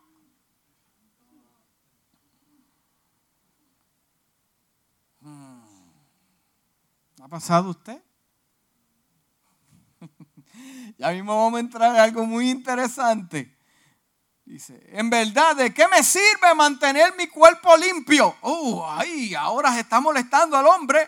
¿Ha 7.29 7.37
pasado 7.37 7.69
usted? 7.69 8.01
ya 10.97 11.11
mismo 11.11 11.37
vamos 11.37 11.57
a 11.57 11.59
entrar 11.59 11.93
en 11.93 12.01
algo 12.01 12.25
muy 12.25 12.49
interesante. 12.49 13.55
Dice, 14.45 14.83
en 14.87 15.11
verdad, 15.11 15.55
¿de 15.55 15.71
qué 15.71 15.87
me 15.89 16.01
sirve 16.01 16.55
mantener 16.55 17.13
mi 17.15 17.27
cuerpo 17.27 17.77
limpio? 17.77 18.35
Uh, 18.41 18.83
ay, 18.83 19.35
ahora 19.35 19.71
se 19.75 19.81
está 19.81 19.99
molestando 19.99 20.57
al 20.57 20.65
hombre. 20.65 21.07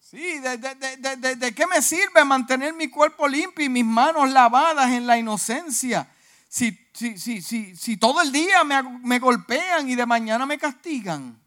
Sí, 0.00 0.38
¿de, 0.38 1.54
qué 1.54 1.66
me 1.66 1.82
sirve 1.82 2.24
mantener 2.24 2.72
mi 2.72 2.88
cuerpo 2.88 3.28
limpio 3.28 3.66
y 3.66 3.68
mis 3.68 3.84
manos 3.84 4.30
lavadas 4.30 4.92
en 4.92 5.06
la 5.06 5.18
inocencia? 5.18 6.10
Si, 6.48 6.88
si, 6.94 7.18
si, 7.18 7.42
si, 7.42 7.76
si 7.76 7.98
todo 7.98 8.22
el 8.22 8.32
día 8.32 8.64
me 8.64 9.18
golpean 9.18 9.90
y 9.90 9.94
de 9.94 10.06
mañana 10.06 10.46
me 10.46 10.56
castigan. 10.56 11.43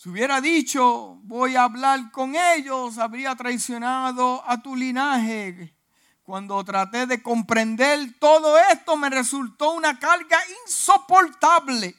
Si 0.00 0.08
hubiera 0.08 0.40
dicho, 0.40 1.18
voy 1.24 1.56
a 1.56 1.64
hablar 1.64 2.10
con 2.10 2.34
ellos, 2.34 2.96
habría 2.96 3.36
traicionado 3.36 4.42
a 4.48 4.62
tu 4.62 4.74
linaje. 4.74 5.76
Cuando 6.22 6.64
traté 6.64 7.04
de 7.04 7.22
comprender 7.22 8.18
todo 8.18 8.58
esto, 8.58 8.96
me 8.96 9.10
resultó 9.10 9.72
una 9.72 9.98
carga 9.98 10.38
insoportable. 10.64 11.94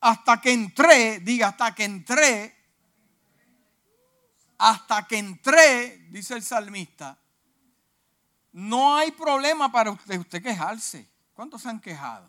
Hasta 0.00 0.40
que 0.40 0.52
entré, 0.52 1.20
diga, 1.20 1.48
hasta 1.48 1.74
que 1.74 1.84
entré 1.84 2.54
hasta 4.56 5.06
que 5.06 5.18
entré, 5.18 5.98
dice 6.08 6.34
el 6.34 6.42
salmista, 6.42 7.18
no 8.52 8.96
hay 8.96 9.10
problema 9.10 9.70
para 9.70 9.90
usted, 9.90 10.18
usted 10.18 10.42
quejarse. 10.42 11.06
¿Cuántos 11.34 11.60
se 11.60 11.68
han 11.68 11.78
quejado? 11.78 12.26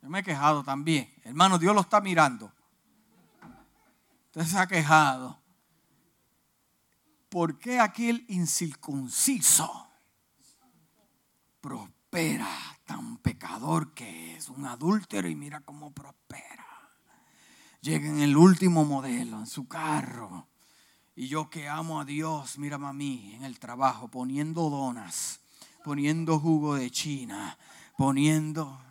Yo 0.00 0.08
me 0.08 0.20
he 0.20 0.22
quejado 0.22 0.64
también. 0.64 1.14
Hermano, 1.22 1.58
Dios 1.58 1.74
lo 1.74 1.82
está 1.82 2.00
mirando. 2.00 2.55
Usted 4.36 4.50
se 4.50 4.58
ha 4.58 4.66
quejado. 4.66 5.40
¿Por 7.30 7.58
qué 7.58 7.80
aquel 7.80 8.26
incircunciso 8.28 9.88
prospera 11.62 12.46
tan 12.84 13.16
pecador 13.16 13.94
que 13.94 14.36
es? 14.36 14.50
Un 14.50 14.66
adúltero 14.66 15.26
y 15.26 15.34
mira 15.34 15.60
cómo 15.60 15.90
prospera. 15.90 16.66
Llega 17.80 18.08
en 18.08 18.18
el 18.18 18.36
último 18.36 18.84
modelo, 18.84 19.38
en 19.38 19.46
su 19.46 19.66
carro 19.68 20.46
y 21.14 21.28
yo 21.28 21.48
que 21.48 21.66
amo 21.66 21.98
a 21.98 22.04
Dios, 22.04 22.58
mira 22.58 22.76
a 22.76 22.92
mí 22.92 23.32
en 23.36 23.44
el 23.44 23.58
trabajo, 23.58 24.08
poniendo 24.08 24.68
donas, 24.68 25.40
poniendo 25.82 26.38
jugo 26.38 26.74
de 26.74 26.90
China, 26.90 27.56
poniendo... 27.96 28.82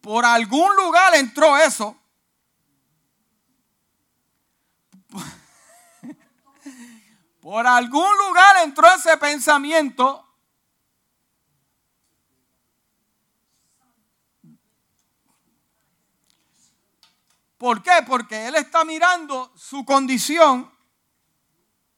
Por 0.00 0.24
algún 0.24 0.76
lugar 0.76 1.16
entró 1.16 1.56
eso. 1.56 1.96
Por 7.40 7.66
algún 7.66 8.18
lugar 8.18 8.56
entró 8.64 8.86
ese 8.94 9.16
pensamiento 9.16 10.26
¿Por 17.58 17.82
qué? 17.82 18.04
Porque 18.06 18.46
él 18.46 18.54
está 18.56 18.84
mirando 18.84 19.52
su 19.56 19.84
condición 19.84 20.70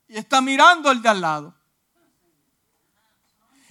y 0.06 0.16
está 0.16 0.40
mirando 0.40 0.90
el 0.90 1.02
de 1.02 1.08
al 1.08 1.20
lado. 1.20 1.54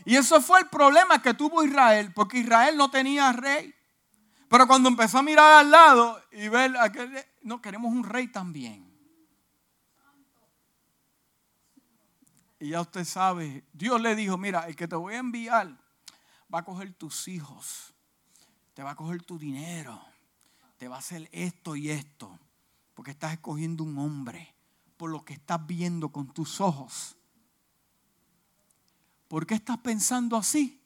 Y 0.05 0.15
eso 0.15 0.41
fue 0.41 0.59
el 0.59 0.67
problema 0.67 1.21
que 1.21 1.33
tuvo 1.33 1.63
Israel, 1.63 2.13
porque 2.13 2.39
Israel 2.39 2.77
no 2.77 2.89
tenía 2.89 3.31
rey. 3.31 3.73
Pero 4.49 4.67
cuando 4.67 4.89
empezó 4.89 5.17
a 5.17 5.23
mirar 5.23 5.59
al 5.59 5.71
lado 5.71 6.21
y 6.31 6.47
ver 6.47 6.75
aquel, 6.77 7.25
no 7.41 7.61
queremos 7.61 7.91
un 7.91 8.03
rey 8.03 8.27
también. 8.27 8.86
Y 12.59 12.69
ya 12.69 12.81
usted 12.81 13.05
sabe, 13.05 13.63
Dios 13.73 14.01
le 14.01 14.15
dijo, 14.15 14.37
mira, 14.37 14.67
el 14.67 14.75
que 14.75 14.87
te 14.87 14.95
voy 14.95 15.13
a 15.13 15.19
enviar 15.19 15.77
va 16.53 16.59
a 16.59 16.65
coger 16.65 16.93
tus 16.93 17.27
hijos, 17.27 17.93
te 18.73 18.83
va 18.83 18.91
a 18.91 18.95
coger 18.95 19.23
tu 19.23 19.37
dinero, 19.37 20.01
te 20.77 20.87
va 20.87 20.95
a 20.95 20.99
hacer 20.99 21.29
esto 21.31 21.75
y 21.75 21.89
esto, 21.89 22.39
porque 22.93 23.11
estás 23.11 23.33
escogiendo 23.33 23.83
un 23.83 23.97
hombre 23.99 24.55
por 24.97 25.11
lo 25.11 25.23
que 25.23 25.33
estás 25.33 25.65
viendo 25.67 26.09
con 26.09 26.33
tus 26.33 26.59
ojos. 26.59 27.15
¿Por 29.27 29.45
qué 29.45 29.55
estás 29.55 29.77
pensando 29.79 30.35
así? 30.35 30.81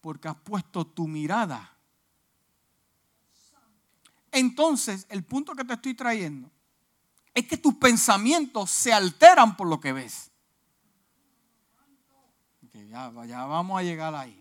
Porque 0.00 0.28
has 0.28 0.36
puesto 0.36 0.86
tu 0.86 1.06
mirada. 1.06 1.76
Entonces, 4.32 5.06
el 5.10 5.22
punto 5.22 5.54
que 5.54 5.64
te 5.64 5.74
estoy 5.74 5.94
trayendo 5.94 6.50
es 7.32 7.46
que 7.46 7.56
tus 7.56 7.74
pensamientos 7.74 8.70
se 8.70 8.92
alteran 8.92 9.56
por 9.56 9.68
lo 9.68 9.80
que 9.80 9.92
ves. 9.92 10.32
Ya, 12.94 13.26
ya 13.26 13.44
vamos 13.44 13.78
a 13.78 13.82
llegar 13.82 14.14
ahí. 14.14 14.40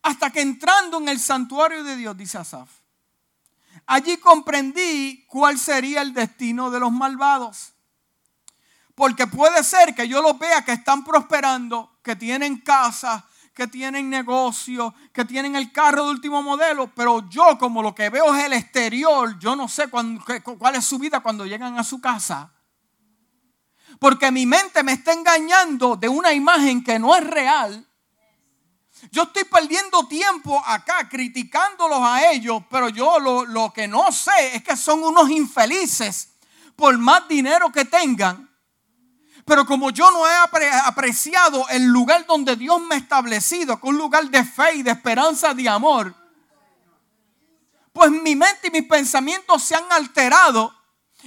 Hasta 0.00 0.30
que 0.30 0.40
entrando 0.40 0.98
en 0.98 1.08
el 1.08 1.18
santuario 1.18 1.82
de 1.82 1.96
Dios, 1.96 2.16
dice 2.16 2.38
Asaf, 2.38 2.70
allí 3.84 4.16
comprendí 4.18 5.24
cuál 5.26 5.58
sería 5.58 6.02
el 6.02 6.14
destino 6.14 6.70
de 6.70 6.78
los 6.78 6.92
malvados. 6.92 7.72
Porque 8.94 9.26
puede 9.26 9.64
ser 9.64 9.94
que 9.94 10.08
yo 10.08 10.22
los 10.22 10.38
vea 10.38 10.64
que 10.64 10.72
están 10.72 11.04
prosperando, 11.04 11.98
que 12.02 12.14
tienen 12.14 12.58
casa, 12.58 13.26
que 13.52 13.66
tienen 13.66 14.08
negocio, 14.08 14.94
que 15.12 15.24
tienen 15.24 15.56
el 15.56 15.72
carro 15.72 16.04
de 16.04 16.10
último 16.12 16.42
modelo, 16.42 16.94
pero 16.94 17.28
yo 17.28 17.58
como 17.58 17.82
lo 17.82 17.92
que 17.92 18.08
veo 18.08 18.34
es 18.34 18.44
el 18.44 18.52
exterior, 18.52 19.36
yo 19.40 19.56
no 19.56 19.68
sé 19.68 19.88
cuál 19.88 20.74
es 20.76 20.84
su 20.84 20.98
vida 20.98 21.20
cuando 21.20 21.44
llegan 21.44 21.76
a 21.76 21.82
su 21.82 22.00
casa. 22.00 22.52
Porque 23.98 24.30
mi 24.30 24.46
mente 24.46 24.82
me 24.82 24.92
está 24.92 25.12
engañando 25.12 25.96
de 25.96 26.08
una 26.08 26.32
imagen 26.32 26.84
que 26.84 26.98
no 26.98 27.14
es 27.16 27.24
real 27.24 27.88
yo 29.10 29.22
estoy 29.22 29.44
perdiendo 29.44 30.06
tiempo 30.08 30.62
acá 30.66 31.08
criticándolos 31.08 32.00
a 32.02 32.30
ellos, 32.30 32.62
pero 32.68 32.88
yo 32.88 33.18
lo, 33.20 33.44
lo, 33.44 33.72
que 33.72 33.86
no 33.86 34.10
sé 34.10 34.56
es 34.56 34.64
que 34.64 34.76
son 34.76 35.02
unos 35.02 35.30
infelices 35.30 36.30
por 36.74 36.96
más 36.98 37.28
dinero 37.28 37.70
que 37.70 37.84
tengan. 37.84 38.48
Pero 39.44 39.64
como 39.64 39.90
yo 39.90 40.10
no 40.10 40.26
he 40.28 40.34
apreciado 40.84 41.66
el 41.70 41.84
lugar 41.84 42.26
donde 42.26 42.56
Dios 42.56 42.80
me 42.82 42.96
ha 42.96 42.98
establecido, 42.98 43.80
que 43.80 43.86
es 43.86 43.90
un 43.90 43.98
lugar 43.98 44.28
de 44.28 44.44
fe 44.44 44.74
y 44.74 44.82
de 44.82 44.90
esperanza, 44.90 45.54
de 45.54 45.68
amor, 45.68 46.14
pues 47.92 48.10
mi 48.10 48.36
mente 48.36 48.68
y 48.68 48.70
mis 48.70 48.86
pensamientos 48.86 49.62
se 49.62 49.74
han 49.74 49.90
alterado 49.90 50.74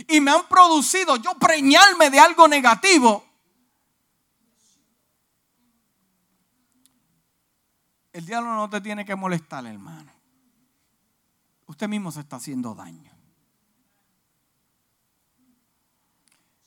y 0.08 0.22
me 0.22 0.32
han 0.32 0.48
producido 0.48 1.18
yo 1.18 1.34
preñarme 1.36 2.10
de 2.10 2.20
algo 2.20 2.48
negativo, 2.48 3.26
el 8.14 8.26
diablo 8.26 8.54
no 8.56 8.70
te 8.70 8.82
tiene 8.82 9.06
que 9.06 9.16
molestar, 9.16 9.66
hermano. 9.66 10.12
Usted 11.66 11.88
mismo 11.88 12.12
se 12.12 12.20
está 12.22 12.36
haciendo 12.36 12.76
daño. 12.76 13.12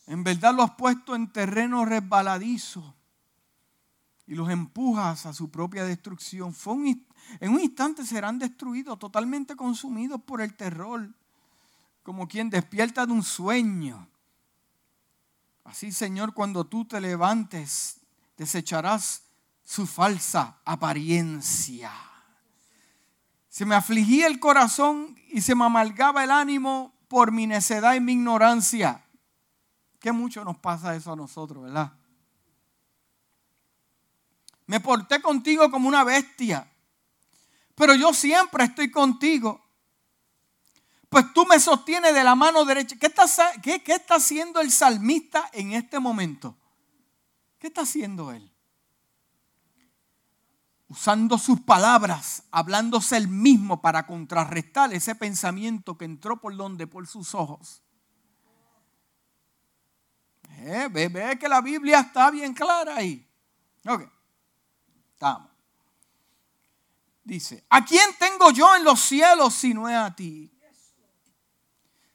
En 0.07 0.23
verdad 0.23 0.55
lo 0.55 0.63
has 0.63 0.73
puesto 0.73 1.15
en 1.15 1.33
terreno 1.33 1.85
resbaladizo 1.85 2.95
y 4.27 4.35
los 4.35 4.49
empujas 4.51 5.27
a 5.27 5.33
su 5.33 5.51
propia 5.51 5.85
destrucción. 5.85 6.55
en 7.41 7.53
un 7.53 7.61
instante 7.61 8.05
serán 8.05 8.39
destruidos, 8.39 8.99
totalmente 8.99 9.57
consumidos 9.57 10.23
por 10.23 10.41
el 10.41 10.55
terror, 10.55 11.09
como 12.05 12.29
quien 12.29 12.51
despierta 12.51 13.07
de 13.07 13.13
un 13.13 13.25
sueño. 13.25 14.07
Así, 15.65 15.91
Señor, 15.91 16.35
cuando 16.35 16.65
tú 16.67 16.85
te 16.85 17.01
levantes, 17.01 18.03
desecharás 18.37 19.23
su 19.65 19.87
falsa 19.87 20.59
apariencia. 20.67 21.91
Se 23.49 23.65
me 23.65 23.75
afligía 23.75 24.27
el 24.27 24.39
corazón 24.39 25.17
y 25.29 25.41
se 25.41 25.55
me 25.55 25.65
amalgaba 25.65 26.23
el 26.23 26.31
ánimo 26.31 26.95
por 27.09 27.33
mi 27.33 27.47
necedad 27.47 27.95
y 27.95 28.01
mi 28.01 28.13
ignorancia. 28.13 29.03
Qué 29.99 30.13
mucho 30.13 30.45
nos 30.45 30.59
pasa 30.59 30.95
eso 30.95 31.13
a 31.13 31.17
nosotros, 31.17 31.65
¿verdad? 31.65 31.95
Me 34.67 34.79
porté 34.79 35.23
contigo 35.23 35.71
como 35.71 35.89
una 35.89 36.05
bestia, 36.05 36.71
pero 37.75 37.95
yo 37.95 38.13
siempre 38.13 38.65
estoy 38.65 38.91
contigo. 38.91 39.64
Pues 41.15 41.33
tú 41.33 41.47
me 41.47 41.61
sostienes 41.61 42.13
de 42.13 42.25
la 42.25 42.35
mano 42.35 42.65
derecha. 42.65 42.97
¿Qué 42.97 43.07
está, 43.07 44.17
haciendo 44.17 44.61
el 44.61 44.73
salmista 44.73 45.49
en 45.53 45.71
este 45.71 46.01
momento? 46.01 46.57
¿Qué 47.57 47.69
está 47.69 47.83
haciendo 47.83 48.33
él? 48.33 48.51
usando 50.89 51.39
sus 51.39 51.61
palabras, 51.61 52.43
hablándose 52.51 53.17
el 53.17 53.29
mismo 53.29 53.81
para 53.81 54.07
contrarrestar 54.09 54.93
ese 54.93 55.15
pensamiento 55.15 55.97
que 55.97 56.05
entró 56.05 56.41
por 56.41 56.57
donde, 56.57 56.89
por 56.89 57.07
sus 57.07 57.33
ojos. 57.33 57.81
Eh, 60.59 60.89
ve, 60.91 61.39
que 61.39 61.49
la 61.49 61.61
Biblia 61.61 62.01
está 62.01 62.29
bien 62.33 62.55
clara 62.55 62.97
ahí. 62.97 63.25
Ok, 63.87 64.03
estamos. 65.13 65.49
Dice, 67.23 67.65
¿a 67.71 67.85
quién 67.85 68.11
tengo 68.19 68.51
yo 68.51 68.75
en 68.75 68.83
los 68.83 69.01
cielos 69.01 69.55
si 69.55 69.75
no 69.75 69.89
es 69.89 69.97
a 69.97 70.13
ti? 70.13 70.54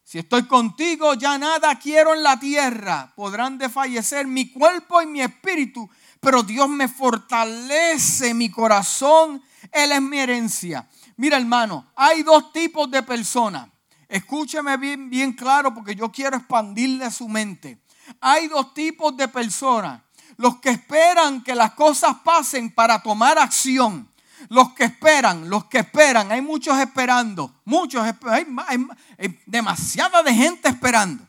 Si 0.09 0.17
estoy 0.17 0.47
contigo, 0.47 1.13
ya 1.13 1.37
nada 1.37 1.77
quiero 1.77 2.15
en 2.15 2.23
la 2.23 2.39
tierra. 2.39 3.13
Podrán 3.15 3.59
desfallecer 3.59 4.25
mi 4.25 4.51
cuerpo 4.51 5.03
y 5.03 5.05
mi 5.05 5.21
espíritu, 5.21 5.87
pero 6.19 6.41
Dios 6.41 6.67
me 6.67 6.87
fortalece 6.87 8.33
mi 8.33 8.49
corazón. 8.49 9.39
Él 9.71 9.91
es 9.91 10.01
mi 10.01 10.17
herencia. 10.17 10.89
Mira, 11.17 11.37
hermano, 11.37 11.91
hay 11.95 12.23
dos 12.23 12.51
tipos 12.51 12.89
de 12.89 13.03
personas. 13.03 13.69
Escúcheme 14.07 14.77
bien, 14.77 15.11
bien 15.11 15.31
claro 15.33 15.75
porque 15.75 15.93
yo 15.93 16.11
quiero 16.11 16.37
expandirle 16.37 17.11
su 17.11 17.29
mente. 17.29 17.77
Hay 18.19 18.47
dos 18.47 18.73
tipos 18.73 19.15
de 19.15 19.27
personas. 19.27 20.01
Los 20.37 20.57
que 20.57 20.71
esperan 20.71 21.43
que 21.43 21.53
las 21.53 21.73
cosas 21.73 22.15
pasen 22.23 22.71
para 22.71 23.03
tomar 23.03 23.37
acción. 23.37 24.08
Los 24.47 24.73
que 24.73 24.85
esperan, 24.85 25.49
los 25.49 25.65
que 25.65 25.79
esperan. 25.79 26.31
Hay 26.31 26.41
muchos 26.41 26.77
esperando. 26.79 27.61
Muchos, 27.65 28.01
hay, 28.03 28.47
hay 28.67 29.41
demasiada 29.45 30.23
de 30.23 30.33
gente 30.33 30.69
esperando. 30.69 31.27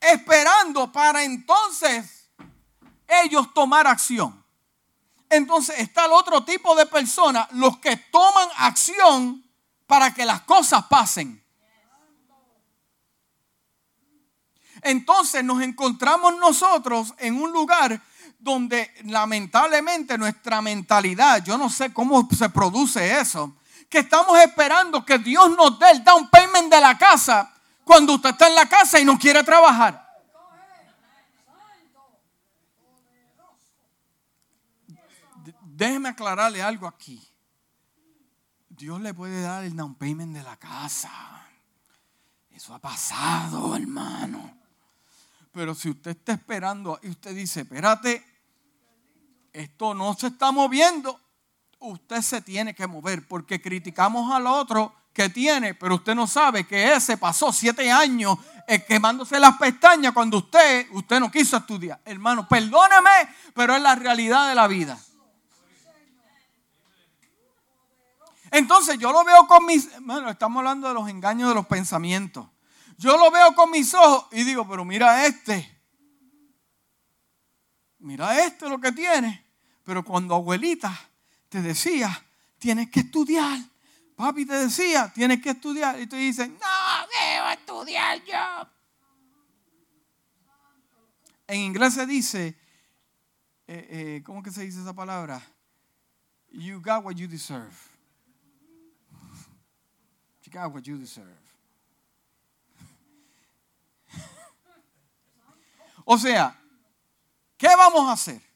Esperando 0.00 0.92
para 0.92 1.24
entonces 1.24 2.30
ellos 3.24 3.52
tomar 3.52 3.86
acción. 3.86 4.44
Entonces 5.28 5.78
está 5.78 6.06
el 6.06 6.12
otro 6.12 6.44
tipo 6.44 6.76
de 6.76 6.86
personas, 6.86 7.48
los 7.52 7.78
que 7.78 7.96
toman 7.96 8.48
acción 8.58 9.44
para 9.86 10.14
que 10.14 10.24
las 10.24 10.42
cosas 10.42 10.84
pasen. 10.84 11.42
Entonces 14.82 15.42
nos 15.42 15.62
encontramos 15.62 16.36
nosotros 16.36 17.14
en 17.18 17.40
un 17.40 17.52
lugar 17.52 18.00
donde 18.44 18.92
lamentablemente 19.04 20.18
nuestra 20.18 20.60
mentalidad, 20.60 21.42
yo 21.42 21.56
no 21.56 21.70
sé 21.70 21.92
cómo 21.92 22.28
se 22.30 22.50
produce 22.50 23.18
eso, 23.18 23.56
que 23.88 24.00
estamos 24.00 24.38
esperando 24.38 25.04
que 25.04 25.18
Dios 25.18 25.56
nos 25.56 25.78
dé 25.78 25.90
el 25.90 26.04
down 26.04 26.28
payment 26.28 26.70
de 26.70 26.80
la 26.80 26.96
casa 26.98 27.52
cuando 27.84 28.14
usted 28.14 28.30
está 28.30 28.46
en 28.48 28.54
la 28.54 28.66
casa 28.66 29.00
y 29.00 29.04
no 29.04 29.18
quiere 29.18 29.42
trabajar. 29.42 30.04
Déjeme 35.62 36.10
aclararle 36.10 36.62
algo 36.62 36.86
aquí. 36.86 37.20
Dios 38.68 39.00
le 39.00 39.14
puede 39.14 39.40
dar 39.40 39.64
el 39.64 39.74
down 39.74 39.94
payment 39.94 40.36
de 40.36 40.42
la 40.42 40.56
casa. 40.56 41.10
Eso 42.50 42.74
ha 42.74 42.78
pasado, 42.78 43.74
hermano. 43.74 44.58
Pero 45.50 45.74
si 45.74 45.88
usted 45.88 46.10
está 46.10 46.32
esperando 46.32 47.00
y 47.02 47.08
usted 47.08 47.34
dice, 47.34 47.62
espérate, 47.62 48.33
esto 49.54 49.94
no 49.94 50.14
se 50.14 50.26
está 50.26 50.50
moviendo, 50.50 51.18
usted 51.78 52.20
se 52.20 52.42
tiene 52.42 52.74
que 52.74 52.86
mover 52.86 53.26
porque 53.26 53.62
criticamos 53.62 54.30
al 54.34 54.46
otro 54.48 54.92
que 55.12 55.28
tiene, 55.28 55.74
pero 55.74 55.94
usted 55.94 56.14
no 56.14 56.26
sabe 56.26 56.66
que 56.66 56.92
ese 56.92 57.16
pasó 57.16 57.52
siete 57.52 57.90
años 57.90 58.36
eh, 58.66 58.84
quemándose 58.84 59.38
las 59.38 59.56
pestañas 59.56 60.12
cuando 60.12 60.38
usted, 60.38 60.88
usted 60.90 61.20
no 61.20 61.30
quiso 61.30 61.56
estudiar. 61.56 62.00
Hermano, 62.04 62.48
perdóneme, 62.48 63.28
pero 63.54 63.76
es 63.76 63.82
la 63.82 63.94
realidad 63.94 64.48
de 64.48 64.56
la 64.56 64.66
vida. 64.66 64.98
Entonces 68.50 68.98
yo 68.98 69.12
lo 69.12 69.24
veo 69.24 69.46
con 69.46 69.64
mis, 69.66 69.88
bueno, 70.00 70.28
estamos 70.30 70.58
hablando 70.58 70.88
de 70.88 70.94
los 70.94 71.08
engaños 71.08 71.48
de 71.48 71.54
los 71.54 71.66
pensamientos. 71.66 72.46
Yo 72.96 73.16
lo 73.16 73.30
veo 73.30 73.54
con 73.54 73.70
mis 73.70 73.94
ojos 73.94 74.26
y 74.32 74.42
digo, 74.42 74.66
pero 74.68 74.84
mira 74.84 75.26
este. 75.26 75.70
Mira 77.98 78.44
este 78.44 78.68
lo 78.68 78.80
que 78.80 78.92
tiene. 78.92 79.43
Pero 79.84 80.02
cuando 80.02 80.34
abuelita 80.34 80.98
te 81.48 81.62
decía, 81.62 82.24
tienes 82.58 82.90
que 82.90 83.00
estudiar. 83.00 83.60
Papi 84.16 84.46
te 84.46 84.54
decía, 84.54 85.12
tienes 85.12 85.42
que 85.42 85.50
estudiar. 85.50 86.00
Y 86.00 86.06
tú 86.06 86.16
dices, 86.16 86.48
no, 86.48 86.56
debo 86.56 87.48
estudiar 87.50 88.24
yo. 88.24 88.68
En 91.46 91.60
inglés 91.60 91.94
se 91.94 92.06
dice, 92.06 92.58
eh, 93.66 93.88
eh, 93.90 94.22
¿cómo 94.24 94.42
que 94.42 94.50
se 94.50 94.62
dice 94.62 94.80
esa 94.80 94.94
palabra? 94.94 95.42
You 96.50 96.80
got 96.80 97.04
what 97.04 97.16
you 97.16 97.28
deserve. 97.28 97.74
You 100.42 100.52
got 100.52 100.72
what 100.72 100.82
you 100.82 100.96
deserve. 100.96 101.36
O 106.06 106.18
sea, 106.18 106.54
¿qué 107.56 107.68
vamos 107.68 108.08
a 108.08 108.12
hacer? 108.12 108.53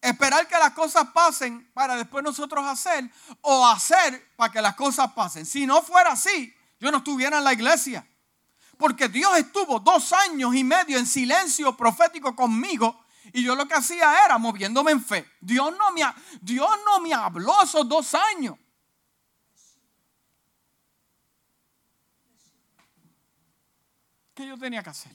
Esperar 0.00 0.46
que 0.46 0.56
las 0.58 0.72
cosas 0.72 1.08
pasen 1.12 1.70
para 1.74 1.96
después 1.96 2.22
nosotros 2.22 2.64
hacer 2.66 3.10
o 3.40 3.66
hacer 3.66 4.32
para 4.36 4.52
que 4.52 4.62
las 4.62 4.76
cosas 4.76 5.12
pasen. 5.12 5.44
Si 5.44 5.66
no 5.66 5.82
fuera 5.82 6.12
así, 6.12 6.54
yo 6.78 6.90
no 6.90 6.98
estuviera 6.98 7.38
en 7.38 7.44
la 7.44 7.52
iglesia. 7.52 8.06
Porque 8.76 9.08
Dios 9.08 9.36
estuvo 9.36 9.80
dos 9.80 10.12
años 10.12 10.54
y 10.54 10.62
medio 10.62 10.98
en 10.98 11.06
silencio 11.06 11.76
profético 11.76 12.36
conmigo 12.36 13.04
y 13.32 13.42
yo 13.42 13.54
lo 13.54 13.66
que 13.66 13.74
hacía 13.74 14.24
era 14.24 14.38
moviéndome 14.38 14.92
en 14.92 15.04
fe. 15.04 15.28
Dios 15.40 15.72
no 15.76 15.90
me, 15.90 16.02
Dios 16.40 16.70
no 16.86 17.00
me 17.00 17.12
habló 17.12 17.62
esos 17.62 17.88
dos 17.88 18.14
años. 18.14 18.56
¿Qué 24.34 24.46
yo 24.46 24.56
tenía 24.56 24.82
que 24.84 24.90
hacer? 24.90 25.12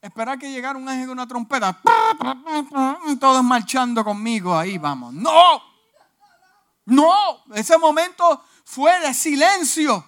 Esperar 0.00 0.38
que 0.38 0.50
llegara 0.50 0.78
un 0.78 0.88
ángel 0.88 1.06
con 1.06 1.18
una 1.18 1.26
trompeta. 1.26 1.80
Todos 3.20 3.44
marchando 3.44 4.04
conmigo, 4.04 4.56
ahí 4.56 4.78
vamos. 4.78 5.12
No, 5.14 5.62
no, 6.86 7.44
ese 7.54 7.76
momento 7.78 8.42
fue 8.64 8.98
de 9.00 9.12
silencio. 9.14 10.04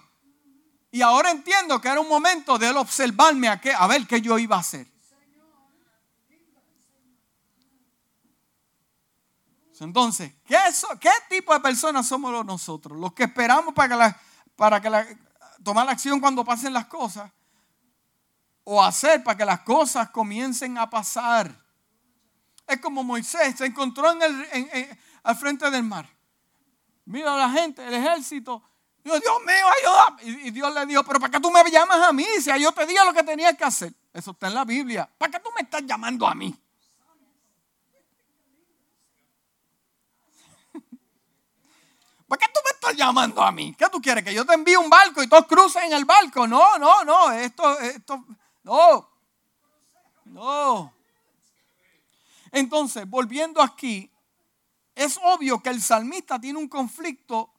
Y 0.93 1.03
ahora 1.03 1.31
entiendo 1.31 1.81
que 1.81 1.89
era 1.89 2.01
un 2.01 2.09
momento 2.09 2.59
de 2.59 2.69
él 2.69 2.77
observarme 2.77 3.49
a, 3.49 3.61
a 3.79 3.87
ver 3.87 4.07
qué 4.07 4.21
yo 4.21 4.39
iba 4.39 4.57
a 4.57 4.61
hacer. 4.61 4.91
Entonces, 9.79 10.35
¿qué, 10.45 10.59
¿qué 11.01 11.11
tipo 11.31 11.55
de 11.55 11.61
personas 11.61 12.07
somos 12.07 12.45
nosotros? 12.45 12.99
Los 12.99 13.15
que 13.15 13.25
esperamos 13.25 13.73
para 13.73 13.89
que, 13.89 13.97
la, 13.97 14.21
para 14.55 14.81
que 14.81 14.91
la 14.91 15.07
acción 15.89 16.21
cuando 16.21 16.45
pasen 16.45 16.75
las 16.75 16.85
cosas 16.85 17.33
o 18.65 18.83
hacer 18.83 19.23
para 19.23 19.37
que 19.37 19.45
las 19.45 19.61
cosas 19.61 20.11
comiencen 20.11 20.79
a 20.79 20.89
pasar. 20.89 21.55
Es 22.67 22.81
como 22.81 23.03
Moisés 23.03 23.57
se 23.57 23.67
encontró 23.67 24.11
en 24.13 24.23
el, 24.23 24.99
al 25.23 25.37
frente 25.37 25.71
del 25.71 25.83
mar. 25.83 26.09
Mira 27.05 27.37
la 27.37 27.51
gente, 27.51 27.85
el 27.87 27.95
ejército. 27.95 28.63
Dios, 29.03 29.21
Dios 29.21 29.41
mío, 29.41 29.67
ayuda. 29.79 30.17
Y, 30.23 30.51
Dios 30.51 30.73
le 30.75 30.87
dijo, 30.87 31.03
pero 31.05 31.19
¿para 31.19 31.33
qué 31.33 31.41
tú 31.41 31.51
me 31.51 31.69
llamas 31.71 32.09
a 32.09 32.13
mí? 32.13 32.25
Si 32.41 32.51
yo 32.61 32.71
te 32.73 32.87
diga 32.87 33.05
lo 33.05 33.13
que 33.13 33.23
tenía 33.23 33.53
que 33.57 33.65
hacer. 33.65 33.93
Eso 34.13 34.33
está 34.33 34.49
en 34.49 34.55
la 34.55 34.65
Biblia. 34.65 35.11
¿Para 35.19 35.33
qué 35.33 35.41
tú 35.41 35.51
me 35.55 35.63
estás 35.63 35.83
llamando 35.85 36.27
a 36.27 36.35
mí? 36.35 36.55
¿Para 42.29 42.39
qué 42.39 42.47
tú 42.53 42.61
me 42.65 42.71
estás 42.73 42.95
llamando 42.95 43.43
a 43.43 43.51
mí? 43.51 43.75
¿Qué 43.77 43.89
tú 43.89 44.01
quieres? 44.01 44.23
¿Que 44.23 44.35
yo 44.35 44.45
te 44.45 44.55
envíe 44.55 44.77
un 44.77 44.91
barco 44.91 45.23
y 45.23 45.29
todos 45.29 45.47
crucen 45.47 45.85
en 45.85 45.95
el 45.95 46.05
barco? 46.05 46.47
No, 46.47 46.79
no, 46.79 47.05
no. 47.05 47.33
Esto, 47.33 47.79
esto, 47.81 48.25
no. 48.63 49.09
No. 50.25 50.93
Entonces, 52.53 53.09
volviendo 53.09 53.63
aquí, 53.63 54.11
es 54.95 55.19
obvio 55.23 55.63
que 55.63 55.71
el 55.71 55.81
salmista 55.81 56.41
tiene 56.41 56.59
un 56.59 56.69
conflicto 56.69 57.53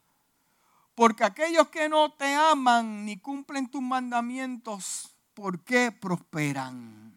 porque 0.96 1.24
aquellos 1.24 1.70
que 1.70 1.90
no 1.90 2.12
te 2.12 2.34
aman 2.34 3.06
ni 3.06 3.18
cumplen 3.18 3.70
tus 3.70 3.82
mandamientos, 3.82 5.10
¿por 5.34 5.64
qué 5.64 5.92
prosperan? 5.92 7.16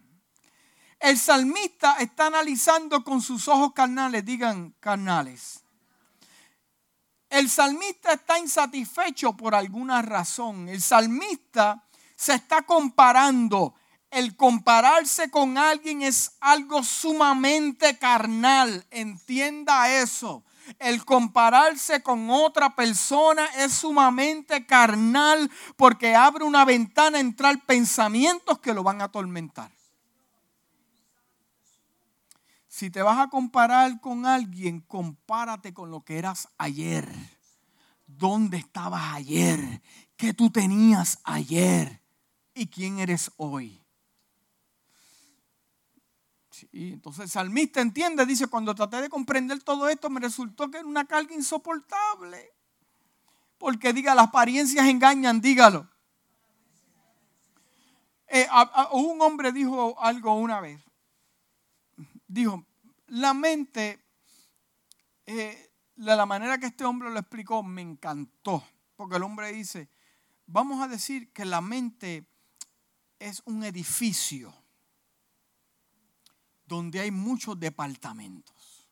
El 0.99 1.18
salmista 1.18 1.97
está 1.99 2.28
analizando 2.28 3.05
con 3.05 3.20
sus 3.20 3.47
ojos 3.49 3.72
carnales, 3.74 4.24
digan 4.24 4.74
carnales. 4.80 5.62
El 7.28 7.51
salmista 7.51 8.12
está 8.12 8.39
insatisfecho 8.39 9.37
por 9.37 9.55
alguna 9.55 10.01
razón. 10.01 10.68
El 10.68 10.80
salmista 10.80 11.85
se 12.24 12.32
está 12.32 12.62
comparando 12.62 13.74
el 14.10 14.34
compararse 14.34 15.30
con 15.30 15.58
alguien 15.58 16.00
es 16.00 16.36
algo 16.40 16.82
sumamente 16.82 17.98
carnal. 17.98 18.86
Entienda 18.90 19.90
eso. 20.00 20.42
El 20.78 21.04
compararse 21.04 22.02
con 22.02 22.30
otra 22.30 22.74
persona 22.74 23.44
es 23.58 23.74
sumamente 23.74 24.64
carnal 24.64 25.50
porque 25.76 26.14
abre 26.14 26.44
una 26.44 26.64
ventana 26.64 27.18
a 27.18 27.20
entrar 27.20 27.60
pensamientos 27.66 28.58
que 28.60 28.72
lo 28.72 28.82
van 28.82 29.02
a 29.02 29.04
atormentar. 29.04 29.70
Si 32.68 32.88
te 32.88 33.02
vas 33.02 33.18
a 33.18 33.28
comparar 33.28 34.00
con 34.00 34.24
alguien, 34.24 34.80
compárate 34.80 35.74
con 35.74 35.90
lo 35.90 36.00
que 36.00 36.16
eras 36.16 36.48
ayer. 36.56 37.06
¿Dónde 38.06 38.56
estabas 38.56 39.12
ayer? 39.12 39.82
¿Qué 40.16 40.32
tú 40.32 40.48
tenías 40.50 41.18
ayer? 41.24 42.03
¿Y 42.55 42.68
quién 42.68 43.00
eres 43.00 43.30
hoy? 43.36 43.84
Y 46.70 46.92
entonces 46.92 47.24
el 47.24 47.30
salmista 47.30 47.80
entiende, 47.80 48.24
dice, 48.24 48.46
cuando 48.46 48.74
traté 48.74 49.02
de 49.02 49.09
comprender 49.09 49.62
todo 49.62 49.88
esto 49.88 50.09
me 50.09 50.20
resultó 50.20 50.70
que 50.70 50.78
era 50.78 50.86
una 50.86 51.05
carga 51.05 51.34
insoportable. 51.34 52.52
Porque 53.59 53.92
diga, 53.92 54.14
las 54.14 54.28
apariencias 54.28 54.86
engañan, 54.86 55.40
dígalo. 55.40 55.88
Eh, 58.28 58.46
un 58.92 59.20
hombre 59.20 59.52
dijo 59.52 60.00
algo 60.00 60.34
una 60.34 60.61
vez. 60.61 60.80
Dijo, 62.26 62.64
la 63.09 63.34
mente, 63.34 64.05
eh, 65.26 65.70
la 65.96 66.26
manera 66.26 66.59
que 66.59 66.66
este 66.66 66.84
hombre 66.84 67.11
lo 67.11 67.18
explicó, 67.18 67.62
me 67.62 67.82
encantó. 67.82 68.64
Porque 68.96 69.16
el 69.16 69.22
hombre 69.22 69.52
dice, 69.52 69.88
vamos 70.46 70.80
a 70.82 70.88
decir 70.88 71.32
que 71.32 71.44
la 71.44 71.61
mente 71.61 72.26
es 73.18 73.42
un 73.46 73.64
edificio 73.64 74.54
donde 76.66 77.00
hay 77.00 77.10
muchos 77.10 77.58
departamentos. 77.58 78.88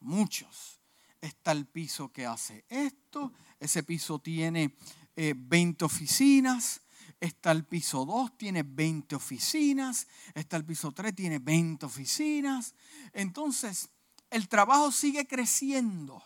Muchos. 0.00 0.80
Está 1.20 1.52
el 1.52 1.66
piso 1.66 2.12
que 2.12 2.26
hace 2.26 2.66
esto, 2.68 3.32
ese 3.58 3.82
piso 3.82 4.18
tiene 4.18 4.76
20 5.16 5.84
eh, 5.84 5.86
oficinas, 5.86 6.82
está 7.18 7.50
el 7.52 7.64
piso 7.64 8.04
2, 8.04 8.36
tiene 8.36 8.62
20 8.62 9.16
oficinas, 9.16 10.06
está 10.34 10.58
el 10.58 10.66
piso 10.66 10.92
3, 10.92 11.14
tiene 11.14 11.38
20 11.38 11.86
oficinas. 11.86 12.74
Entonces, 13.14 13.88
el 14.28 14.48
trabajo 14.48 14.92
sigue 14.92 15.26
creciendo. 15.26 16.22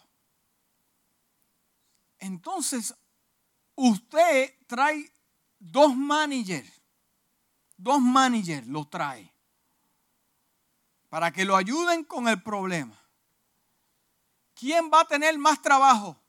Entonces, 2.19 2.95
usted 3.77 4.53
trae 4.67 5.13
dos 5.59 5.97
managers, 5.97 6.83
dos 7.77 8.01
managers 8.01 8.67
lo 8.67 8.87
trae 8.87 9.33
para 11.09 11.33
que 11.33 11.45
lo 11.45 11.57
ayuden 11.57 12.05
con 12.05 12.29
el 12.29 12.43
problema. 12.43 12.99
¿Quién 14.55 14.91
va 14.93 15.03
a 15.03 15.05
tener 15.07 15.39
más 15.39 15.63
trabajo? 15.63 16.21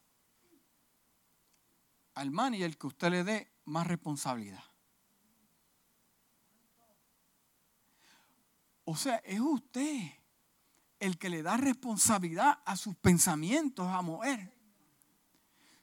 Al 2.13 2.31
manager 2.31 2.77
que 2.77 2.87
usted 2.87 3.09
le 3.09 3.23
dé 3.23 3.51
más 3.65 3.87
responsabilidad. 3.87 4.63
O 8.83 8.95
sea, 8.95 9.17
es 9.17 9.39
usted 9.39 10.11
el 10.99 11.17
que 11.17 11.29
le 11.29 11.43
da 11.43 11.57
responsabilidad 11.57 12.61
a 12.65 12.75
sus 12.75 12.95
pensamientos 12.95 13.87
a 13.87 14.01
mover. 14.01 14.58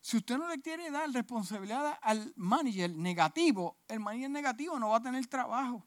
Si 0.07 0.19
usted 0.19 0.39
no 0.39 0.47
le 0.47 0.61
quiere 0.61 0.89
dar 0.93 1.11
responsabilidad 1.11 1.99
al 2.01 2.33
manager 2.37 2.89
negativo, 2.91 3.77
el 3.89 3.99
manager 3.99 4.31
negativo 4.31 4.79
no 4.79 4.91
va 4.91 4.99
a 4.99 5.03
tener 5.03 5.27
trabajo. 5.27 5.85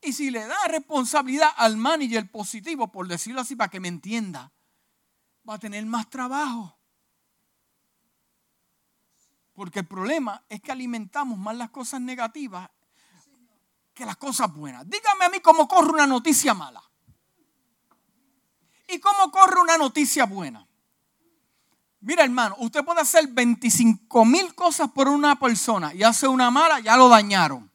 Y 0.00 0.14
si 0.14 0.30
le 0.30 0.46
da 0.46 0.66
responsabilidad 0.68 1.50
al 1.58 1.76
manager 1.76 2.30
positivo, 2.30 2.90
por 2.90 3.06
decirlo 3.06 3.42
así, 3.42 3.54
para 3.54 3.68
que 3.68 3.80
me 3.80 3.88
entienda, 3.88 4.50
va 5.46 5.56
a 5.56 5.58
tener 5.58 5.84
más 5.84 6.08
trabajo. 6.08 6.74
Porque 9.52 9.80
el 9.80 9.86
problema 9.86 10.42
es 10.48 10.62
que 10.62 10.72
alimentamos 10.72 11.36
más 11.36 11.54
las 11.54 11.68
cosas 11.68 12.00
negativas 12.00 12.70
que 13.92 14.06
las 14.06 14.16
cosas 14.16 14.50
buenas. 14.54 14.88
Dígame 14.88 15.26
a 15.26 15.28
mí 15.28 15.40
cómo 15.40 15.68
corre 15.68 15.90
una 15.90 16.06
noticia 16.06 16.54
mala. 16.54 16.82
¿Y 18.88 18.98
cómo 19.00 19.30
corre 19.30 19.60
una 19.60 19.76
noticia 19.76 20.24
buena? 20.24 20.66
Mira, 22.04 22.22
hermano, 22.22 22.54
usted 22.58 22.84
puede 22.84 23.00
hacer 23.00 23.26
25 23.28 24.26
mil 24.26 24.54
cosas 24.54 24.90
por 24.90 25.08
una 25.08 25.38
persona 25.38 25.94
y 25.94 26.02
hace 26.02 26.28
una 26.28 26.50
mala, 26.50 26.80
ya 26.80 26.98
lo 26.98 27.08
dañaron. 27.08 27.72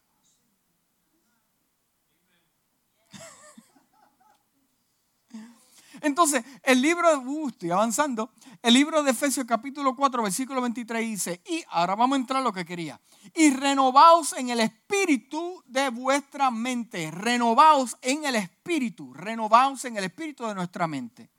Entonces, 6.02 6.46
el 6.62 6.80
libro, 6.80 7.22
uh, 7.22 7.50
estoy 7.50 7.72
avanzando, 7.72 8.32
el 8.62 8.76
libro 8.76 9.02
de 9.02 9.10
Efesios 9.10 9.48
capítulo 9.48 9.96
4, 9.96 10.22
versículo 10.22 10.62
23 10.62 11.02
dice, 11.02 11.42
y 11.48 11.64
ahora 11.70 11.96
vamos 11.96 12.18
a 12.18 12.20
entrar 12.20 12.42
a 12.42 12.44
lo 12.44 12.54
que 12.54 12.66
quería, 12.66 13.02
y 13.34 13.50
renovaos 13.50 14.34
en 14.34 14.50
el 14.50 14.60
espíritu 14.60 15.64
de 15.66 15.90
vuestra 15.90 16.52
mente, 16.52 17.10
renovaos 17.10 17.98
en 18.04 18.26
el 18.26 18.36
espíritu, 18.36 19.12
renovaos 19.12 19.86
en 19.86 19.98
el 19.98 20.04
espíritu 20.04 20.46
de 20.46 20.54
nuestra 20.54 20.88
mente. 20.88 21.32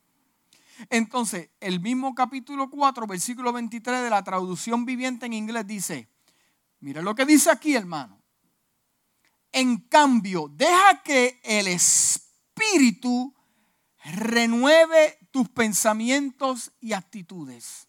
Entonces, 0.88 1.50
el 1.60 1.80
mismo 1.80 2.14
capítulo 2.14 2.70
4, 2.70 3.06
versículo 3.06 3.52
23 3.52 4.02
de 4.02 4.10
la 4.10 4.24
traducción 4.24 4.84
viviente 4.84 5.26
en 5.26 5.34
inglés 5.34 5.66
dice, 5.66 6.08
mira 6.80 7.02
lo 7.02 7.14
que 7.14 7.26
dice 7.26 7.50
aquí, 7.50 7.74
hermano. 7.74 8.20
En 9.52 9.78
cambio, 9.78 10.48
deja 10.48 11.02
que 11.02 11.40
el 11.42 11.66
espíritu 11.66 13.34
renueve 14.04 15.18
tus 15.30 15.48
pensamientos 15.48 16.72
y 16.80 16.92
actitudes. 16.92 17.88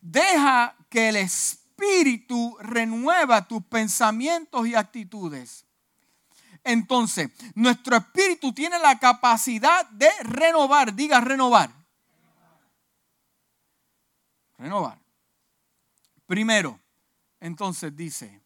Deja 0.00 0.76
que 0.88 1.10
el 1.10 1.16
Espíritu 1.16 2.56
renueva 2.60 3.46
tus 3.46 3.62
pensamientos 3.64 4.66
y 4.66 4.74
actitudes. 4.74 5.66
Entonces, 6.64 7.30
nuestro 7.54 7.96
espíritu 7.96 8.52
tiene 8.52 8.78
la 8.78 8.98
capacidad 8.98 9.88
de 9.90 10.10
renovar. 10.22 10.94
Diga 10.94 11.20
renovar. 11.20 11.70
Renovar. 14.58 14.98
Primero, 16.26 16.78
entonces 17.40 17.96
dice, 17.96 18.40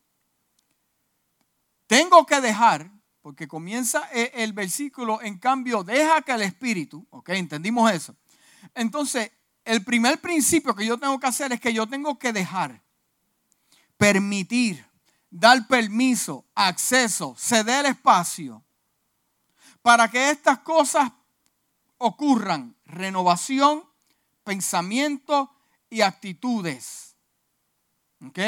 tengo 1.86 2.24
que 2.24 2.40
dejar 2.40 2.90
porque 3.20 3.48
comienza 3.48 4.08
e, 4.12 4.32
el 4.34 4.52
versículo, 4.52 5.22
en 5.22 5.38
cambio, 5.38 5.82
deja 5.82 6.20
que 6.20 6.32
el 6.32 6.42
Espíritu, 6.42 7.06
ok, 7.08 7.30
entendimos 7.30 7.90
eso. 7.90 8.14
Entonces, 8.74 9.30
el 9.64 9.82
primer 9.82 10.20
principio 10.20 10.74
que 10.74 10.84
yo 10.84 10.98
tengo 10.98 11.18
que 11.18 11.26
hacer 11.26 11.50
es 11.52 11.58
que 11.58 11.72
yo 11.72 11.86
tengo 11.86 12.18
que 12.18 12.34
dejar, 12.34 12.82
permitir, 13.96 14.84
dar 15.34 15.66
permiso, 15.66 16.46
acceso, 16.54 17.34
ceder 17.36 17.86
espacio 17.86 18.62
para 19.82 20.08
que 20.08 20.30
estas 20.30 20.60
cosas 20.60 21.10
ocurran. 21.98 22.76
Renovación, 22.86 23.84
pensamiento 24.44 25.50
y 25.90 26.02
actitudes. 26.02 27.16
¿Ok? 28.24 28.38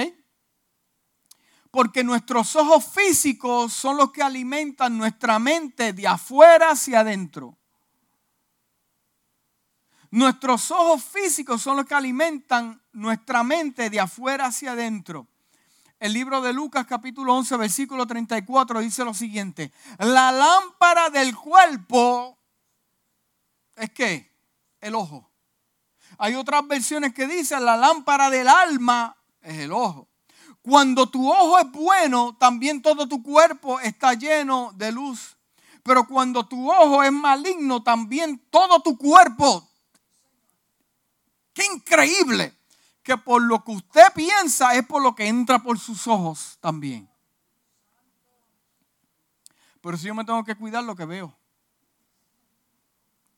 porque 1.73 2.03
nuestros 2.03 2.57
ojos 2.57 2.87
físicos 2.87 3.71
son 3.71 3.99
los 3.99 4.11
que 4.11 4.23
alimentan 4.23 4.97
nuestra 4.97 5.39
mente 5.39 5.93
de 5.93 6.09
afuera 6.09 6.71
hacia 6.71 7.01
adentro. 7.01 7.59
Nuestros 10.11 10.71
ojos 10.71 11.05
físicos 11.05 11.61
son 11.61 11.77
los 11.77 11.85
que 11.85 11.95
alimentan 11.95 12.81
nuestra 12.93 13.43
mente 13.43 13.91
de 13.91 14.01
afuera 14.01 14.47
hacia 14.47 14.73
adentro. 14.73 15.29
El 15.99 16.13
libro 16.13 16.43
de 16.43 16.53
Lucas 16.53 16.87
capítulo 16.87 17.35
11 17.35 17.57
versículo 17.57 18.07
34 18.07 18.81
dice 18.81 19.03
lo 19.05 19.15
siguiente. 19.15 19.73
La 19.99 20.31
lámpara 20.31 21.09
del 21.09 21.35
cuerpo 21.35 22.37
es 23.75 23.91
que 23.93 24.31
el 24.81 24.95
ojo. 24.95 25.31
Hay 26.19 26.35
otras 26.35 26.67
versiones 26.69 27.15
que 27.15 27.27
dicen 27.27 27.65
la 27.65 27.79
lámpara 27.79 28.29
del 28.29 28.47
alma 28.47 29.17
es 29.41 29.59
el 29.61 29.73
ojo. 29.73 30.09
Cuando 30.61 31.09
tu 31.09 31.31
ojo 31.31 31.59
es 31.59 31.71
bueno, 31.71 32.37
también 32.39 32.83
todo 32.83 33.09
tu 33.09 33.23
cuerpo 33.23 33.81
está 33.81 34.13
lleno 34.13 34.73
de 34.75 34.93
luz. 34.93 35.37
Pero 35.83 36.07
cuando 36.07 36.47
tu 36.47 36.71
ojo 36.71 37.03
es 37.05 37.13
maligno, 37.13 37.83
también 37.83 38.39
todo 38.51 38.81
tu 38.81 38.99
cuerpo. 38.99 39.67
Qué 41.55 41.65
increíble 41.65 42.56
que 43.07 43.17
por 43.17 43.41
lo 43.41 43.63
que 43.63 43.71
usted 43.71 44.13
piensa 44.17 44.75
es 44.75 44.85
por 44.85 45.01
lo 45.01 45.15
que 45.15 45.29
entra 45.29 45.61
por 45.61 45.79
sus 45.79 46.09
ojos 46.09 46.59
también. 46.61 47.09
Pero 49.81 49.97
si 49.97 50.09
yo 50.09 50.15
me 50.17 50.25
tengo 50.25 50.43
que 50.43 50.57
cuidar 50.57 50.83
lo 50.83 50.97
que 50.97 51.05
veo, 51.05 51.33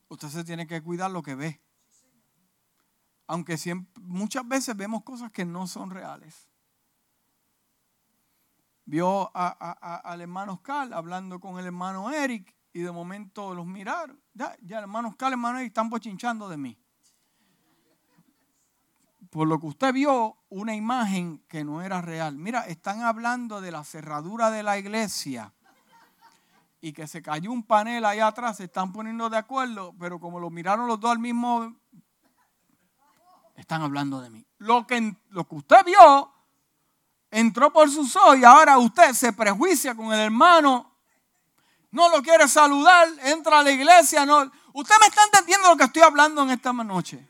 usted 0.09 0.29
se 0.29 0.43
tiene 0.43 0.67
que 0.67 0.83
cuidar 0.83 1.11
lo 1.11 1.23
que 1.23 1.35
ve. 1.35 1.61
Aunque 3.27 3.59
muchas 4.01 4.49
veces 4.49 4.75
vemos 4.75 5.03
cosas 5.03 5.31
que 5.31 5.45
no 5.45 5.67
son 5.67 5.91
reales. 5.91 6.49
Vio 8.87 9.31
al 9.37 10.21
hermano 10.23 10.55
Oscar 10.55 10.95
hablando 10.95 11.41
con 11.41 11.59
el 11.59 11.67
hermano 11.67 12.11
Eric 12.11 12.57
y 12.73 12.81
de 12.81 12.91
momento 12.91 13.53
los 13.53 13.67
miraron. 13.67 14.19
Ya, 14.33 14.57
ya 14.63 14.79
el 14.79 14.85
hermano 14.85 15.09
Oscar 15.09 15.27
el 15.27 15.35
hermano 15.35 15.59
Eric 15.59 15.69
están 15.69 15.91
bochinchando 15.91 16.49
de 16.49 16.57
mí 16.57 16.88
por 19.31 19.47
lo 19.47 19.59
que 19.59 19.67
usted 19.67 19.93
vio 19.93 20.37
una 20.49 20.75
imagen 20.75 21.45
que 21.49 21.65
no 21.65 21.83
era 21.83 22.01
real. 22.01 22.37
Mira, 22.37 22.67
están 22.67 23.03
hablando 23.03 23.61
de 23.61 23.71
la 23.71 23.85
cerradura 23.85 24.51
de 24.51 24.63
la 24.63 24.79
iglesia 24.79 25.53
y 26.81 26.93
que 26.93 27.07
se 27.07 27.23
cayó 27.23 27.51
un 27.51 27.63
panel 27.63 28.05
allá 28.05 28.29
atrás, 28.29 28.59
se 28.59 28.65
están 28.65 28.93
poniendo 28.93 29.29
de 29.29 29.37
acuerdo, 29.37 29.95
pero 29.99 30.21
como 30.21 30.41
lo 30.41 30.51
miraron 30.51 30.87
los 30.87 31.01
dos 31.01 31.11
al 31.11 31.19
mismo, 31.19 31.75
están 33.57 33.83
hablando 33.83 34.21
de 34.21 34.31
mí. 34.31 34.47
Lo 34.59 34.87
que, 34.87 35.17
lo 35.31 35.47
que 35.47 35.55
usted 35.57 35.85
vio 35.85 36.33
entró 37.31 37.73
por 37.73 37.91
sus 37.91 38.15
ojos 38.17 38.39
y 38.39 38.45
ahora 38.45 38.79
usted 38.79 39.13
se 39.13 39.33
prejuicia 39.33 39.95
con 39.95 40.13
el 40.13 40.21
hermano, 40.21 40.95
no 41.91 42.09
lo 42.09 42.23
quiere 42.23 42.47
saludar, 42.49 43.09
entra 43.25 43.61
a 43.61 43.63
la 43.63 43.73
iglesia, 43.73 44.25
no. 44.25 44.51
Usted 44.73 44.95
me 45.01 45.07
está 45.07 45.23
entendiendo 45.25 45.71
lo 45.71 45.77
que 45.77 45.85
estoy 45.85 46.03
hablando 46.03 46.43
en 46.43 46.51
esta 46.51 46.73
noche 46.73 47.29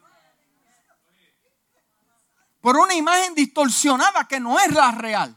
por 2.69 2.77
una 2.77 2.95
imagen 2.95 3.35
distorsionada 3.35 4.29
que 4.29 4.41
no 4.41 4.61
es 4.61 4.71
la 4.75 4.91
real. 4.91 5.35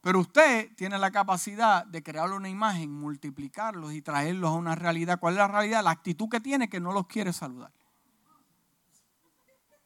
Pero 0.00 0.20
usted 0.20 0.70
tiene 0.76 0.96
la 0.96 1.10
capacidad 1.10 1.84
de 1.84 2.00
crear 2.00 2.30
una 2.30 2.48
imagen, 2.48 2.92
multiplicarlos 2.92 3.92
y 3.92 4.02
traerlos 4.02 4.50
a 4.50 4.52
una 4.52 4.76
realidad. 4.76 5.18
¿Cuál 5.18 5.34
es 5.34 5.38
la 5.38 5.48
realidad? 5.48 5.82
La 5.82 5.90
actitud 5.90 6.28
que 6.28 6.38
tiene 6.38 6.68
que 6.68 6.78
no 6.78 6.92
los 6.92 7.08
quiere 7.08 7.32
saludar. 7.32 7.72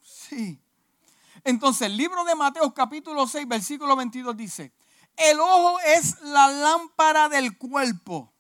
Sí. 0.03 0.61
Entonces, 1.43 1.87
el 1.87 1.97
libro 1.97 2.23
de 2.25 2.35
Mateo 2.35 2.75
capítulo 2.75 3.27
6, 3.27 3.49
versículo 3.49 3.97
22 3.97 4.37
dice, 4.37 4.75
el 5.17 5.41
ojo 5.41 5.81
es 5.81 6.21
la 6.21 6.49
lámpara 6.49 7.31
del 7.31 7.57
cuerpo. 7.57 8.31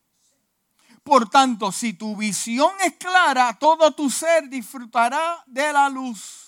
Por 1.02 1.30
tanto, 1.30 1.72
si 1.72 1.94
tu 1.94 2.14
visión 2.14 2.72
es 2.84 2.92
clara, 2.96 3.58
todo 3.58 3.90
tu 3.92 4.10
ser 4.10 4.50
disfrutará 4.50 5.42
de 5.46 5.72
la 5.72 5.88
luz. 5.88 6.45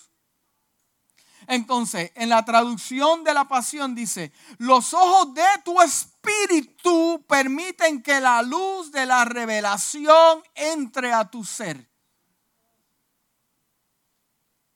Entonces, 1.48 2.12
en 2.14 2.28
la 2.28 2.44
traducción 2.44 3.24
de 3.24 3.32
la 3.32 3.48
pasión 3.48 3.94
dice, 3.94 4.32
los 4.58 4.92
ojos 4.92 5.32
de 5.32 5.46
tu 5.64 5.80
espíritu 5.80 7.24
permiten 7.26 8.02
que 8.02 8.20
la 8.20 8.42
luz 8.42 8.92
de 8.92 9.06
la 9.06 9.24
revelación 9.24 10.42
entre 10.54 11.10
a 11.10 11.24
tu 11.30 11.42
ser. 11.42 11.88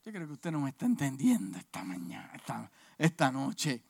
Yo 0.03 0.13
creo 0.13 0.27
que 0.27 0.33
usted 0.33 0.51
no 0.51 0.61
me 0.61 0.71
está 0.71 0.87
entendiendo 0.87 1.59
esta 1.59 1.85
mañana, 1.85 2.33
esta, 2.97 3.31
noche. 3.31 3.85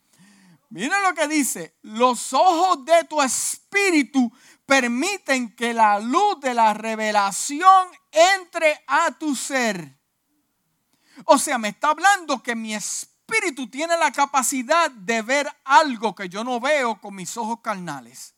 Miren 0.71 1.03
lo 1.05 1.15
que 1.15 1.29
dice, 1.29 1.77
los 1.83 2.33
ojos 2.33 2.85
de 2.85 3.05
tu 3.05 3.23
espíritu 3.23 4.33
permiten 4.67 5.55
que 5.55 5.73
la 5.73 6.01
luz 6.01 6.41
de 6.41 6.53
la 6.53 6.75
revelación 6.75 7.89
entre 8.11 8.83
a 8.89 9.13
tu 9.13 9.37
ser. 9.37 10.02
O 11.25 11.39
sea, 11.39 11.59
me 11.59 11.69
está 11.69 11.91
hablando 11.91 12.43
que 12.43 12.55
mi 12.55 12.75
espíritu 12.75 13.69
tiene 13.69 13.97
la 13.97 14.13
capacidad 14.13 14.91
de 14.91 15.23
ver 15.23 15.49
algo 15.65 16.15
que 16.15 16.29
yo 16.29 16.45
no 16.45 16.61
veo 16.61 17.01
con 17.01 17.15
mis 17.15 17.37
ojos 17.37 17.61
carnales. 17.63 18.35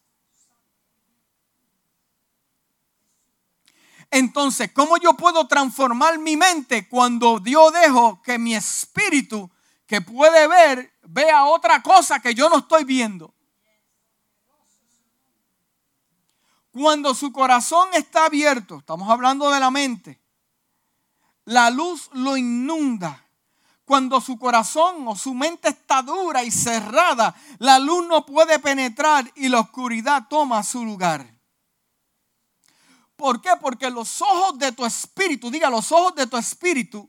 Entonces, 4.11 4.71
¿cómo 4.73 4.97
yo 4.99 5.15
puedo 5.15 5.47
transformar 5.49 6.19
mi 6.19 6.37
mente 6.37 6.89
cuando 6.89 7.41
Dios 7.41 7.73
dejo 7.73 8.23
que 8.23 8.39
mi 8.39 8.55
espíritu 8.55 9.51
que 9.87 10.01
puede 10.01 10.47
ver 10.47 10.93
vea 11.03 11.45
otra 11.47 11.83
cosa 11.83 12.21
que 12.21 12.35
yo 12.35 12.49
no 12.49 12.59
estoy 12.59 12.85
viendo? 12.85 13.35
Cuando 16.71 17.15
su 17.15 17.33
corazón 17.33 17.89
está 17.95 18.27
abierto, 18.27 18.79
estamos 18.79 19.09
hablando 19.11 19.51
de 19.51 19.61
la 19.61 19.71
mente, 19.71 20.21
la 21.45 21.71
luz 21.71 22.11
lo 22.13 22.37
inunda. 22.37 23.21
Cuando 23.85 24.21
su 24.21 24.39
corazón 24.39 25.07
o 25.07 25.15
su 25.15 25.35
mente 25.35 25.69
está 25.69 26.01
dura 26.01 26.43
y 26.43 26.51
cerrada, 26.51 27.35
la 27.59 27.79
luz 27.79 28.07
no 28.07 28.25
puede 28.25 28.59
penetrar 28.59 29.31
y 29.35 29.49
la 29.49 29.61
oscuridad 29.61 30.27
toma 30.29 30.63
su 30.63 30.85
lugar. 30.85 31.35
¿Por 33.15 33.43
qué? 33.43 33.51
Porque 33.61 33.91
los 33.91 34.23
ojos 34.23 34.59
de 34.59 34.73
tu 34.73 34.87
espíritu, 34.87 35.51
diga 35.51 35.69
los 35.69 35.93
ojos 35.93 36.15
de 36.15 36.27
tu 36.27 36.37
espíritu, 36.39 37.09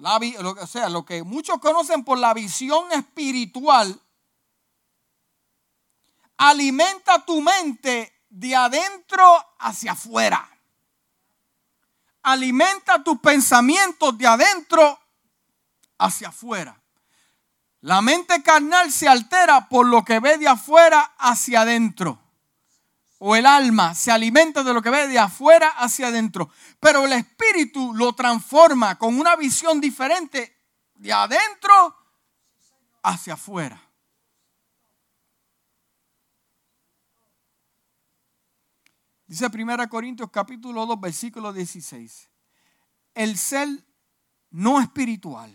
o 0.00 0.66
sea, 0.66 0.88
lo 0.88 1.04
que 1.04 1.24
muchos 1.24 1.58
conocen 1.58 2.04
por 2.04 2.18
la 2.18 2.32
visión 2.32 2.92
espiritual, 2.92 4.00
alimenta 6.36 7.24
tu 7.24 7.42
mente 7.42 8.12
de 8.30 8.54
adentro 8.54 9.44
hacia 9.58 9.92
afuera 9.92 10.57
alimenta 12.22 13.02
tus 13.02 13.18
pensamientos 13.20 14.16
de 14.18 14.26
adentro 14.26 14.98
hacia 15.98 16.28
afuera. 16.28 16.80
La 17.80 18.02
mente 18.02 18.42
carnal 18.42 18.90
se 18.90 19.08
altera 19.08 19.68
por 19.68 19.86
lo 19.86 20.04
que 20.04 20.18
ve 20.20 20.36
de 20.38 20.48
afuera 20.48 21.14
hacia 21.18 21.60
adentro. 21.60 22.20
O 23.18 23.34
el 23.34 23.46
alma 23.46 23.94
se 23.94 24.12
alimenta 24.12 24.62
de 24.62 24.72
lo 24.72 24.82
que 24.82 24.90
ve 24.90 25.08
de 25.08 25.18
afuera 25.18 25.68
hacia 25.68 26.08
adentro. 26.08 26.50
Pero 26.80 27.04
el 27.04 27.12
espíritu 27.12 27.94
lo 27.94 28.12
transforma 28.14 28.96
con 28.96 29.18
una 29.18 29.36
visión 29.36 29.80
diferente 29.80 30.56
de 30.94 31.12
adentro 31.12 31.96
hacia 33.02 33.34
afuera. 33.34 33.87
Dice 39.28 39.46
1 39.52 39.88
Corintios 39.90 40.30
capítulo 40.30 40.86
2 40.86 41.00
versículo 41.00 41.52
16. 41.52 42.30
El 43.14 43.36
ser 43.36 43.68
no 44.50 44.80
espiritual, 44.80 45.52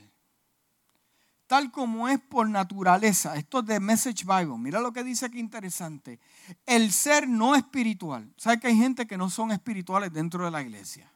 tal 1.47 1.71
como 1.71 2.07
es 2.07 2.19
por 2.19 2.47
naturaleza, 2.47 3.35
esto 3.35 3.59
es 3.59 3.65
de 3.65 3.79
Message 3.79 4.25
Bible, 4.25 4.59
mira 4.59 4.79
lo 4.79 4.93
que 4.93 5.03
dice 5.03 5.25
aquí 5.25 5.39
interesante. 5.39 6.19
El 6.67 6.91
ser 6.91 7.27
no 7.27 7.55
espiritual. 7.55 8.31
¿Sabe 8.37 8.59
que 8.59 8.67
hay 8.67 8.77
gente 8.77 9.07
que 9.07 9.17
no 9.17 9.31
son 9.31 9.51
espirituales 9.51 10.13
dentro 10.13 10.45
de 10.45 10.51
la 10.51 10.61
iglesia? 10.61 11.11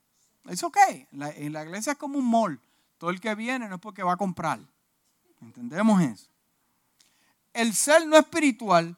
Es 0.46 0.64
ok. 0.64 0.78
en 1.12 1.54
la 1.54 1.64
iglesia 1.64 1.92
es 1.92 1.98
como 2.00 2.18
un 2.18 2.26
mall. 2.26 2.60
Todo 2.98 3.12
el 3.12 3.22
que 3.22 3.36
viene 3.36 3.70
no 3.70 3.76
es 3.76 3.82
porque 3.82 4.02
va 4.02 4.14
a 4.14 4.18
comprar. 4.18 4.60
¿Entendemos 5.42 6.02
eso? 6.02 6.28
El 7.54 7.76
ser 7.76 8.08
no 8.08 8.18
espiritual 8.18 8.98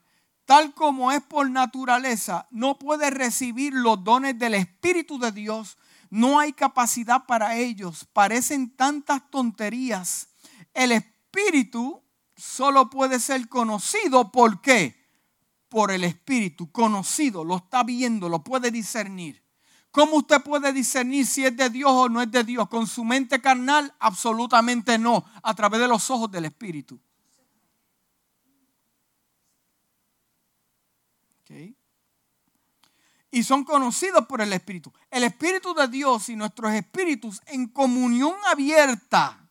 tal 0.50 0.74
como 0.74 1.12
es 1.12 1.22
por 1.22 1.48
naturaleza, 1.48 2.48
no 2.50 2.80
puede 2.80 3.12
recibir 3.12 3.72
los 3.72 4.04
dones 4.04 4.40
del 4.40 4.56
Espíritu 4.56 5.20
de 5.20 5.32
Dios. 5.32 5.78
No 6.10 6.40
hay 6.40 6.54
capacidad 6.54 7.28
para 7.28 7.56
ellos. 7.56 8.08
Parecen 8.14 8.76
tantas 8.76 9.30
tonterías. 9.30 10.30
El 10.74 10.92
Espíritu 10.94 12.02
solo 12.36 12.90
puede 12.90 13.20
ser 13.20 13.48
conocido. 13.48 14.32
¿Por 14.32 14.60
qué? 14.60 14.96
Por 15.68 15.92
el 15.92 16.04
Espíritu. 16.04 16.72
Conocido, 16.72 17.44
lo 17.44 17.58
está 17.58 17.84
viendo, 17.84 18.28
lo 18.28 18.44
puede 18.44 18.72
discernir. 18.72 19.44
¿Cómo 19.92 20.16
usted 20.16 20.42
puede 20.42 20.74
discernir 20.74 21.28
si 21.28 21.46
es 21.46 21.56
de 21.56 21.70
Dios 21.70 21.92
o 21.92 22.10
no 22.10 22.24
es 22.24 22.32
de 22.32 22.44
Dios? 22.44 22.68
¿Con 22.70 22.88
su 22.88 23.06
mente 23.06 23.40
carnal? 23.40 23.94
Absolutamente 24.00 24.98
no. 24.98 25.24
A 25.44 25.54
través 25.54 25.80
de 25.80 25.88
los 25.88 26.10
ojos 26.10 26.32
del 26.32 26.46
Espíritu. 26.46 27.00
Y 33.32 33.44
son 33.44 33.64
conocidos 33.64 34.26
por 34.26 34.42
el 34.42 34.54
Espíritu. 34.54 34.92
El 35.12 35.24
Espíritu 35.24 35.74
de 35.74 35.88
Dios 35.88 36.30
y 36.30 36.36
nuestros 36.36 36.74
espíritus 36.74 37.42
en 37.46 37.68
comunión 37.68 38.36
abierta, 38.48 39.50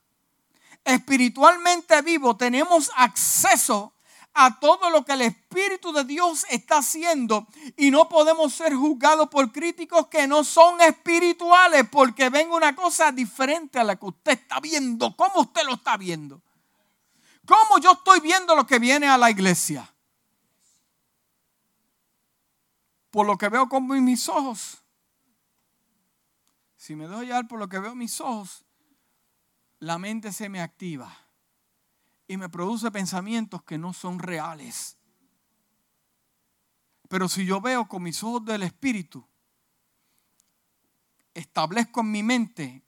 espiritualmente 0.84 2.00
vivo, 2.02 2.36
tenemos 2.36 2.90
acceso 2.96 3.94
a 4.34 4.58
todo 4.60 4.90
lo 4.90 5.04
que 5.04 5.12
el 5.12 5.22
Espíritu 5.22 5.92
de 5.92 6.04
Dios 6.04 6.46
está 6.50 6.78
haciendo 6.78 7.46
y 7.76 7.90
no 7.90 8.08
podemos 8.08 8.54
ser 8.54 8.74
juzgados 8.74 9.28
por 9.28 9.50
críticos 9.52 10.06
que 10.08 10.26
no 10.28 10.44
son 10.44 10.80
espirituales 10.80 11.88
porque 11.90 12.30
ven 12.30 12.50
una 12.50 12.74
cosa 12.74 13.10
diferente 13.10 13.78
a 13.78 13.84
la 13.84 13.96
que 13.96 14.06
usted 14.06 14.32
está 14.32 14.60
viendo. 14.60 15.16
¿Cómo 15.16 15.40
usted 15.40 15.62
lo 15.64 15.74
está 15.74 15.96
viendo? 15.96 16.40
¿Cómo 17.46 17.78
yo 17.78 17.92
estoy 17.92 18.20
viendo 18.20 18.54
lo 18.54 18.66
que 18.66 18.78
viene 18.78 19.08
a 19.08 19.18
la 19.18 19.30
iglesia? 19.30 19.92
Por 23.10 23.26
lo 23.26 23.36
que 23.38 23.48
veo 23.48 23.68
con 23.68 23.86
mis 24.04 24.28
ojos. 24.28 24.82
Si 26.76 26.94
me 26.94 27.08
dejo 27.08 27.22
llevar 27.22 27.48
por 27.48 27.58
lo 27.58 27.68
que 27.68 27.78
veo 27.78 27.94
mis 27.94 28.20
ojos, 28.20 28.64
la 29.80 29.98
mente 29.98 30.32
se 30.32 30.48
me 30.48 30.60
activa 30.60 31.16
y 32.26 32.36
me 32.36 32.48
produce 32.48 32.90
pensamientos 32.90 33.62
que 33.62 33.78
no 33.78 33.92
son 33.92 34.18
reales. 34.18 34.96
Pero 37.08 37.28
si 37.28 37.46
yo 37.46 37.60
veo 37.60 37.88
con 37.88 38.02
mis 38.02 38.22
ojos 38.22 38.44
del 38.44 38.62
Espíritu, 38.62 39.26
establezco 41.32 42.00
en 42.00 42.10
mi 42.10 42.22
mente 42.22 42.84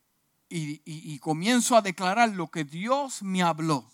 y, 0.48 1.18
comienzo 1.20 1.76
a 1.76 1.82
declarar 1.82 2.30
lo 2.30 2.50
que 2.50 2.64
Dios 2.64 3.22
me 3.22 3.42
habló. 3.42 3.88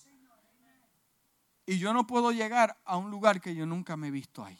Y 1.66 1.78
yo 1.78 1.92
no 1.92 2.06
puedo 2.06 2.32
llegar 2.32 2.80
a 2.84 2.96
un 2.96 3.10
lugar 3.10 3.40
que 3.40 3.54
yo 3.54 3.66
nunca 3.66 3.96
me 3.96 4.08
he 4.08 4.10
visto 4.10 4.44
ahí. 4.44 4.58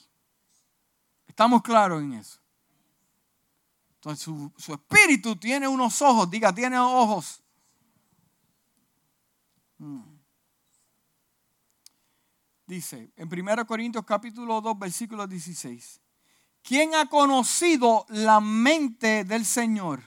¿Estamos 1.26 1.62
claros 1.62 2.02
en 2.02 2.14
eso? 2.14 2.38
Entonces 3.96 4.24
su, 4.24 4.72
espíritu 4.72 5.36
tiene 5.36 5.66
unos 5.66 6.00
ojos, 6.00 6.30
diga, 6.30 6.54
tiene 6.54 6.78
ojos. 6.78 7.42
Mm. 9.78 10.16
Dice 12.66 13.12
en 13.16 13.28
1 13.32 13.66
Corintios 13.66 14.04
capítulo 14.04 14.60
2 14.60 14.78
versículo 14.78 15.26
16. 15.26 16.00
¿Quién 16.62 16.94
ha 16.94 17.06
conocido 17.06 18.06
la 18.08 18.40
mente 18.40 19.24
del 19.24 19.44
Señor 19.44 20.02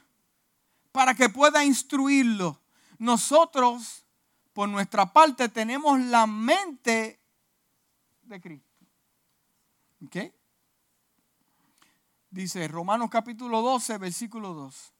para 0.91 1.13
que 1.13 1.29
pueda 1.29 1.63
instruirlo? 1.63 2.59
Nosotros, 2.97 4.05
por 4.51 4.67
nuestra 4.67 5.11
parte, 5.11 5.47
tenemos 5.47 5.99
la 6.01 6.27
mente 6.27 7.19
de 8.23 8.41
Cristo. 8.41 8.85
¿Ok? 10.05 10.38
Dice 12.31 12.67
Romanos 12.67 13.09
capítulo 13.09 13.63
12, 13.63 13.97
versículo 13.97 14.53
2. 14.53 14.93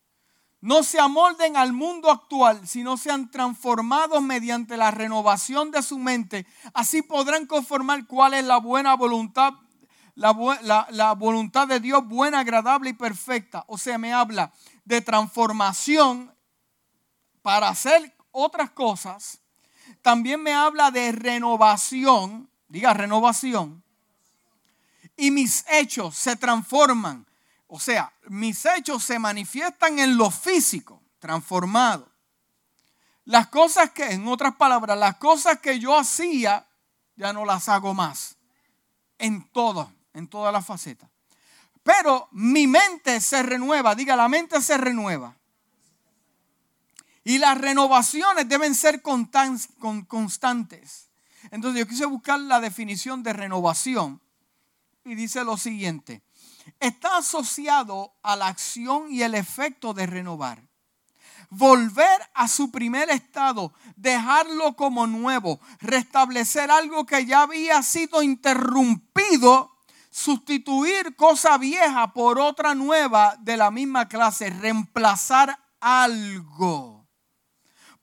No 0.61 0.81
se 0.81 0.99
amolden 0.99 1.57
al 1.57 1.73
mundo 1.73 2.09
actual, 2.09 2.67
sino 2.67 2.97
sean 2.97 3.29
transformados 3.29 4.21
mediante 4.23 4.77
la 4.77 4.89
renovación 4.89 5.69
de 5.69 5.83
su 5.83 5.99
mente. 5.99 6.47
Así 6.73 7.03
podrán 7.03 7.45
conformar 7.45 8.07
cuál 8.07 8.33
es 8.33 8.43
la 8.43 8.57
buena 8.57 8.95
voluntad, 8.95 9.53
la, 10.15 10.87
la 10.89 11.13
voluntad 11.13 11.67
de 11.67 11.79
Dios 11.79 12.05
buena, 12.07 12.39
agradable 12.39 12.89
y 12.89 12.93
perfecta. 12.93 13.63
O 13.67 13.77
sea, 13.77 13.99
me 13.99 14.11
habla 14.11 14.51
de 14.83 15.01
transformación 15.01 16.35
para 17.43 17.69
hacer 17.69 18.17
otras 18.31 18.71
cosas. 18.71 19.39
También 20.01 20.41
me 20.41 20.53
habla 20.53 20.89
de 20.89 21.11
renovación, 21.11 22.49
diga 22.67 22.93
renovación, 22.93 23.83
y 25.19 25.31
mis 25.31 25.65
hechos 25.69 26.15
se 26.15 26.35
transforman. 26.35 27.25
O 27.67 27.79
sea, 27.79 28.11
mis 28.29 28.65
hechos 28.65 29.03
se 29.03 29.19
manifiestan 29.19 29.99
en 29.99 30.17
lo 30.17 30.31
físico, 30.31 31.01
transformado. 31.19 32.09
Las 33.25 33.47
cosas 33.47 33.91
que, 33.91 34.05
en 34.05 34.27
otras 34.27 34.55
palabras, 34.55 34.97
las 34.97 35.17
cosas 35.17 35.59
que 35.59 35.79
yo 35.79 35.97
hacía, 35.97 36.65
ya 37.15 37.33
no 37.33 37.45
las 37.45 37.69
hago 37.69 37.93
más. 37.93 38.37
En 39.19 39.43
todo, 39.49 39.91
en 40.13 40.27
todas 40.27 40.53
las 40.53 40.65
facetas. 40.65 41.09
Pero 41.83 42.29
mi 42.31 42.65
mente 42.65 43.21
se 43.21 43.43
renueva, 43.43 43.93
diga, 43.93 44.15
la 44.15 44.29
mente 44.29 44.61
se 44.61 44.77
renueva. 44.77 45.35
Y 47.23 47.37
las 47.37 47.57
renovaciones 47.57 48.47
deben 48.47 48.73
ser 48.73 49.01
constantes. 49.01 51.09
Entonces 51.51 51.79
yo 51.79 51.87
quise 51.87 52.05
buscar 52.05 52.39
la 52.39 52.59
definición 52.59 53.21
de 53.21 53.33
renovación 53.33 54.21
y 55.03 55.15
dice 55.15 55.43
lo 55.43 55.57
siguiente, 55.57 56.23
está 56.79 57.17
asociado 57.17 58.13
a 58.21 58.35
la 58.35 58.47
acción 58.47 59.11
y 59.11 59.23
el 59.23 59.35
efecto 59.35 59.93
de 59.93 60.05
renovar. 60.05 60.63
Volver 61.49 62.21
a 62.35 62.47
su 62.47 62.69
primer 62.69 63.09
estado, 63.09 63.73
dejarlo 63.95 64.75
como 64.75 65.07
nuevo, 65.07 65.59
restablecer 65.79 66.69
algo 66.69 67.05
que 67.05 67.25
ya 67.25 67.41
había 67.41 67.81
sido 67.81 68.21
interrumpido, 68.21 69.75
sustituir 70.11 71.15
cosa 71.15 71.57
vieja 71.57 72.13
por 72.13 72.39
otra 72.39 72.75
nueva 72.75 73.35
de 73.39 73.57
la 73.57 73.71
misma 73.71 74.07
clase, 74.07 74.51
reemplazar 74.51 75.57
algo. 75.79 77.07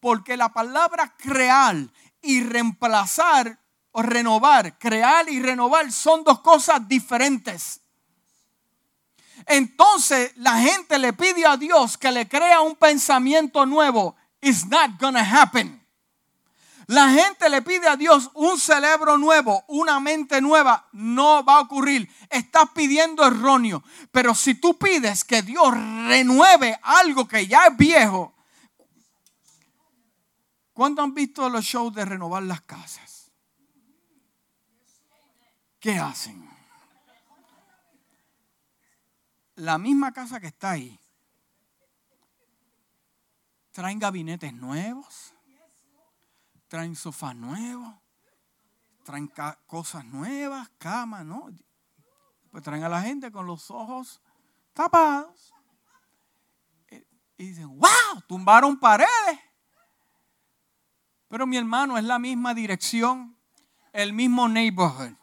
Porque 0.01 0.37
la 0.37 0.53
palabra 0.53 1.15
crear 1.17 1.77
y 2.23 2.43
reemplazar 2.43 3.61
renovar, 4.03 4.79
crear 4.79 5.29
y 5.29 5.41
renovar 5.41 5.91
son 5.93 6.25
dos 6.25 6.41
cosas 6.41 6.87
diferentes. 6.87 7.81
Entonces 9.47 10.33
la 10.37 10.59
gente 10.59 10.99
le 10.99 11.13
pide 11.13 11.47
a 11.47 11.57
Dios 11.57 11.97
que 11.97 12.11
le 12.11 12.29
crea 12.29 12.61
un 12.61 12.77
pensamiento 12.77 13.65
nuevo. 13.65 14.17
It's 14.41 14.67
not 14.67 15.01
gonna 15.01 15.23
happen. 15.23 15.87
La 16.89 17.11
gente 17.11 17.49
le 17.49 17.63
pide 17.63 17.89
a 17.89 17.97
Dios 17.97 18.31
un 18.35 18.61
cerebro 18.61 19.19
nuevo, 19.19 19.65
una 19.67 19.99
mente 19.99 20.41
nueva. 20.41 20.89
No 20.93 21.45
va 21.45 21.57
a 21.57 21.61
ocurrir. 21.61 22.09
Estás 22.31 22.71
pidiendo 22.75 23.27
erróneo. 23.27 23.83
Pero 24.13 24.35
si 24.35 24.55
tú 24.55 24.79
pides 24.79 25.25
que 25.25 25.43
Dios 25.43 25.73
renueve 25.73 26.79
algo 26.83 27.27
que 27.27 27.47
ya 27.47 27.67
es 27.67 27.77
viejo. 27.77 28.35
¿Cuándo 30.73 31.03
han 31.03 31.15
visto 31.15 31.49
los 31.49 31.65
shows 31.65 31.93
de 31.95 32.05
renovar 32.05 32.45
las 32.45 32.61
casas? 32.61 33.06
¿Qué 35.87 36.01
hacen? 36.01 36.45
La 39.55 39.79
misma 39.79 40.13
casa 40.13 40.41
que 40.41 40.49
está 40.49 40.73
ahí. 40.73 40.99
Traen 43.71 44.01
gabinetes 44.01 44.53
nuevos, 44.53 45.33
traen 46.67 46.97
sofás 46.97 47.37
nuevos, 47.37 47.95
traen 49.05 49.31
cosas 49.69 50.05
nuevas, 50.07 50.69
camas, 50.79 51.25
¿no? 51.25 51.51
Pues 52.51 52.65
traen 52.65 52.83
a 52.83 52.89
la 52.89 53.01
gente 53.03 53.31
con 53.31 53.47
los 53.47 53.71
ojos 53.71 54.21
tapados. 54.73 55.55
Eh, 56.89 57.07
y 57.39 57.47
dicen, 57.51 57.69
wow, 57.69 58.23
tumbaron 58.27 58.77
paredes. 58.77 59.39
Pero 61.29 61.47
mi 61.47 61.57
hermano 61.57 61.97
es 61.97 62.03
la 62.03 62.19
misma 62.19 62.55
dirección, 62.55 63.39
el 63.93 64.13
mismo 64.13 64.49
neighborhood. 64.49 65.15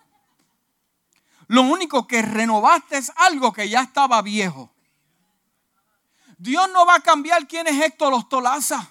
Lo 1.48 1.64
único 1.64 2.08
que 2.08 2.22
renovaste 2.22 2.98
es 2.98 3.12
algo 3.16 3.54
que 3.54 3.70
ya 3.70 3.82
estaba 3.82 4.22
viejo. 4.22 4.74
Dios 6.38 6.70
no 6.72 6.86
va 6.86 6.96
a 6.96 7.00
cambiar 7.00 7.48
quién 7.48 7.68
es 7.68 7.82
Héctor 7.82 8.14
Ostolaza. 8.14 8.90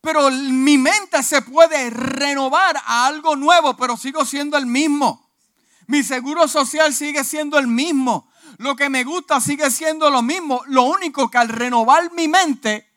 Pero 0.00 0.30
mi 0.30 0.78
mente 0.78 1.22
se 1.22 1.42
puede 1.42 1.90
renovar 1.90 2.76
a 2.84 3.06
algo 3.06 3.36
nuevo, 3.36 3.76
pero 3.76 3.96
sigo 3.96 4.24
siendo 4.24 4.56
el 4.56 4.66
mismo. 4.66 5.30
Mi 5.86 6.02
seguro 6.02 6.48
social 6.48 6.92
sigue 6.94 7.24
siendo 7.24 7.58
el 7.58 7.66
mismo. 7.66 8.30
Lo 8.58 8.76
que 8.76 8.88
me 8.88 9.04
gusta 9.04 9.40
sigue 9.40 9.70
siendo 9.70 10.10
lo 10.10 10.22
mismo. 10.22 10.62
Lo 10.66 10.82
único 10.82 11.30
que 11.30 11.38
al 11.38 11.48
renovar 11.48 12.12
mi 12.12 12.28
mente 12.28 12.91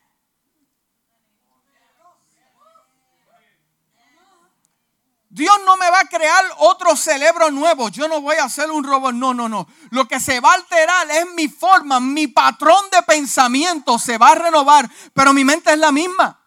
Dios 5.36 5.54
no 5.66 5.76
me 5.76 5.92
va 5.92 6.00
a 6.00 6.06
crear 6.06 6.46
otro 6.60 6.96
cerebro 6.96 7.52
nuevo. 7.52 7.90
Yo 7.90 8.08
no 8.08 8.22
voy 8.22 8.38
a 8.38 8.46
hacer 8.46 8.72
un 8.72 8.86
robot. 8.86 9.14
No, 9.14 9.34
no, 9.34 9.50
no. 9.50 9.68
Lo 9.90 10.08
que 10.08 10.18
se 10.18 10.40
va 10.40 10.52
a 10.52 10.56
alterar 10.56 11.12
es 11.12 11.26
mi 11.36 11.50
forma, 11.50 12.00
mi 12.00 12.28
patrón 12.28 12.86
de 12.90 13.04
pensamiento 13.04 14.00
se 14.00 14.18
va 14.18 14.30
a 14.30 14.36
renovar, 14.36 14.90
pero 15.14 15.34
mi 15.34 15.44
mente 15.44 15.74
es 15.74 15.78
la 15.78 15.92
misma. 15.92 16.40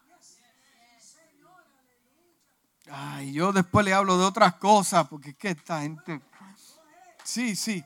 Ay, 2.91 3.35
yo 3.35 3.53
después 3.53 3.85
le 3.85 3.93
hablo 3.93 4.17
de 4.17 4.25
otras 4.25 4.55
cosas 4.55 5.07
porque 5.07 5.31
es 5.31 5.37
que 5.37 5.51
esta 5.51 5.83
gente... 5.83 6.23
Sí, 7.25 7.57
sí. 7.57 7.85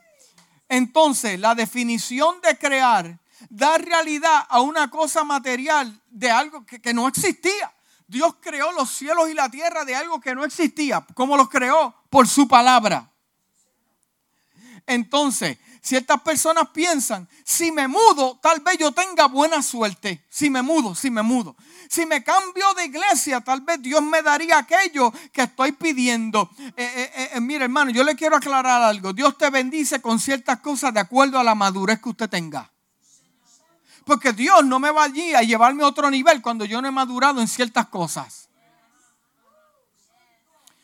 Entonces, 0.69 1.37
la 1.37 1.53
definición 1.53 2.39
de 2.39 2.57
crear 2.57 3.19
da 3.49 3.77
realidad 3.77 4.45
a 4.47 4.61
una 4.61 4.89
cosa 4.89 5.25
material 5.25 6.01
de 6.07 6.31
algo 6.31 6.65
que, 6.65 6.81
que 6.81 6.93
no 6.93 7.09
existía. 7.09 7.73
Dios 8.13 8.35
creó 8.39 8.71
los 8.71 8.89
cielos 8.89 9.29
y 9.29 9.33
la 9.33 9.49
tierra 9.49 9.83
de 9.83 9.95
algo 9.95 10.21
que 10.21 10.33
no 10.33 10.45
existía. 10.45 11.05
¿Cómo 11.13 11.35
los 11.35 11.49
creó? 11.49 11.93
Por 12.09 12.27
su 12.27 12.47
palabra. 12.47 13.11
Entonces, 14.85 15.57
Ciertas 15.83 16.21
personas 16.21 16.69
piensan, 16.69 17.27
si 17.43 17.69
me 17.69 17.89
mudo, 17.89 18.39
tal 18.41 18.61
vez 18.61 18.77
yo 18.77 18.93
tenga 18.93 19.27
buena 19.27 19.61
suerte. 19.61 20.25
Si 20.29 20.49
me 20.49 20.61
mudo, 20.61 20.95
si 20.95 21.11
me 21.11 21.23
mudo. 21.23 21.57
Si 21.89 22.05
me 22.05 22.23
cambio 22.23 22.73
de 22.75 22.85
iglesia, 22.85 23.41
tal 23.41 23.59
vez 23.59 23.81
Dios 23.81 24.01
me 24.01 24.21
daría 24.21 24.59
aquello 24.59 25.11
que 25.33 25.41
estoy 25.41 25.73
pidiendo. 25.73 26.49
Eh, 26.57 26.73
eh, 26.77 27.29
eh, 27.33 27.41
mire, 27.41 27.65
hermano, 27.65 27.91
yo 27.91 28.05
le 28.05 28.15
quiero 28.15 28.37
aclarar 28.37 28.81
algo. 28.81 29.11
Dios 29.11 29.37
te 29.37 29.49
bendice 29.49 30.01
con 30.01 30.21
ciertas 30.21 30.61
cosas 30.61 30.93
de 30.93 31.01
acuerdo 31.01 31.37
a 31.37 31.43
la 31.43 31.53
madurez 31.53 31.99
que 32.01 32.07
usted 32.07 32.29
tenga. 32.29 32.72
Porque 34.05 34.33
Dios 34.33 34.65
no 34.65 34.79
me 34.79 34.91
va 34.91 35.03
allí 35.03 35.33
a 35.33 35.41
llevarme 35.41 35.83
a 35.83 35.87
otro 35.87 36.09
nivel 36.09 36.41
cuando 36.41 36.65
yo 36.65 36.81
no 36.81 36.87
he 36.87 36.91
madurado 36.91 37.41
en 37.41 37.47
ciertas 37.47 37.87
cosas. 37.87 38.49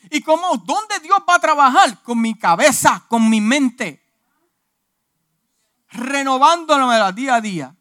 ¿Y 0.09 0.21
cómo? 0.21 0.57
¿Dónde 0.57 0.99
Dios 1.01 1.19
va 1.27 1.35
a 1.35 1.39
trabajar? 1.39 2.01
Con 2.01 2.21
mi 2.21 2.35
cabeza, 2.35 3.05
con 3.07 3.29
mi 3.29 3.41
mente 3.41 4.09
renovándonos 5.91 7.15
día 7.15 7.35
a 7.35 7.41
día. 7.41 7.75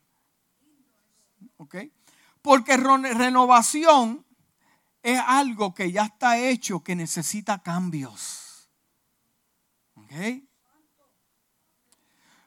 ¿Ok? 1.57 1.77
Porque 2.43 2.77
renovación 2.77 4.25
es 5.03 5.21
algo 5.27 5.75
que 5.75 5.93
ya 5.93 6.05
está 6.05 6.39
hecho, 6.39 6.83
que 6.83 6.95
necesita 6.95 7.63
cambios. 7.63 8.69
¿Ok? 9.95 10.13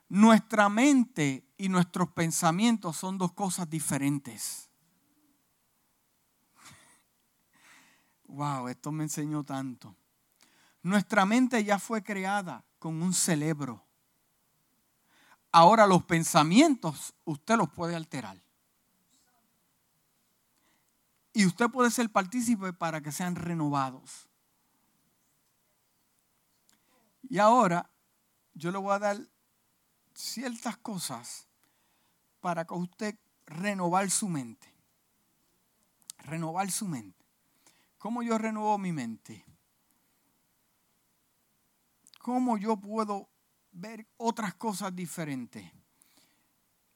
Nuestra 0.09 0.69
mente 0.69 1.45
y 1.61 1.69
nuestros 1.69 2.09
pensamientos 2.09 2.97
son 2.97 3.17
dos 3.17 3.33
cosas 3.33 3.69
diferentes. 3.69 4.69
Wow, 8.25 8.67
esto 8.69 8.91
me 8.91 9.03
enseñó 9.03 9.43
tanto. 9.43 9.95
Nuestra 10.81 11.25
mente 11.25 11.63
ya 11.63 11.77
fue 11.77 12.01
creada 12.01 12.65
con 12.79 13.01
un 13.01 13.13
cerebro 13.13 13.85
Ahora 15.51 15.85
los 15.85 16.03
pensamientos 16.03 17.13
usted 17.25 17.57
los 17.57 17.69
puede 17.69 17.95
alterar. 17.95 18.41
Y 21.33 21.45
usted 21.45 21.69
puede 21.69 21.91
ser 21.91 22.09
partícipe 22.09 22.73
para 22.73 23.01
que 23.01 23.11
sean 23.11 23.35
renovados. 23.35 24.29
Y 27.29 27.37
ahora 27.37 27.89
yo 28.53 28.71
le 28.71 28.77
voy 28.77 28.93
a 28.93 28.99
dar 28.99 29.17
ciertas 30.13 30.77
cosas 30.77 31.47
para 32.41 32.65
que 32.65 32.73
usted 32.73 33.15
renovar 33.45 34.09
su 34.11 34.27
mente. 34.27 34.67
Renovar 36.19 36.69
su 36.69 36.87
mente. 36.87 37.25
¿Cómo 37.97 38.21
yo 38.23 38.37
renuevo 38.37 38.77
mi 38.77 38.91
mente? 38.91 39.45
¿Cómo 42.19 42.57
yo 42.57 42.77
puedo 42.77 43.31
ver 43.71 44.07
otras 44.17 44.53
cosas 44.55 44.95
diferentes. 44.95 45.71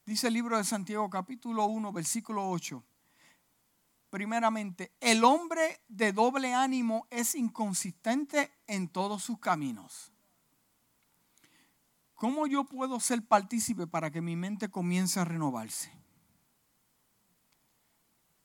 Dice 0.05 0.27
el 0.27 0.33
libro 0.33 0.57
de 0.57 0.63
Santiago 0.63 1.09
capítulo 1.09 1.65
1, 1.65 1.91
versículo 1.91 2.49
8. 2.49 2.83
Primeramente, 4.09 4.93
el 4.99 5.23
hombre 5.23 5.81
de 5.87 6.13
doble 6.13 6.53
ánimo 6.53 7.07
es 7.09 7.35
inconsistente 7.35 8.51
en 8.67 8.87
todos 8.87 9.23
sus 9.23 9.39
caminos. 9.39 10.11
¿Cómo 12.15 12.47
yo 12.47 12.63
puedo 12.63 12.99
ser 12.99 13.25
partícipe 13.25 13.87
para 13.87 14.09
que 14.09 14.21
mi 14.21 14.35
mente 14.35 14.69
comience 14.69 15.19
a 15.19 15.25
renovarse? 15.25 15.91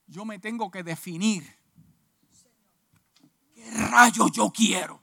Yo 0.06 0.24
me 0.24 0.40
tengo 0.40 0.70
que 0.70 0.82
definir. 0.82 1.56
¿Qué 3.54 3.70
rayos 3.70 4.32
yo 4.32 4.50
quiero? 4.50 5.00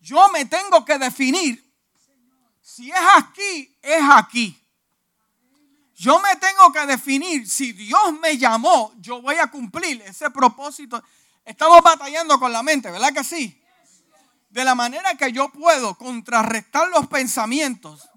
Yo 0.00 0.28
me 0.30 0.46
tengo 0.46 0.84
que 0.84 0.98
definir. 0.98 1.62
Si 2.62 2.90
es 2.90 2.96
aquí, 3.16 3.76
es 3.82 4.02
aquí. 4.10 4.62
Yo 5.94 6.18
me 6.20 6.36
tengo 6.36 6.72
que 6.72 6.86
definir. 6.86 7.48
Si 7.48 7.72
Dios 7.72 8.18
me 8.20 8.38
llamó, 8.38 8.94
yo 8.98 9.20
voy 9.20 9.36
a 9.36 9.48
cumplir 9.48 10.00
ese 10.02 10.30
propósito. 10.30 11.02
Estamos 11.44 11.82
batallando 11.82 12.38
con 12.38 12.52
la 12.52 12.62
mente, 12.62 12.90
¿verdad 12.90 13.12
que 13.12 13.24
sí? 13.24 13.62
De 14.56 14.64
la 14.64 14.74
manera 14.74 15.14
que 15.16 15.32
yo 15.32 15.50
puedo 15.50 15.98
contrarrestar 15.98 16.88
los 16.88 17.06
pensamientos. 17.08 18.08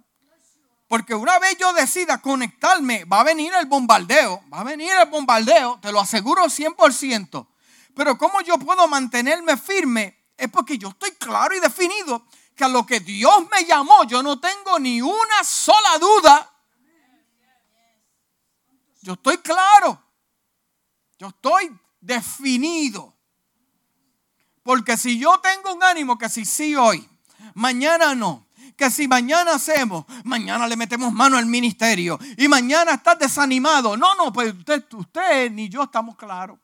Porque 0.87 1.13
una 1.13 1.37
vez 1.37 1.57
yo 1.57 1.73
decida 1.73 2.21
conectarme, 2.21 3.03
va 3.03 3.19
a 3.19 3.23
venir 3.25 3.51
el 3.59 3.65
bombardeo. 3.65 4.41
Va 4.49 4.61
a 4.61 4.63
venir 4.63 4.89
el 5.01 5.09
bombardeo, 5.09 5.79
te 5.81 5.91
lo 5.91 5.99
aseguro 5.99 6.45
100%. 6.45 7.45
Pero 7.93 8.17
¿cómo 8.17 8.39
yo 8.39 8.57
puedo 8.57 8.87
mantenerme 8.87 9.57
firme 9.57 10.17
es 10.37 10.49
porque 10.49 10.77
yo 10.77 10.87
estoy 10.87 11.11
claro 11.11 11.53
y 11.57 11.59
definido 11.59 12.25
que 12.55 12.63
a 12.63 12.69
lo 12.69 12.85
que 12.85 13.01
Dios 13.01 13.45
me 13.51 13.65
llamó 13.65 14.05
yo 14.05 14.23
no 14.23 14.39
tengo 14.39 14.79
ni 14.79 15.01
una 15.01 15.43
sola 15.43 15.97
duda. 15.99 16.53
Yo 19.01 19.11
estoy 19.11 19.39
claro. 19.39 20.01
Yo 21.17 21.27
estoy 21.27 21.77
definido. 21.99 23.18
Porque 24.69 24.97
si 24.97 25.17
yo 25.17 25.39
tengo 25.39 25.73
un 25.73 25.83
ánimo 25.83 26.15
que 26.15 26.29
si 26.29 26.45
sí 26.45 26.75
hoy, 26.75 27.09
mañana 27.55 28.13
no, 28.13 28.47
que 28.77 28.91
si 28.91 29.07
mañana 29.07 29.55
hacemos, 29.55 30.05
mañana 30.25 30.67
le 30.67 30.75
metemos 30.75 31.11
mano 31.11 31.37
al 31.37 31.47
ministerio 31.47 32.19
y 32.37 32.47
mañana 32.47 32.91
estás 32.93 33.17
desanimado. 33.17 33.97
No, 33.97 34.13
no, 34.13 34.31
pues 34.31 34.53
usted, 34.53 35.51
ni 35.51 35.69
yo 35.69 35.81
estamos 35.81 36.15
claros. 36.15 36.59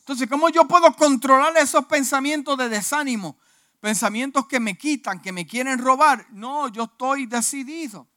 Entonces, 0.00 0.28
¿cómo 0.28 0.50
yo 0.50 0.68
puedo 0.68 0.92
controlar 0.92 1.56
esos 1.56 1.86
pensamientos 1.86 2.58
de 2.58 2.68
desánimo? 2.68 3.38
Pensamientos 3.80 4.46
que 4.46 4.60
me 4.60 4.76
quitan, 4.76 5.22
que 5.22 5.32
me 5.32 5.46
quieren 5.46 5.78
robar. 5.78 6.26
No, 6.32 6.68
yo 6.68 6.82
estoy 6.82 7.24
decidido. 7.24 8.08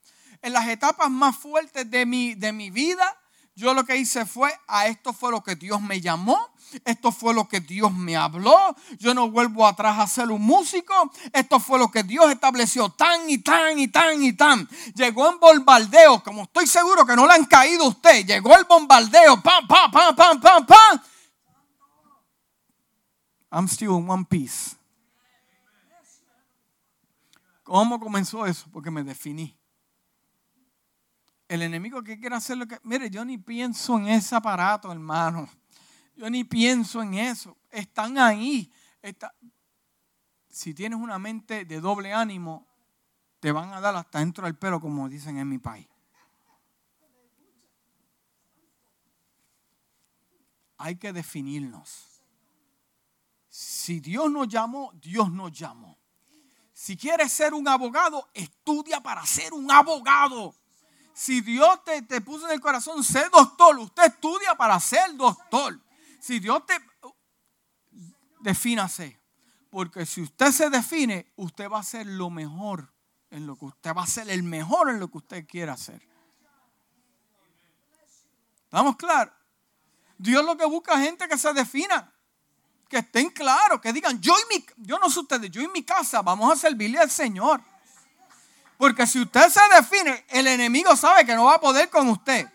En 0.42 0.52
las 0.52 0.68
etapas 0.68 1.10
más 1.10 1.38
fuertes 1.38 1.90
de 1.90 2.06
mi, 2.06 2.36
de 2.36 2.52
mi 2.52 2.70
vida, 2.70 3.18
yo 3.60 3.74
lo 3.74 3.84
que 3.84 3.98
hice 3.98 4.26
fue, 4.26 4.58
a 4.68 4.88
esto 4.88 5.12
fue 5.12 5.32
lo 5.32 5.44
que 5.44 5.54
Dios 5.54 5.82
me 5.82 6.00
llamó, 6.00 6.40
esto 6.86 7.12
fue 7.12 7.34
lo 7.34 7.50
que 7.50 7.60
Dios 7.60 7.94
me 7.94 8.16
habló, 8.16 8.74
yo 8.98 9.14
no 9.14 9.30
vuelvo 9.30 9.68
atrás 9.68 10.00
a 10.00 10.08
ser 10.08 10.32
un 10.32 10.42
músico, 10.42 10.94
esto 11.34 11.60
fue 11.60 11.78
lo 11.78 11.92
que 11.92 12.04
Dios 12.04 12.32
estableció 12.32 12.88
tan 12.88 13.30
y 13.30 13.40
tan 13.40 13.78
y 13.78 13.90
tan 13.90 14.24
y 14.24 14.32
tan. 14.32 14.66
Llegó 14.96 15.30
en 15.30 15.42
bombardeo, 15.42 16.24
como 16.24 16.44
estoy 16.44 16.68
seguro 16.68 17.06
que 17.06 17.18
no 17.18 17.28
le 17.28 17.34
han 17.34 17.46
caído 17.46 17.84
a 17.84 17.90
usted, 17.90 18.26
llegó 18.26 18.56
el 18.56 18.64
bombardeo, 18.64 19.44
pam, 19.44 19.68
pam, 19.68 19.92
pam, 19.92 20.16
pam, 20.16 20.40
pam, 20.40 20.66
pam, 20.66 21.02
I'm 23.52 23.68
still 23.68 23.98
in 23.98 24.10
one 24.10 24.24
piece. 24.24 24.78
¿Cómo 27.64 28.00
comenzó 28.00 28.46
eso? 28.46 28.68
Porque 28.72 28.90
me 28.90 29.04
definí. 29.04 29.59
El 31.50 31.64
enemigo 31.64 32.04
que 32.04 32.20
quiere 32.20 32.36
hacer 32.36 32.58
lo 32.58 32.68
que... 32.68 32.80
Mire, 32.84 33.10
yo 33.10 33.26
ni 33.26 33.40
pienso 33.40 33.98
en 33.98 34.08
ese 34.08 34.36
aparato, 34.36 34.92
hermano. 34.92 35.50
Yo 36.16 36.30
ni 36.30 36.44
pienso 36.44 37.02
en 37.02 37.16
eso. 37.16 37.58
Están 37.72 38.20
ahí. 38.20 38.72
Si 40.48 40.76
tienes 40.76 41.00
una 41.00 41.18
mente 41.18 41.66
de 41.66 41.82
doble 41.82 42.14
ánimo, 42.14 42.68
te 43.40 43.52
van 43.52 43.74
a 43.74 43.82
dar 43.82 43.96
hasta 43.96 44.20
dentro 44.20 44.46
del 44.46 44.58
pelo, 44.58 44.80
como 44.80 45.10
dicen 45.10 45.40
en 45.40 45.50
mi 45.50 45.58
país. 45.58 45.88
Hay 50.78 50.98
que 50.98 51.12
definirnos. 51.12 52.22
Si 53.48 54.00
Dios 54.00 54.32
nos 54.32 54.48
llamó, 54.48 54.92
Dios 55.02 55.32
nos 55.32 55.52
llamó. 55.52 55.98
Si 56.74 56.96
quieres 56.96 57.34
ser 57.34 57.56
un 57.56 57.68
abogado, 57.68 58.30
estudia 58.36 59.02
para 59.02 59.26
ser 59.26 59.52
un 59.52 59.72
abogado. 59.72 60.54
Si 61.20 61.42
Dios 61.42 61.84
te, 61.84 62.02
te 62.04 62.22
puso 62.22 62.46
en 62.46 62.54
el 62.54 62.62
corazón 62.62 63.04
ser 63.04 63.30
doctor, 63.30 63.78
usted 63.78 64.06
estudia 64.06 64.56
para 64.56 64.80
ser 64.80 65.18
doctor. 65.18 65.78
Si 66.18 66.40
Dios 66.40 66.66
te... 66.66 66.76
Defínase. 68.40 69.20
Porque 69.70 70.06
si 70.06 70.22
usted 70.22 70.54
se 70.54 70.70
define, 70.70 71.30
usted 71.36 71.70
va 71.70 71.80
a 71.80 71.84
ser 71.84 72.08
lo 72.08 72.30
mejor 72.30 72.94
en 73.32 73.46
lo 73.46 73.58
que 73.58 73.66
usted 73.66 73.94
va 73.94 74.04
a 74.04 74.08
ser 74.08 74.30
el 74.30 74.44
mejor 74.44 74.92
en 74.92 75.02
lo 75.02 75.12
que 75.12 75.18
usted 75.18 75.46
quiera 75.46 75.74
hacer. 75.74 76.02
¿Estamos 78.64 78.96
claros? 78.96 79.34
Dios 80.18 80.46
lo 80.46 80.56
que 80.56 80.66
busca 80.68 80.94
es 80.94 81.02
gente 81.02 81.28
que 81.28 81.38
se 81.38 81.52
defina 81.52 82.14
que 82.88 83.00
estén 83.00 83.30
claros, 83.30 83.82
que 83.82 83.92
digan, 83.92 84.22
yo 84.22 84.34
y 84.34 84.58
mi, 84.58 84.66
yo 84.78 84.98
no 84.98 85.10
sé 85.10 85.20
ustedes, 85.20 85.52
yo 85.52 85.62
y 85.62 85.68
mi 85.68 85.84
casa 85.84 86.22
vamos 86.22 86.50
a 86.54 86.56
servirle 86.56 86.98
al 86.98 87.12
Señor. 87.12 87.62
Porque 88.80 89.06
si 89.06 89.20
usted 89.20 89.50
se 89.50 89.60
define, 89.76 90.24
el 90.30 90.48
enemigo 90.48 90.96
sabe 90.96 91.26
que 91.26 91.36
no 91.36 91.44
va 91.44 91.56
a 91.56 91.60
poder 91.60 91.90
con 91.90 92.08
usted. 92.08 92.48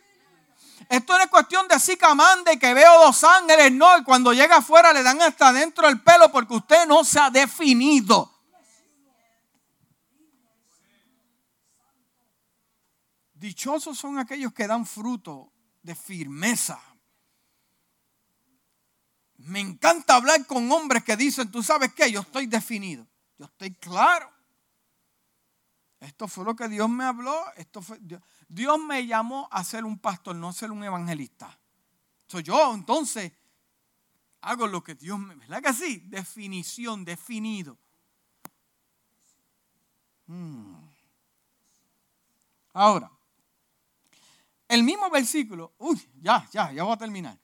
Esto 0.89 1.19
no 1.19 1.23
es 1.23 1.29
cuestión 1.29 1.69
de 1.69 1.75
así 1.75 1.99
camande 1.99 2.59
que 2.59 2.73
veo 2.73 3.05
dos 3.05 3.23
ángeles, 3.25 3.71
no, 3.73 3.99
y 3.99 4.05
cuando 4.05 4.33
llega 4.33 4.57
afuera 4.57 4.95
le 4.95 5.03
dan 5.03 5.21
hasta 5.21 5.53
dentro 5.53 5.87
el 5.87 6.01
pelo 6.01 6.33
porque 6.33 6.55
usted 6.55 6.87
no 6.87 7.05
se 7.05 7.21
ha 7.21 7.29
definido. 7.29 8.33
Dichosos 13.35 13.99
son 13.99 14.19
aquellos 14.19 14.55
que 14.55 14.67
dan 14.67 14.87
fruto 14.87 15.53
de 15.83 15.95
firmeza 15.95 16.81
Me 19.37 19.61
encanta 19.61 20.15
hablar 20.15 20.47
con 20.47 20.73
hombres 20.73 21.05
que 21.05 21.19
dicen, 21.19 21.51
tú 21.51 21.63
sabes 21.63 21.93
qué, 21.93 22.11
yo 22.11 22.21
estoy 22.21 22.47
definido, 22.47 23.07
yo 23.37 23.45
estoy 23.45 23.75
claro. 23.75 24.34
Esto 26.05 26.29
fue 26.29 26.45
lo 26.45 26.55
que 26.55 26.69
Dios 26.69 26.89
me 26.89 27.05
habló, 27.05 27.45
esto 27.57 27.81
fue, 27.81 27.99
Dios, 28.47 28.79
me 28.79 29.07
llamó 29.07 29.49
a 29.51 29.65
ser 29.65 29.87
un 29.87 29.99
pastor, 29.99 30.37
no 30.37 30.51
a 30.51 30.53
ser 30.53 30.71
un 30.71 30.85
evangelista. 30.85 31.59
Soy 32.27 32.43
yo, 32.43 32.75
entonces, 32.75 33.33
hago 34.43 34.67
lo 34.67 34.85
que 34.85 34.95
Dios 34.95 35.19
me... 35.19 35.35
¿Verdad 35.35 35.63
que 35.63 35.73
sí? 35.73 36.03
Definición, 36.07 37.07
definido. 37.07 37.79
Hmm. 40.27 40.75
Ahora, 42.75 43.11
el 44.69 44.83
mismo 44.83 45.09
versículo, 45.09 45.73
uy, 45.79 46.07
ya, 46.21 46.47
ya, 46.51 46.71
ya 46.71 46.83
voy 46.85 46.93
a 46.93 46.99
terminar. 46.99 47.39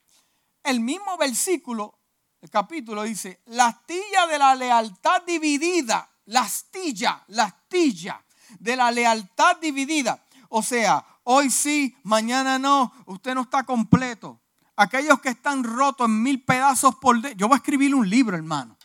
El 0.62 0.80
mismo 0.80 1.16
versículo, 1.16 1.98
el 2.42 2.50
capítulo 2.50 3.04
dice, 3.04 3.40
la 3.46 3.68
astilla 3.68 4.26
de 4.26 4.38
la 4.38 4.54
lealtad 4.54 5.22
dividida, 5.22 6.10
la 6.26 6.42
astilla, 6.42 7.24
la 7.28 7.44
astilla 7.44 8.22
de 8.58 8.76
la 8.76 8.90
lealtad 8.90 9.56
dividida. 9.60 10.24
O 10.48 10.62
sea, 10.62 11.04
hoy 11.24 11.50
sí, 11.50 11.96
mañana 12.02 12.58
no, 12.58 12.92
usted 13.06 13.34
no 13.34 13.42
está 13.42 13.64
completo. 13.64 14.40
Aquellos 14.76 15.20
que 15.20 15.28
están 15.28 15.62
rotos 15.62 16.06
en 16.06 16.22
mil 16.22 16.42
pedazos 16.42 16.96
por 16.96 17.20
dentro. 17.20 17.38
Yo 17.38 17.48
voy 17.48 17.56
a 17.56 17.58
escribir 17.58 17.94
un 17.94 18.08
libro, 18.08 18.36
hermano. 18.36 18.76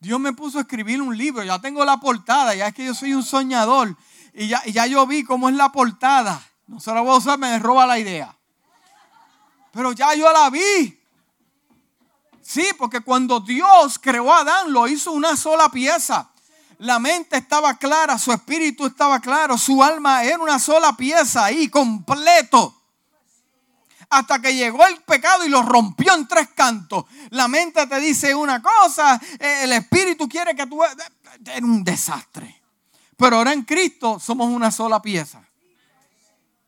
Dios 0.00 0.18
me 0.18 0.32
puso 0.32 0.58
a 0.58 0.62
escribir 0.62 1.02
un 1.02 1.16
libro. 1.16 1.42
Ya 1.44 1.58
tengo 1.58 1.84
la 1.84 1.98
portada. 1.98 2.54
Ya 2.54 2.68
es 2.68 2.74
que 2.74 2.84
yo 2.84 2.94
soy 2.94 3.12
un 3.12 3.22
soñador. 3.22 3.96
Y 4.32 4.48
ya, 4.48 4.62
y 4.64 4.72
ya 4.72 4.86
yo 4.86 5.06
vi 5.06 5.24
cómo 5.24 5.48
es 5.48 5.54
la 5.54 5.70
portada. 5.70 6.42
No 6.66 6.80
se 6.80 6.92
la 6.92 7.00
voy 7.00 7.12
a 7.12 7.18
usar, 7.18 7.38
me 7.38 7.58
roba 7.58 7.86
la 7.86 7.98
idea. 7.98 8.34
Pero 9.72 9.92
ya 9.92 10.14
yo 10.14 10.32
la 10.32 10.50
vi. 10.50 10.98
Sí, 12.40 12.66
porque 12.78 13.00
cuando 13.00 13.40
Dios 13.40 13.98
creó 13.98 14.32
a 14.32 14.40
Adán, 14.40 14.72
lo 14.72 14.88
hizo 14.88 15.12
una 15.12 15.36
sola 15.36 15.68
pieza. 15.68 16.30
La 16.78 17.00
mente 17.00 17.36
estaba 17.36 17.76
clara, 17.76 18.18
su 18.18 18.32
espíritu 18.32 18.86
estaba 18.86 19.20
claro, 19.20 19.58
su 19.58 19.82
alma 19.82 20.22
era 20.22 20.38
una 20.38 20.58
sola 20.58 20.96
pieza 20.96 21.44
ahí, 21.44 21.68
completo. 21.68 22.74
Hasta 24.10 24.40
que 24.40 24.54
llegó 24.54 24.86
el 24.86 25.02
pecado 25.02 25.44
y 25.44 25.48
lo 25.48 25.62
rompió 25.62 26.14
en 26.14 26.26
tres 26.28 26.48
cantos. 26.54 27.04
La 27.30 27.48
mente 27.48 27.86
te 27.86 28.00
dice 28.00 28.34
una 28.34 28.62
cosa, 28.62 29.20
eh, 29.38 29.64
el 29.64 29.72
espíritu 29.72 30.28
quiere 30.28 30.54
que 30.54 30.66
tú... 30.66 30.80
Era 30.82 31.66
un 31.66 31.84
desastre. 31.84 32.62
Pero 33.16 33.36
ahora 33.36 33.52
en 33.52 33.64
Cristo 33.64 34.18
somos 34.20 34.48
una 34.48 34.70
sola 34.70 35.02
pieza. 35.02 35.42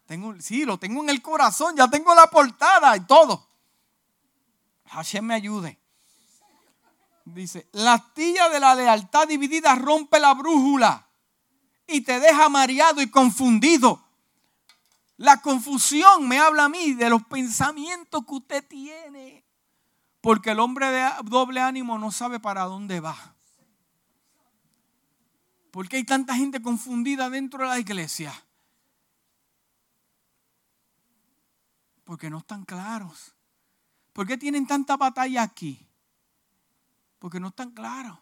Tengo, 0.06 0.34
sí, 0.40 0.64
lo 0.64 0.76
tengo 0.76 1.02
en 1.04 1.10
el 1.10 1.22
corazón, 1.22 1.76
ya 1.76 1.88
tengo 1.88 2.12
la 2.16 2.26
portada 2.26 2.96
y 2.96 3.00
todo. 3.06 3.46
Hashem 4.86 5.24
me 5.24 5.34
ayude. 5.34 5.79
Dice, 7.34 7.68
la 7.72 7.94
astilla 7.94 8.48
de 8.48 8.60
la 8.60 8.74
lealtad 8.74 9.28
dividida 9.28 9.74
rompe 9.74 10.18
la 10.18 10.34
brújula 10.34 11.06
y 11.86 12.00
te 12.02 12.20
deja 12.20 12.48
mareado 12.48 13.02
y 13.02 13.10
confundido. 13.10 14.04
La 15.16 15.40
confusión 15.42 16.26
me 16.28 16.38
habla 16.38 16.64
a 16.64 16.68
mí 16.68 16.94
de 16.94 17.10
los 17.10 17.24
pensamientos 17.24 18.24
que 18.26 18.34
usted 18.34 18.66
tiene. 18.66 19.44
Porque 20.20 20.50
el 20.50 20.60
hombre 20.60 20.90
de 20.90 21.08
doble 21.24 21.60
ánimo 21.60 21.98
no 21.98 22.10
sabe 22.10 22.40
para 22.40 22.64
dónde 22.64 23.00
va. 23.00 23.34
Porque 25.70 25.96
hay 25.96 26.04
tanta 26.04 26.34
gente 26.34 26.60
confundida 26.62 27.30
dentro 27.30 27.60
de 27.60 27.68
la 27.68 27.78
iglesia. 27.78 28.32
Porque 32.04 32.28
no 32.28 32.38
están 32.38 32.64
claros. 32.64 33.34
¿Por 34.12 34.26
qué 34.26 34.36
tienen 34.36 34.66
tanta 34.66 34.96
batalla 34.96 35.42
aquí? 35.42 35.89
Porque 37.20 37.38
no 37.38 37.48
están 37.48 37.70
claros. 37.70 38.18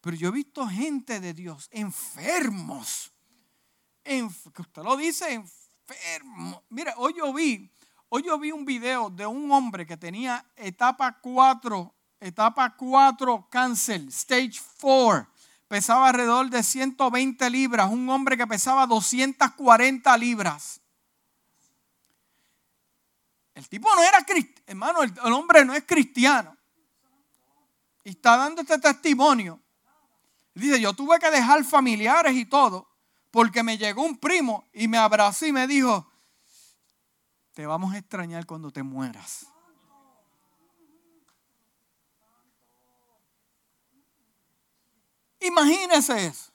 Pero 0.00 0.16
yo 0.16 0.28
he 0.28 0.32
visto 0.32 0.64
gente 0.68 1.18
de 1.18 1.34
Dios 1.34 1.68
enfermos. 1.72 3.12
que 4.04 4.62
usted 4.62 4.84
lo 4.84 4.96
dice, 4.96 5.32
enfermo. 5.32 6.62
Mira, 6.68 6.94
hoy 6.98 7.14
yo 7.16 7.32
vi, 7.32 7.68
hoy 8.08 8.22
yo 8.22 8.38
vi 8.38 8.52
un 8.52 8.64
video 8.64 9.10
de 9.10 9.26
un 9.26 9.50
hombre 9.50 9.84
que 9.84 9.96
tenía 9.96 10.46
etapa 10.54 11.18
4, 11.20 11.92
etapa 12.20 12.76
4 12.76 13.48
cáncer, 13.50 14.02
stage 14.10 14.60
4. 14.80 15.28
Pesaba 15.66 16.10
alrededor 16.10 16.48
de 16.50 16.62
120 16.62 17.50
libras. 17.50 17.90
Un 17.90 18.08
hombre 18.08 18.36
que 18.36 18.46
pesaba 18.46 18.86
240 18.86 20.16
libras. 20.18 20.80
El 23.56 23.68
tipo 23.68 23.88
no 23.94 24.02
era 24.02 24.22
cristiano, 24.22 24.62
hermano, 24.66 25.02
el, 25.02 25.32
hombre 25.32 25.64
no 25.64 25.72
es 25.74 25.82
cristiano. 25.84 26.54
Y 28.06 28.10
está 28.10 28.36
dando 28.36 28.62
este 28.62 28.78
testimonio. 28.78 29.60
Dice, 30.54 30.80
yo 30.80 30.92
tuve 30.92 31.18
que 31.18 31.28
dejar 31.28 31.64
familiares 31.64 32.36
y 32.36 32.44
todo, 32.44 32.88
porque 33.32 33.64
me 33.64 33.76
llegó 33.76 34.02
un 34.04 34.16
primo 34.16 34.68
y 34.72 34.86
me 34.86 34.96
abrazó 34.96 35.44
y 35.44 35.50
me 35.50 35.66
dijo, 35.66 36.08
te 37.52 37.66
vamos 37.66 37.92
a 37.92 37.98
extrañar 37.98 38.46
cuando 38.46 38.70
te 38.70 38.84
mueras. 38.84 39.48
Imagínese 45.40 46.26
eso. 46.26 46.52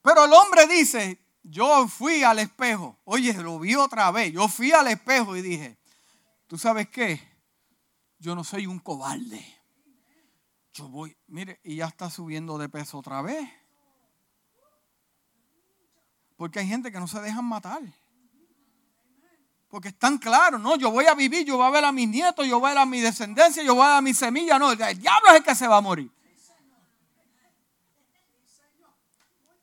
Pero 0.00 0.26
el 0.26 0.32
hombre 0.32 0.68
dice, 0.68 1.20
yo 1.42 1.88
fui 1.88 2.22
al 2.22 2.38
espejo, 2.38 2.96
oye, 3.02 3.34
lo 3.34 3.58
vi 3.58 3.74
otra 3.74 4.12
vez, 4.12 4.32
yo 4.32 4.46
fui 4.46 4.70
al 4.70 4.86
espejo 4.86 5.36
y 5.36 5.42
dije, 5.42 5.76
¿Tú 6.46 6.56
sabes 6.56 6.88
qué? 6.88 7.20
Yo 8.20 8.36
no 8.36 8.44
soy 8.44 8.68
un 8.68 8.78
cobarde. 8.78 9.57
Yo 10.78 10.88
voy, 10.88 11.16
mire, 11.26 11.58
y 11.64 11.76
ya 11.76 11.86
está 11.86 12.08
subiendo 12.08 12.56
de 12.56 12.68
peso 12.68 12.98
otra 12.98 13.20
vez. 13.20 13.50
Porque 16.36 16.60
hay 16.60 16.68
gente 16.68 16.92
que 16.92 17.00
no 17.00 17.08
se 17.08 17.20
dejan 17.20 17.44
matar. 17.44 17.82
Porque 19.66 19.88
están 19.88 20.18
claros, 20.18 20.60
no, 20.60 20.76
yo 20.76 20.92
voy 20.92 21.06
a 21.06 21.14
vivir, 21.14 21.44
yo 21.44 21.56
voy 21.56 21.66
a 21.66 21.70
ver 21.70 21.84
a 21.84 21.90
mis 21.90 22.08
nietos, 22.08 22.46
yo 22.46 22.60
voy 22.60 22.70
a 22.70 22.74
ver 22.74 22.82
a 22.82 22.86
mi 22.86 23.00
descendencia, 23.00 23.60
yo 23.64 23.74
voy 23.74 23.84
a 23.84 23.88
ver 23.88 23.96
a 23.96 24.02
mi 24.02 24.14
semilla. 24.14 24.56
No, 24.56 24.70
el 24.70 24.78
diablo 24.78 25.30
es 25.30 25.36
el 25.38 25.42
que 25.42 25.54
se 25.56 25.66
va 25.66 25.78
a 25.78 25.80
morir. 25.80 26.12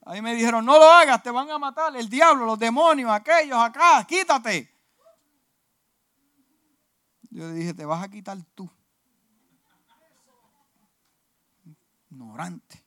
Ahí 0.05 0.21
me 0.21 0.35
dijeron, 0.35 0.65
no 0.65 0.77
lo 0.77 0.83
hagas, 0.83 1.23
te 1.23 1.31
van 1.31 1.49
a 1.49 1.57
matar 1.57 1.95
el 1.95 2.09
diablo, 2.09 2.45
los 2.45 2.59
demonios, 2.59 3.09
aquellos 3.09 3.57
acá, 3.57 4.05
quítate. 4.05 4.69
Yo 7.29 7.47
le 7.47 7.53
dije, 7.53 7.73
te 7.73 7.85
vas 7.85 8.03
a 8.03 8.09
quitar 8.09 8.37
tú. 8.53 8.69
Ignorante. 12.15 12.81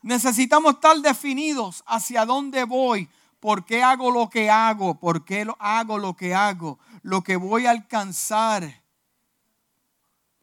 Necesitamos 0.00 0.76
estar 0.76 0.96
definidos 0.96 1.84
hacia 1.86 2.24
dónde 2.24 2.64
voy, 2.64 3.06
por 3.38 3.66
qué 3.66 3.82
hago 3.82 4.10
lo 4.10 4.30
que 4.30 4.48
hago, 4.48 4.98
por 4.98 5.26
qué 5.26 5.46
hago 5.58 5.98
lo 5.98 6.16
que 6.16 6.34
hago, 6.34 6.78
lo 7.02 7.22
que 7.22 7.36
voy 7.36 7.66
a 7.66 7.72
alcanzar. 7.72 8.82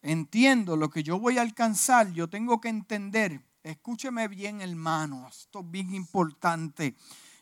Entiendo 0.03 0.77
lo 0.77 0.91
que 0.91 1.01
yo 1.01 1.19
voy 1.19 1.39
a 1.39 1.41
alcanzar, 1.41 2.11
yo 2.11 2.29
tengo 2.29 2.61
que 2.61 2.69
entender. 2.69 3.43
Escúcheme 3.63 4.27
bien, 4.27 4.61
hermano, 4.61 5.27
esto 5.27 5.61
es 5.61 5.71
bien 5.71 5.95
importante. 5.95 6.95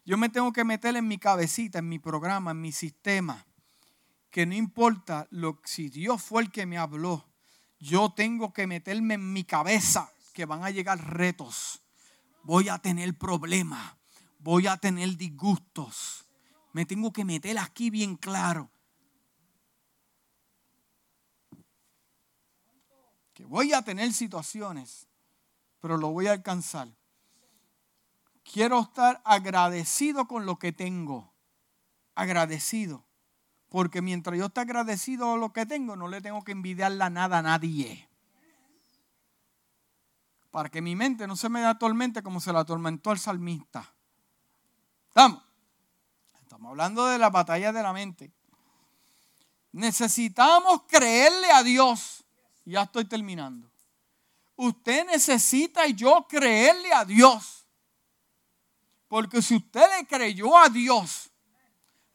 Yo 0.06 0.18
me 0.18 0.30
tengo 0.30 0.54
que 0.54 0.64
meter 0.64 0.96
en 0.96 1.06
mi 1.06 1.18
cabecita, 1.18 1.80
en 1.80 1.90
mi 1.90 2.00
programa, 2.00 2.52
en 2.52 2.62
mi 2.62 2.72
sistema 2.72 3.46
que 4.32 4.46
no 4.46 4.54
importa 4.54 5.28
lo, 5.32 5.62
si 5.66 5.90
Dios 5.90 6.22
fue 6.22 6.44
el 6.44 6.52
que 6.52 6.66
me 6.66 6.78
habló, 6.78 7.26
yo 7.86 8.10
tengo 8.10 8.52
que 8.52 8.66
meterme 8.66 9.14
en 9.14 9.32
mi 9.32 9.44
cabeza 9.44 10.12
que 10.34 10.46
van 10.46 10.64
a 10.64 10.72
llegar 10.72 11.00
retos. 11.14 11.82
Voy 12.42 12.68
a 12.68 12.80
tener 12.80 13.16
problemas, 13.16 13.96
voy 14.40 14.66
a 14.66 14.78
tener 14.78 15.16
disgustos. 15.18 16.26
Me 16.74 16.86
tengo 16.86 17.14
que 17.14 17.24
meter 17.24 17.60
aquí 17.60 17.92
bien 17.92 18.16
claro. 18.16 18.72
Que 23.36 23.46
voy 23.46 23.74
a 23.74 23.84
tener 23.84 24.12
situaciones, 24.14 25.08
pero 25.80 25.98
lo 25.98 26.10
voy 26.10 26.28
a 26.28 26.32
alcanzar. 26.32 26.88
Quiero 28.44 28.80
estar 28.80 29.22
agradecido 29.26 30.28
con 30.28 30.46
lo 30.48 30.58
que 30.58 30.72
tengo. 30.72 31.34
Agradecido. 32.16 33.06
Porque 33.70 34.02
mientras 34.02 34.38
yo 34.38 34.46
esté 34.46 34.62
agradecido 34.62 35.34
a 35.34 35.38
lo 35.38 35.52
que 35.52 35.66
tengo, 35.66 35.96
no 35.96 36.08
le 36.08 36.22
tengo 36.22 36.44
que 36.44 36.52
envidiarla 36.52 37.10
nada 37.10 37.40
a 37.40 37.42
nadie. 37.42 38.08
Para 40.52 40.70
que 40.70 40.82
mi 40.82 40.96
mente 40.96 41.28
no 41.28 41.36
se 41.36 41.50
me 41.50 41.66
atormente 41.66 42.24
como 42.24 42.40
se 42.40 42.54
la 42.54 42.62
atormentó 42.62 43.12
el 43.12 43.20
salmista. 43.20 43.94
¿Estamos? 45.10 45.44
Estamos 46.42 46.70
hablando 46.70 47.06
de 47.08 47.18
la 47.18 47.30
batalla 47.30 47.74
de 47.74 47.84
la 47.84 47.92
mente. 47.92 48.32
Necesitamos 49.74 50.84
creerle 50.88 51.52
a 51.52 51.62
Dios. 51.62 52.24
Ya 52.64 52.84
estoy 52.84 53.06
terminando. 53.06 53.70
Usted 54.56 55.06
necesita 55.06 55.86
y 55.86 55.94
yo 55.94 56.26
creerle 56.30 56.94
a 56.94 57.04
Dios. 57.04 57.68
Porque 59.10 59.42
si 59.42 59.56
usted 59.56 59.86
le 59.98 60.08
creyó 60.08 60.58
a 60.58 60.70
Dios, 60.70 61.30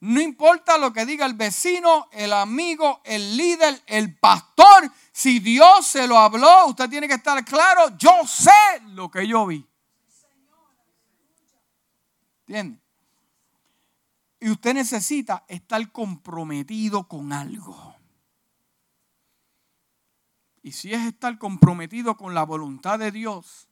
No 0.01 0.21
importa 0.21 0.79
lo 0.79 0.95
que 0.95 1.05
diga 1.05 1.27
el 1.27 1.35
vecino, 1.35 2.09
el 2.13 2.33
amigo, 2.33 3.03
el 3.05 3.37
líder, 3.37 3.83
el 3.87 4.17
pastor. 4.19 4.91
Si 5.13 5.41
Dios 5.41 5.87
se 5.87 6.07
lo 6.07 6.19
habló, 6.19 6.67
usted 6.67 6.89
tiene 6.89 7.07
que 7.07 7.15
estar 7.15 7.45
claro. 7.45 7.97
Yo 7.99 8.27
sé 8.27 8.51
lo 8.89 9.11
que 9.11 9.29
yo 9.29 9.47
vi. 9.47 9.67
¿Entiende? 12.47 12.81
Y 14.41 14.51
usted 14.51 14.73
necesita 14.73 15.45
estar 15.47 15.93
comprometido 15.93 17.07
con 17.07 17.35
algo. 17.35 17.95
Y 20.63 20.73
si 20.73 20.95
es 20.95 21.07
estar 21.07 21.39
comprometido 21.39 22.17
con 22.17 22.33
la 22.35 22.45
voluntad 22.45 22.99
de 22.99 23.11
Dios, 23.11 23.69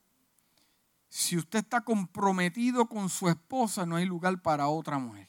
si 1.08 1.38
usted 1.38 1.60
está 1.60 1.80
comprometido 1.80 2.86
con 2.86 3.08
su 3.08 3.28
esposa, 3.28 3.86
no 3.86 3.96
hay 3.96 4.04
lugar 4.04 4.42
para 4.42 4.68
otra 4.68 4.98
mujer. 4.98 5.27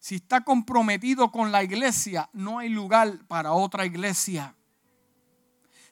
Si 0.00 0.14
está 0.14 0.40
comprometido 0.40 1.30
con 1.30 1.52
la 1.52 1.62
iglesia, 1.62 2.30
no 2.32 2.58
hay 2.58 2.70
lugar 2.70 3.18
para 3.28 3.52
otra 3.52 3.84
iglesia. 3.84 4.56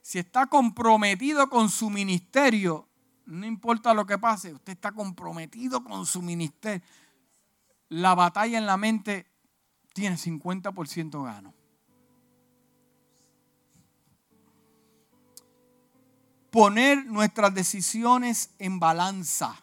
Si 0.00 0.18
está 0.18 0.46
comprometido 0.46 1.50
con 1.50 1.68
su 1.68 1.90
ministerio, 1.90 2.88
no 3.26 3.44
importa 3.44 3.92
lo 3.92 4.06
que 4.06 4.16
pase, 4.16 4.54
usted 4.54 4.72
está 4.72 4.92
comprometido 4.92 5.84
con 5.84 6.06
su 6.06 6.22
ministerio. 6.22 6.82
La 7.90 8.14
batalla 8.14 8.56
en 8.56 8.64
la 8.64 8.78
mente 8.78 9.26
tiene 9.92 10.16
50% 10.16 11.24
gano. 11.24 11.52
Poner 16.50 17.04
nuestras 17.04 17.52
decisiones 17.52 18.54
en 18.58 18.80
balanza. 18.80 19.54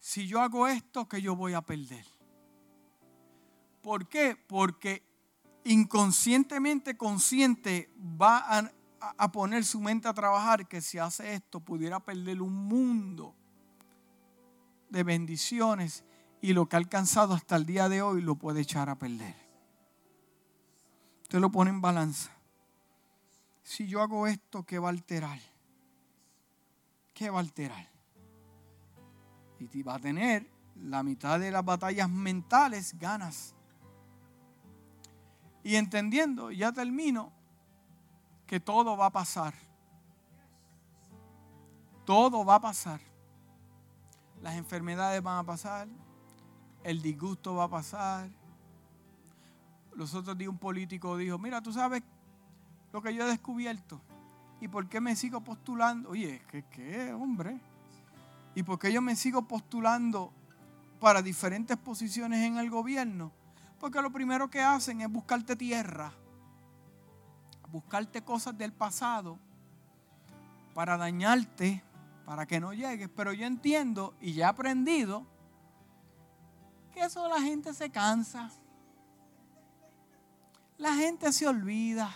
Si 0.00 0.26
yo 0.26 0.40
hago 0.40 0.66
esto, 0.66 1.06
¿qué 1.06 1.20
yo 1.20 1.36
voy 1.36 1.52
a 1.52 1.60
perder? 1.60 2.13
¿Por 3.84 4.08
qué? 4.08 4.34
Porque 4.34 5.02
inconscientemente 5.64 6.96
consciente 6.96 7.90
va 8.00 8.70
a, 9.18 9.30
poner 9.30 9.62
su 9.62 9.78
mente 9.78 10.08
a 10.08 10.14
trabajar 10.14 10.66
que 10.66 10.80
si 10.80 10.96
hace 10.96 11.34
esto 11.34 11.60
pudiera 11.60 12.00
perder 12.00 12.40
un 12.40 12.54
mundo 12.54 13.36
de 14.88 15.02
bendiciones 15.02 16.02
y 16.40 16.54
lo 16.54 16.66
que 16.66 16.76
ha 16.76 16.78
alcanzado 16.78 17.34
hasta 17.34 17.56
el 17.56 17.66
día 17.66 17.90
de 17.90 18.00
hoy 18.00 18.22
lo 18.22 18.36
puede 18.36 18.62
echar 18.62 18.88
a 18.88 18.98
perder. 18.98 19.36
Usted 21.24 21.38
lo 21.38 21.50
pone 21.50 21.68
en 21.68 21.82
balanza. 21.82 22.30
Si 23.62 23.86
yo 23.86 24.00
hago 24.00 24.26
esto, 24.26 24.62
¿qué 24.62 24.78
va 24.78 24.88
a 24.88 24.92
alterar? 24.92 25.40
¿Qué 27.12 27.28
va 27.28 27.36
a 27.36 27.40
alterar? 27.40 27.90
Y 29.60 29.82
va 29.82 29.96
a 29.96 29.98
tener 29.98 30.50
la 30.76 31.02
mitad 31.02 31.38
de 31.38 31.50
las 31.50 31.66
batallas 31.66 32.08
mentales 32.08 32.98
ganas 32.98 33.53
y 35.64 35.76
entendiendo, 35.76 36.52
ya 36.52 36.70
termino, 36.72 37.32
que 38.46 38.60
todo 38.60 38.96
va 38.98 39.06
a 39.06 39.10
pasar. 39.10 39.54
Todo 42.04 42.44
va 42.44 42.56
a 42.56 42.60
pasar. 42.60 43.00
Las 44.42 44.56
enfermedades 44.56 45.22
van 45.22 45.38
a 45.38 45.42
pasar, 45.42 45.88
el 46.84 47.00
disgusto 47.00 47.54
va 47.54 47.64
a 47.64 47.70
pasar. 47.70 48.28
Los 49.94 50.14
otros 50.14 50.36
días 50.36 50.50
un 50.50 50.58
político 50.58 51.16
dijo, 51.16 51.38
mira, 51.38 51.62
tú 51.62 51.72
sabes 51.72 52.02
lo 52.92 53.00
que 53.00 53.14
yo 53.14 53.24
he 53.24 53.30
descubierto. 53.30 54.02
¿Y 54.60 54.68
por 54.68 54.86
qué 54.86 55.00
me 55.00 55.16
sigo 55.16 55.40
postulando? 55.40 56.10
Oye, 56.10 56.42
¿qué, 56.50 56.64
qué, 56.64 57.12
hombre? 57.14 57.58
¿Y 58.54 58.62
por 58.62 58.78
qué 58.78 58.92
yo 58.92 59.00
me 59.00 59.16
sigo 59.16 59.48
postulando 59.48 60.30
para 61.00 61.22
diferentes 61.22 61.78
posiciones 61.78 62.44
en 62.44 62.58
el 62.58 62.68
gobierno? 62.68 63.32
Porque 63.78 64.00
lo 64.00 64.10
primero 64.10 64.48
que 64.48 64.62
hacen 64.62 65.00
es 65.00 65.10
buscarte 65.10 65.56
tierra, 65.56 66.12
buscarte 67.70 68.22
cosas 68.22 68.56
del 68.56 68.72
pasado 68.72 69.38
para 70.74 70.96
dañarte, 70.96 71.82
para 72.24 72.46
que 72.46 72.60
no 72.60 72.72
llegues. 72.72 73.08
Pero 73.14 73.32
yo 73.32 73.46
entiendo 73.46 74.14
y 74.20 74.32
ya 74.34 74.46
he 74.46 74.48
aprendido 74.48 75.26
que 76.92 77.00
eso 77.00 77.28
la 77.28 77.40
gente 77.40 77.74
se 77.74 77.90
cansa. 77.90 78.50
La 80.78 80.94
gente 80.94 81.32
se 81.32 81.46
olvida. 81.46 82.14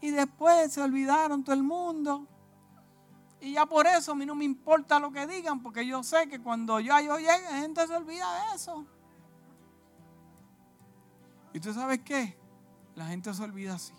Y 0.00 0.10
después 0.10 0.72
se 0.72 0.80
olvidaron 0.80 1.44
todo 1.44 1.54
el 1.54 1.62
mundo. 1.62 2.26
Y 3.40 3.52
ya 3.54 3.66
por 3.66 3.86
eso 3.86 4.12
a 4.12 4.14
mí 4.14 4.26
no 4.26 4.34
me 4.34 4.44
importa 4.44 4.98
lo 4.98 5.10
que 5.10 5.26
digan, 5.26 5.62
porque 5.62 5.86
yo 5.86 6.02
sé 6.02 6.28
que 6.28 6.40
cuando 6.40 6.78
ya 6.78 7.00
yo 7.00 7.16
llegue, 7.16 7.42
la 7.50 7.58
gente 7.58 7.86
se 7.86 7.96
olvida 7.96 8.26
de 8.34 8.56
eso. 8.56 8.86
¿Y 11.52 11.60
tú 11.60 11.72
sabes 11.72 12.00
qué? 12.04 12.36
La 12.94 13.06
gente 13.06 13.32
se 13.34 13.42
olvida 13.42 13.74
así. 13.74 13.92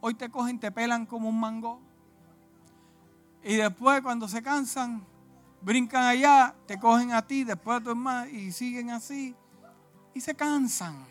Hoy 0.00 0.14
te 0.14 0.30
cogen, 0.30 0.58
te 0.58 0.70
pelan 0.70 1.06
como 1.06 1.28
un 1.28 1.40
mango. 1.40 1.80
Y 3.42 3.56
después 3.56 4.02
cuando 4.02 4.28
se 4.28 4.42
cansan, 4.42 5.04
brincan 5.62 6.04
allá, 6.04 6.54
te 6.66 6.78
cogen 6.78 7.12
a 7.12 7.22
ti, 7.22 7.44
después 7.44 7.78
a 7.78 7.80
tu 7.82 7.90
hermano 7.90 8.28
y 8.30 8.52
siguen 8.52 8.90
así. 8.90 9.34
Y 10.12 10.20
se 10.20 10.34
cansan. 10.34 11.04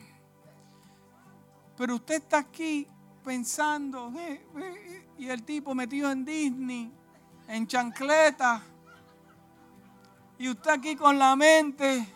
Pero 1.75 1.95
usted 1.95 2.15
está 2.15 2.37
aquí 2.37 2.87
pensando, 3.23 4.11
eh, 4.15 4.45
eh", 4.57 5.07
y 5.17 5.27
el 5.27 5.43
tipo 5.43 5.73
metido 5.73 6.11
en 6.11 6.23
Disney, 6.23 6.91
en 7.47 7.67
chancleta. 7.67 8.61
Y 10.37 10.49
usted 10.49 10.71
aquí 10.71 10.95
con 10.95 11.17
la 11.17 11.35
mente 11.35 12.07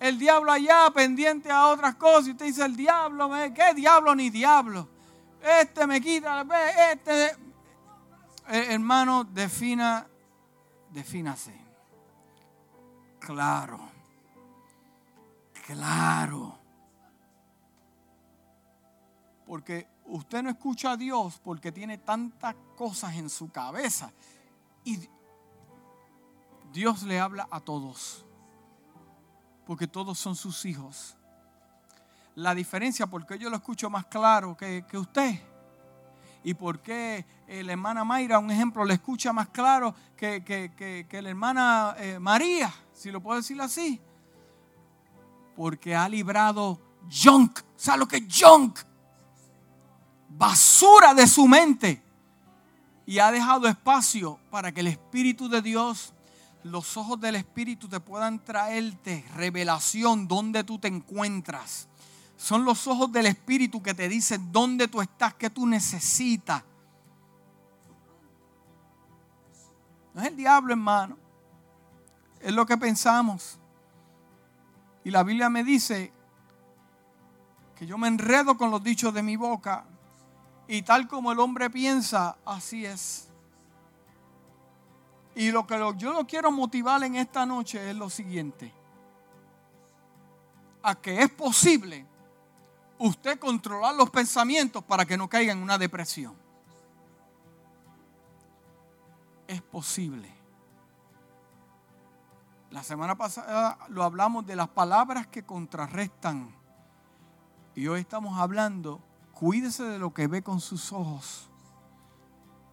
el 0.00 0.18
diablo 0.18 0.52
allá 0.52 0.90
pendiente 0.94 1.50
a 1.50 1.68
otras 1.68 1.96
cosas. 1.96 2.28
Y 2.28 2.30
usted 2.32 2.46
dice, 2.46 2.64
el 2.64 2.76
diablo, 2.76 3.30
¿qué 3.54 3.74
diablo 3.74 4.14
ni 4.14 4.30
diablo? 4.30 4.88
Este 5.42 5.86
me 5.86 6.00
quita, 6.00 6.46
este... 6.92 7.36
Eh, 8.50 8.68
hermano, 8.70 9.24
defina, 9.24 10.06
defínase. 10.90 11.52
Claro. 13.18 13.90
Claro. 15.66 16.58
Porque 19.46 19.86
usted 20.06 20.42
no 20.42 20.48
escucha 20.48 20.92
a 20.92 20.96
Dios 20.96 21.38
porque 21.44 21.72
tiene 21.72 21.98
tantas 21.98 22.54
cosas 22.74 23.16
en 23.16 23.28
su 23.28 23.50
cabeza. 23.50 24.12
Y 24.84 24.98
Dios 26.72 27.02
le 27.02 27.20
habla 27.20 27.48
a 27.50 27.60
todos 27.60 28.24
porque 29.68 29.86
todos 29.86 30.18
son 30.18 30.34
sus 30.34 30.64
hijos. 30.64 31.14
La 32.36 32.54
diferencia, 32.54 33.06
porque 33.06 33.38
yo 33.38 33.50
lo 33.50 33.56
escucho 33.56 33.90
más 33.90 34.06
claro 34.06 34.56
que, 34.56 34.82
usted. 34.94 35.38
Y 36.42 36.54
porque 36.54 37.26
la 37.46 37.72
hermana 37.72 38.02
Mayra, 38.02 38.38
un 38.38 38.50
ejemplo, 38.50 38.82
le 38.86 38.94
escucha 38.94 39.30
más 39.30 39.50
claro 39.50 39.94
que, 40.16 41.06
la 41.12 41.28
hermana 41.28 41.94
eh, 41.98 42.18
María, 42.18 42.72
si 42.94 43.10
lo 43.10 43.20
puedo 43.20 43.36
decir 43.36 43.60
así. 43.60 44.00
Porque 45.54 45.94
ha 45.94 46.08
librado 46.08 46.80
junk. 47.10 47.60
¿Sabe 47.76 47.98
lo 47.98 48.08
que 48.08 48.16
es 48.16 48.42
junk? 48.42 48.78
Basura 50.30 51.12
de 51.12 51.26
su 51.26 51.46
mente. 51.46 52.02
Y 53.04 53.18
ha 53.18 53.30
dejado 53.30 53.68
espacio 53.68 54.40
para 54.50 54.72
que 54.72 54.80
el 54.80 54.86
Espíritu 54.86 55.46
de 55.46 55.60
Dios 55.60 56.14
los 56.64 56.96
ojos 56.96 57.20
del 57.20 57.36
Espíritu 57.36 57.88
te 57.88 58.00
puedan 58.00 58.44
traerte 58.44 59.24
revelación 59.34 60.26
donde 60.26 60.64
tú 60.64 60.78
te 60.78 60.88
encuentras. 60.88 61.88
Son 62.36 62.64
los 62.64 62.86
ojos 62.86 63.10
del 63.12 63.26
Espíritu 63.26 63.82
que 63.82 63.94
te 63.94 64.08
dicen 64.08 64.52
dónde 64.52 64.88
tú 64.88 65.00
estás, 65.00 65.34
qué 65.34 65.50
tú 65.50 65.66
necesitas. 65.66 66.62
No 70.14 70.22
es 70.22 70.28
el 70.28 70.36
diablo, 70.36 70.72
hermano. 70.72 71.16
Es 72.40 72.52
lo 72.52 72.66
que 72.66 72.76
pensamos. 72.76 73.58
Y 75.04 75.10
la 75.10 75.22
Biblia 75.22 75.48
me 75.48 75.64
dice 75.64 76.12
que 77.76 77.86
yo 77.86 77.96
me 77.98 78.08
enredo 78.08 78.56
con 78.56 78.70
los 78.70 78.82
dichos 78.82 79.14
de 79.14 79.22
mi 79.22 79.36
boca. 79.36 79.84
Y 80.66 80.82
tal 80.82 81.08
como 81.08 81.32
el 81.32 81.38
hombre 81.38 81.70
piensa, 81.70 82.36
así 82.44 82.84
es. 82.84 83.27
Y 85.38 85.52
lo 85.52 85.64
que 85.64 85.78
yo 85.98 86.12
lo 86.12 86.26
quiero 86.26 86.50
motivar 86.50 87.00
en 87.04 87.14
esta 87.14 87.46
noche 87.46 87.88
es 87.88 87.94
lo 87.94 88.10
siguiente. 88.10 88.74
A 90.82 90.96
que 90.96 91.22
es 91.22 91.30
posible 91.30 92.04
usted 92.98 93.38
controlar 93.38 93.94
los 93.94 94.10
pensamientos 94.10 94.82
para 94.82 95.06
que 95.06 95.16
no 95.16 95.28
caiga 95.28 95.52
en 95.52 95.62
una 95.62 95.78
depresión. 95.78 96.34
Es 99.46 99.62
posible. 99.62 100.28
La 102.72 102.82
semana 102.82 103.16
pasada 103.16 103.78
lo 103.90 104.02
hablamos 104.02 104.44
de 104.44 104.56
las 104.56 104.68
palabras 104.68 105.28
que 105.28 105.44
contrarrestan. 105.44 106.52
Y 107.76 107.86
hoy 107.86 108.00
estamos 108.00 108.40
hablando, 108.40 109.00
cuídese 109.34 109.84
de 109.84 110.00
lo 110.00 110.12
que 110.12 110.26
ve 110.26 110.42
con 110.42 110.60
sus 110.60 110.92
ojos. 110.92 111.48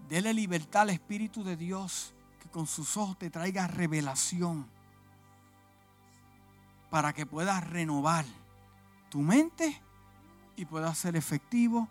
Dele 0.10 0.34
libertad 0.34 0.82
al 0.82 0.90
Espíritu 0.90 1.44
de 1.44 1.58
Dios 1.58 2.15
con 2.56 2.68
sus 2.68 2.96
ojos 2.96 3.20
te 3.20 3.30
traiga 3.30 3.68
revelación. 3.68 4.66
para 6.90 7.12
que 7.12 7.26
puedas 7.26 7.62
renovar 7.70 8.24
tu 9.10 9.20
mente 9.20 9.82
y 10.56 10.64
puedas 10.64 10.98
ser 10.98 11.18
efectivo 11.18 11.90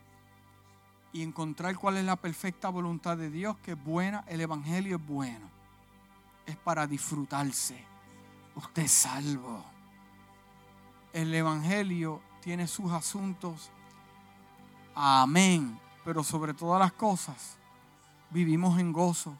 y 1.12 1.20
encontrar 1.20 1.76
cuál 1.76 1.98
es 1.98 2.04
la 2.06 2.16
perfecta 2.16 2.70
voluntad 2.70 3.18
de 3.18 3.28
Dios, 3.28 3.58
que 3.58 3.72
es 3.72 3.84
buena. 3.84 4.24
El 4.26 4.40
Evangelio 4.40 4.96
es 4.96 5.06
bueno. 5.06 5.50
Es 6.46 6.56
para 6.56 6.86
disfrutarse. 6.86 7.84
Usted 8.56 8.84
es 8.84 8.92
salvo. 8.92 9.62
El 11.12 11.34
Evangelio 11.34 12.22
tiene 12.40 12.66
sus 12.66 12.90
asuntos. 12.90 13.70
Amén. 14.94 15.78
Pero 16.06 16.24
sobre 16.24 16.54
todas 16.54 16.80
las 16.80 16.94
cosas, 16.94 17.58
vivimos 18.30 18.78
en 18.78 18.94
gozo, 18.94 19.36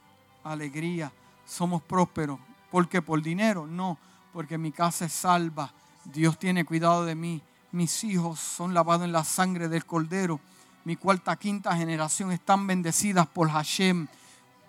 alegría, 0.51 1.11
somos 1.45 1.81
prósperos. 1.81 2.39
porque 2.71 3.01
por 3.01 3.21
dinero? 3.21 3.67
No, 3.67 3.97
porque 4.33 4.57
mi 4.57 4.71
casa 4.71 5.05
es 5.05 5.13
salva. 5.13 5.71
Dios 6.03 6.37
tiene 6.37 6.65
cuidado 6.65 7.05
de 7.05 7.15
mí. 7.15 7.41
Mis 7.71 8.03
hijos 8.03 8.39
son 8.39 8.73
lavados 8.73 9.05
en 9.05 9.11
la 9.11 9.23
sangre 9.23 9.69
del 9.69 9.85
Cordero 9.85 10.39
mi 10.85 10.95
cuarta, 10.95 11.35
quinta 11.35 11.75
generación 11.75 12.31
están 12.31 12.67
bendecidas 12.67 13.25
por 13.25 13.49
Hashem. 13.49 14.07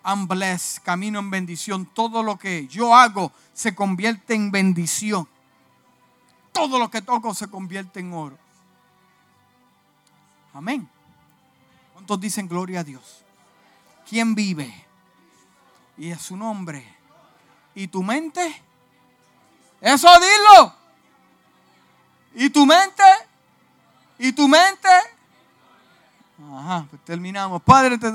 I'm 0.03 0.27
blessed, 0.27 0.81
camino 0.81 1.19
en 1.19 1.29
bendición. 1.29 1.85
Todo 1.85 2.23
lo 2.23 2.39
que 2.39 2.67
yo 2.67 2.95
hago 2.95 3.31
se 3.53 3.75
convierte 3.75 4.33
en 4.33 4.49
bendición. 4.49 5.27
Todo 6.51 6.79
lo 6.79 6.89
que 6.89 7.03
toco 7.03 7.35
se 7.35 7.47
convierte 7.47 7.99
en 7.99 8.13
oro. 8.13 8.37
Amén. 10.53 10.89
¿Cuántos 11.93 12.19
dicen 12.19 12.47
gloria 12.47 12.79
a 12.79 12.83
Dios? 12.83 13.23
¿Quién 14.09 14.33
vive? 14.33 14.86
Y 15.97 16.11
es 16.11 16.21
su 16.21 16.37
nombre. 16.37 16.95
¿Y 17.73 17.87
tu 17.87 18.03
mente? 18.03 18.63
Eso 19.81 20.07
dilo. 20.19 20.73
¿Y 22.35 22.49
tu 22.49 22.65
mente? 22.65 23.03
¿Y 24.19 24.31
tu 24.31 24.47
mente? 24.47 24.89
Ajá, 26.53 26.85
pues 26.89 27.03
terminamos. 27.03 27.61
Padre, 27.61 27.97
te 27.97 28.11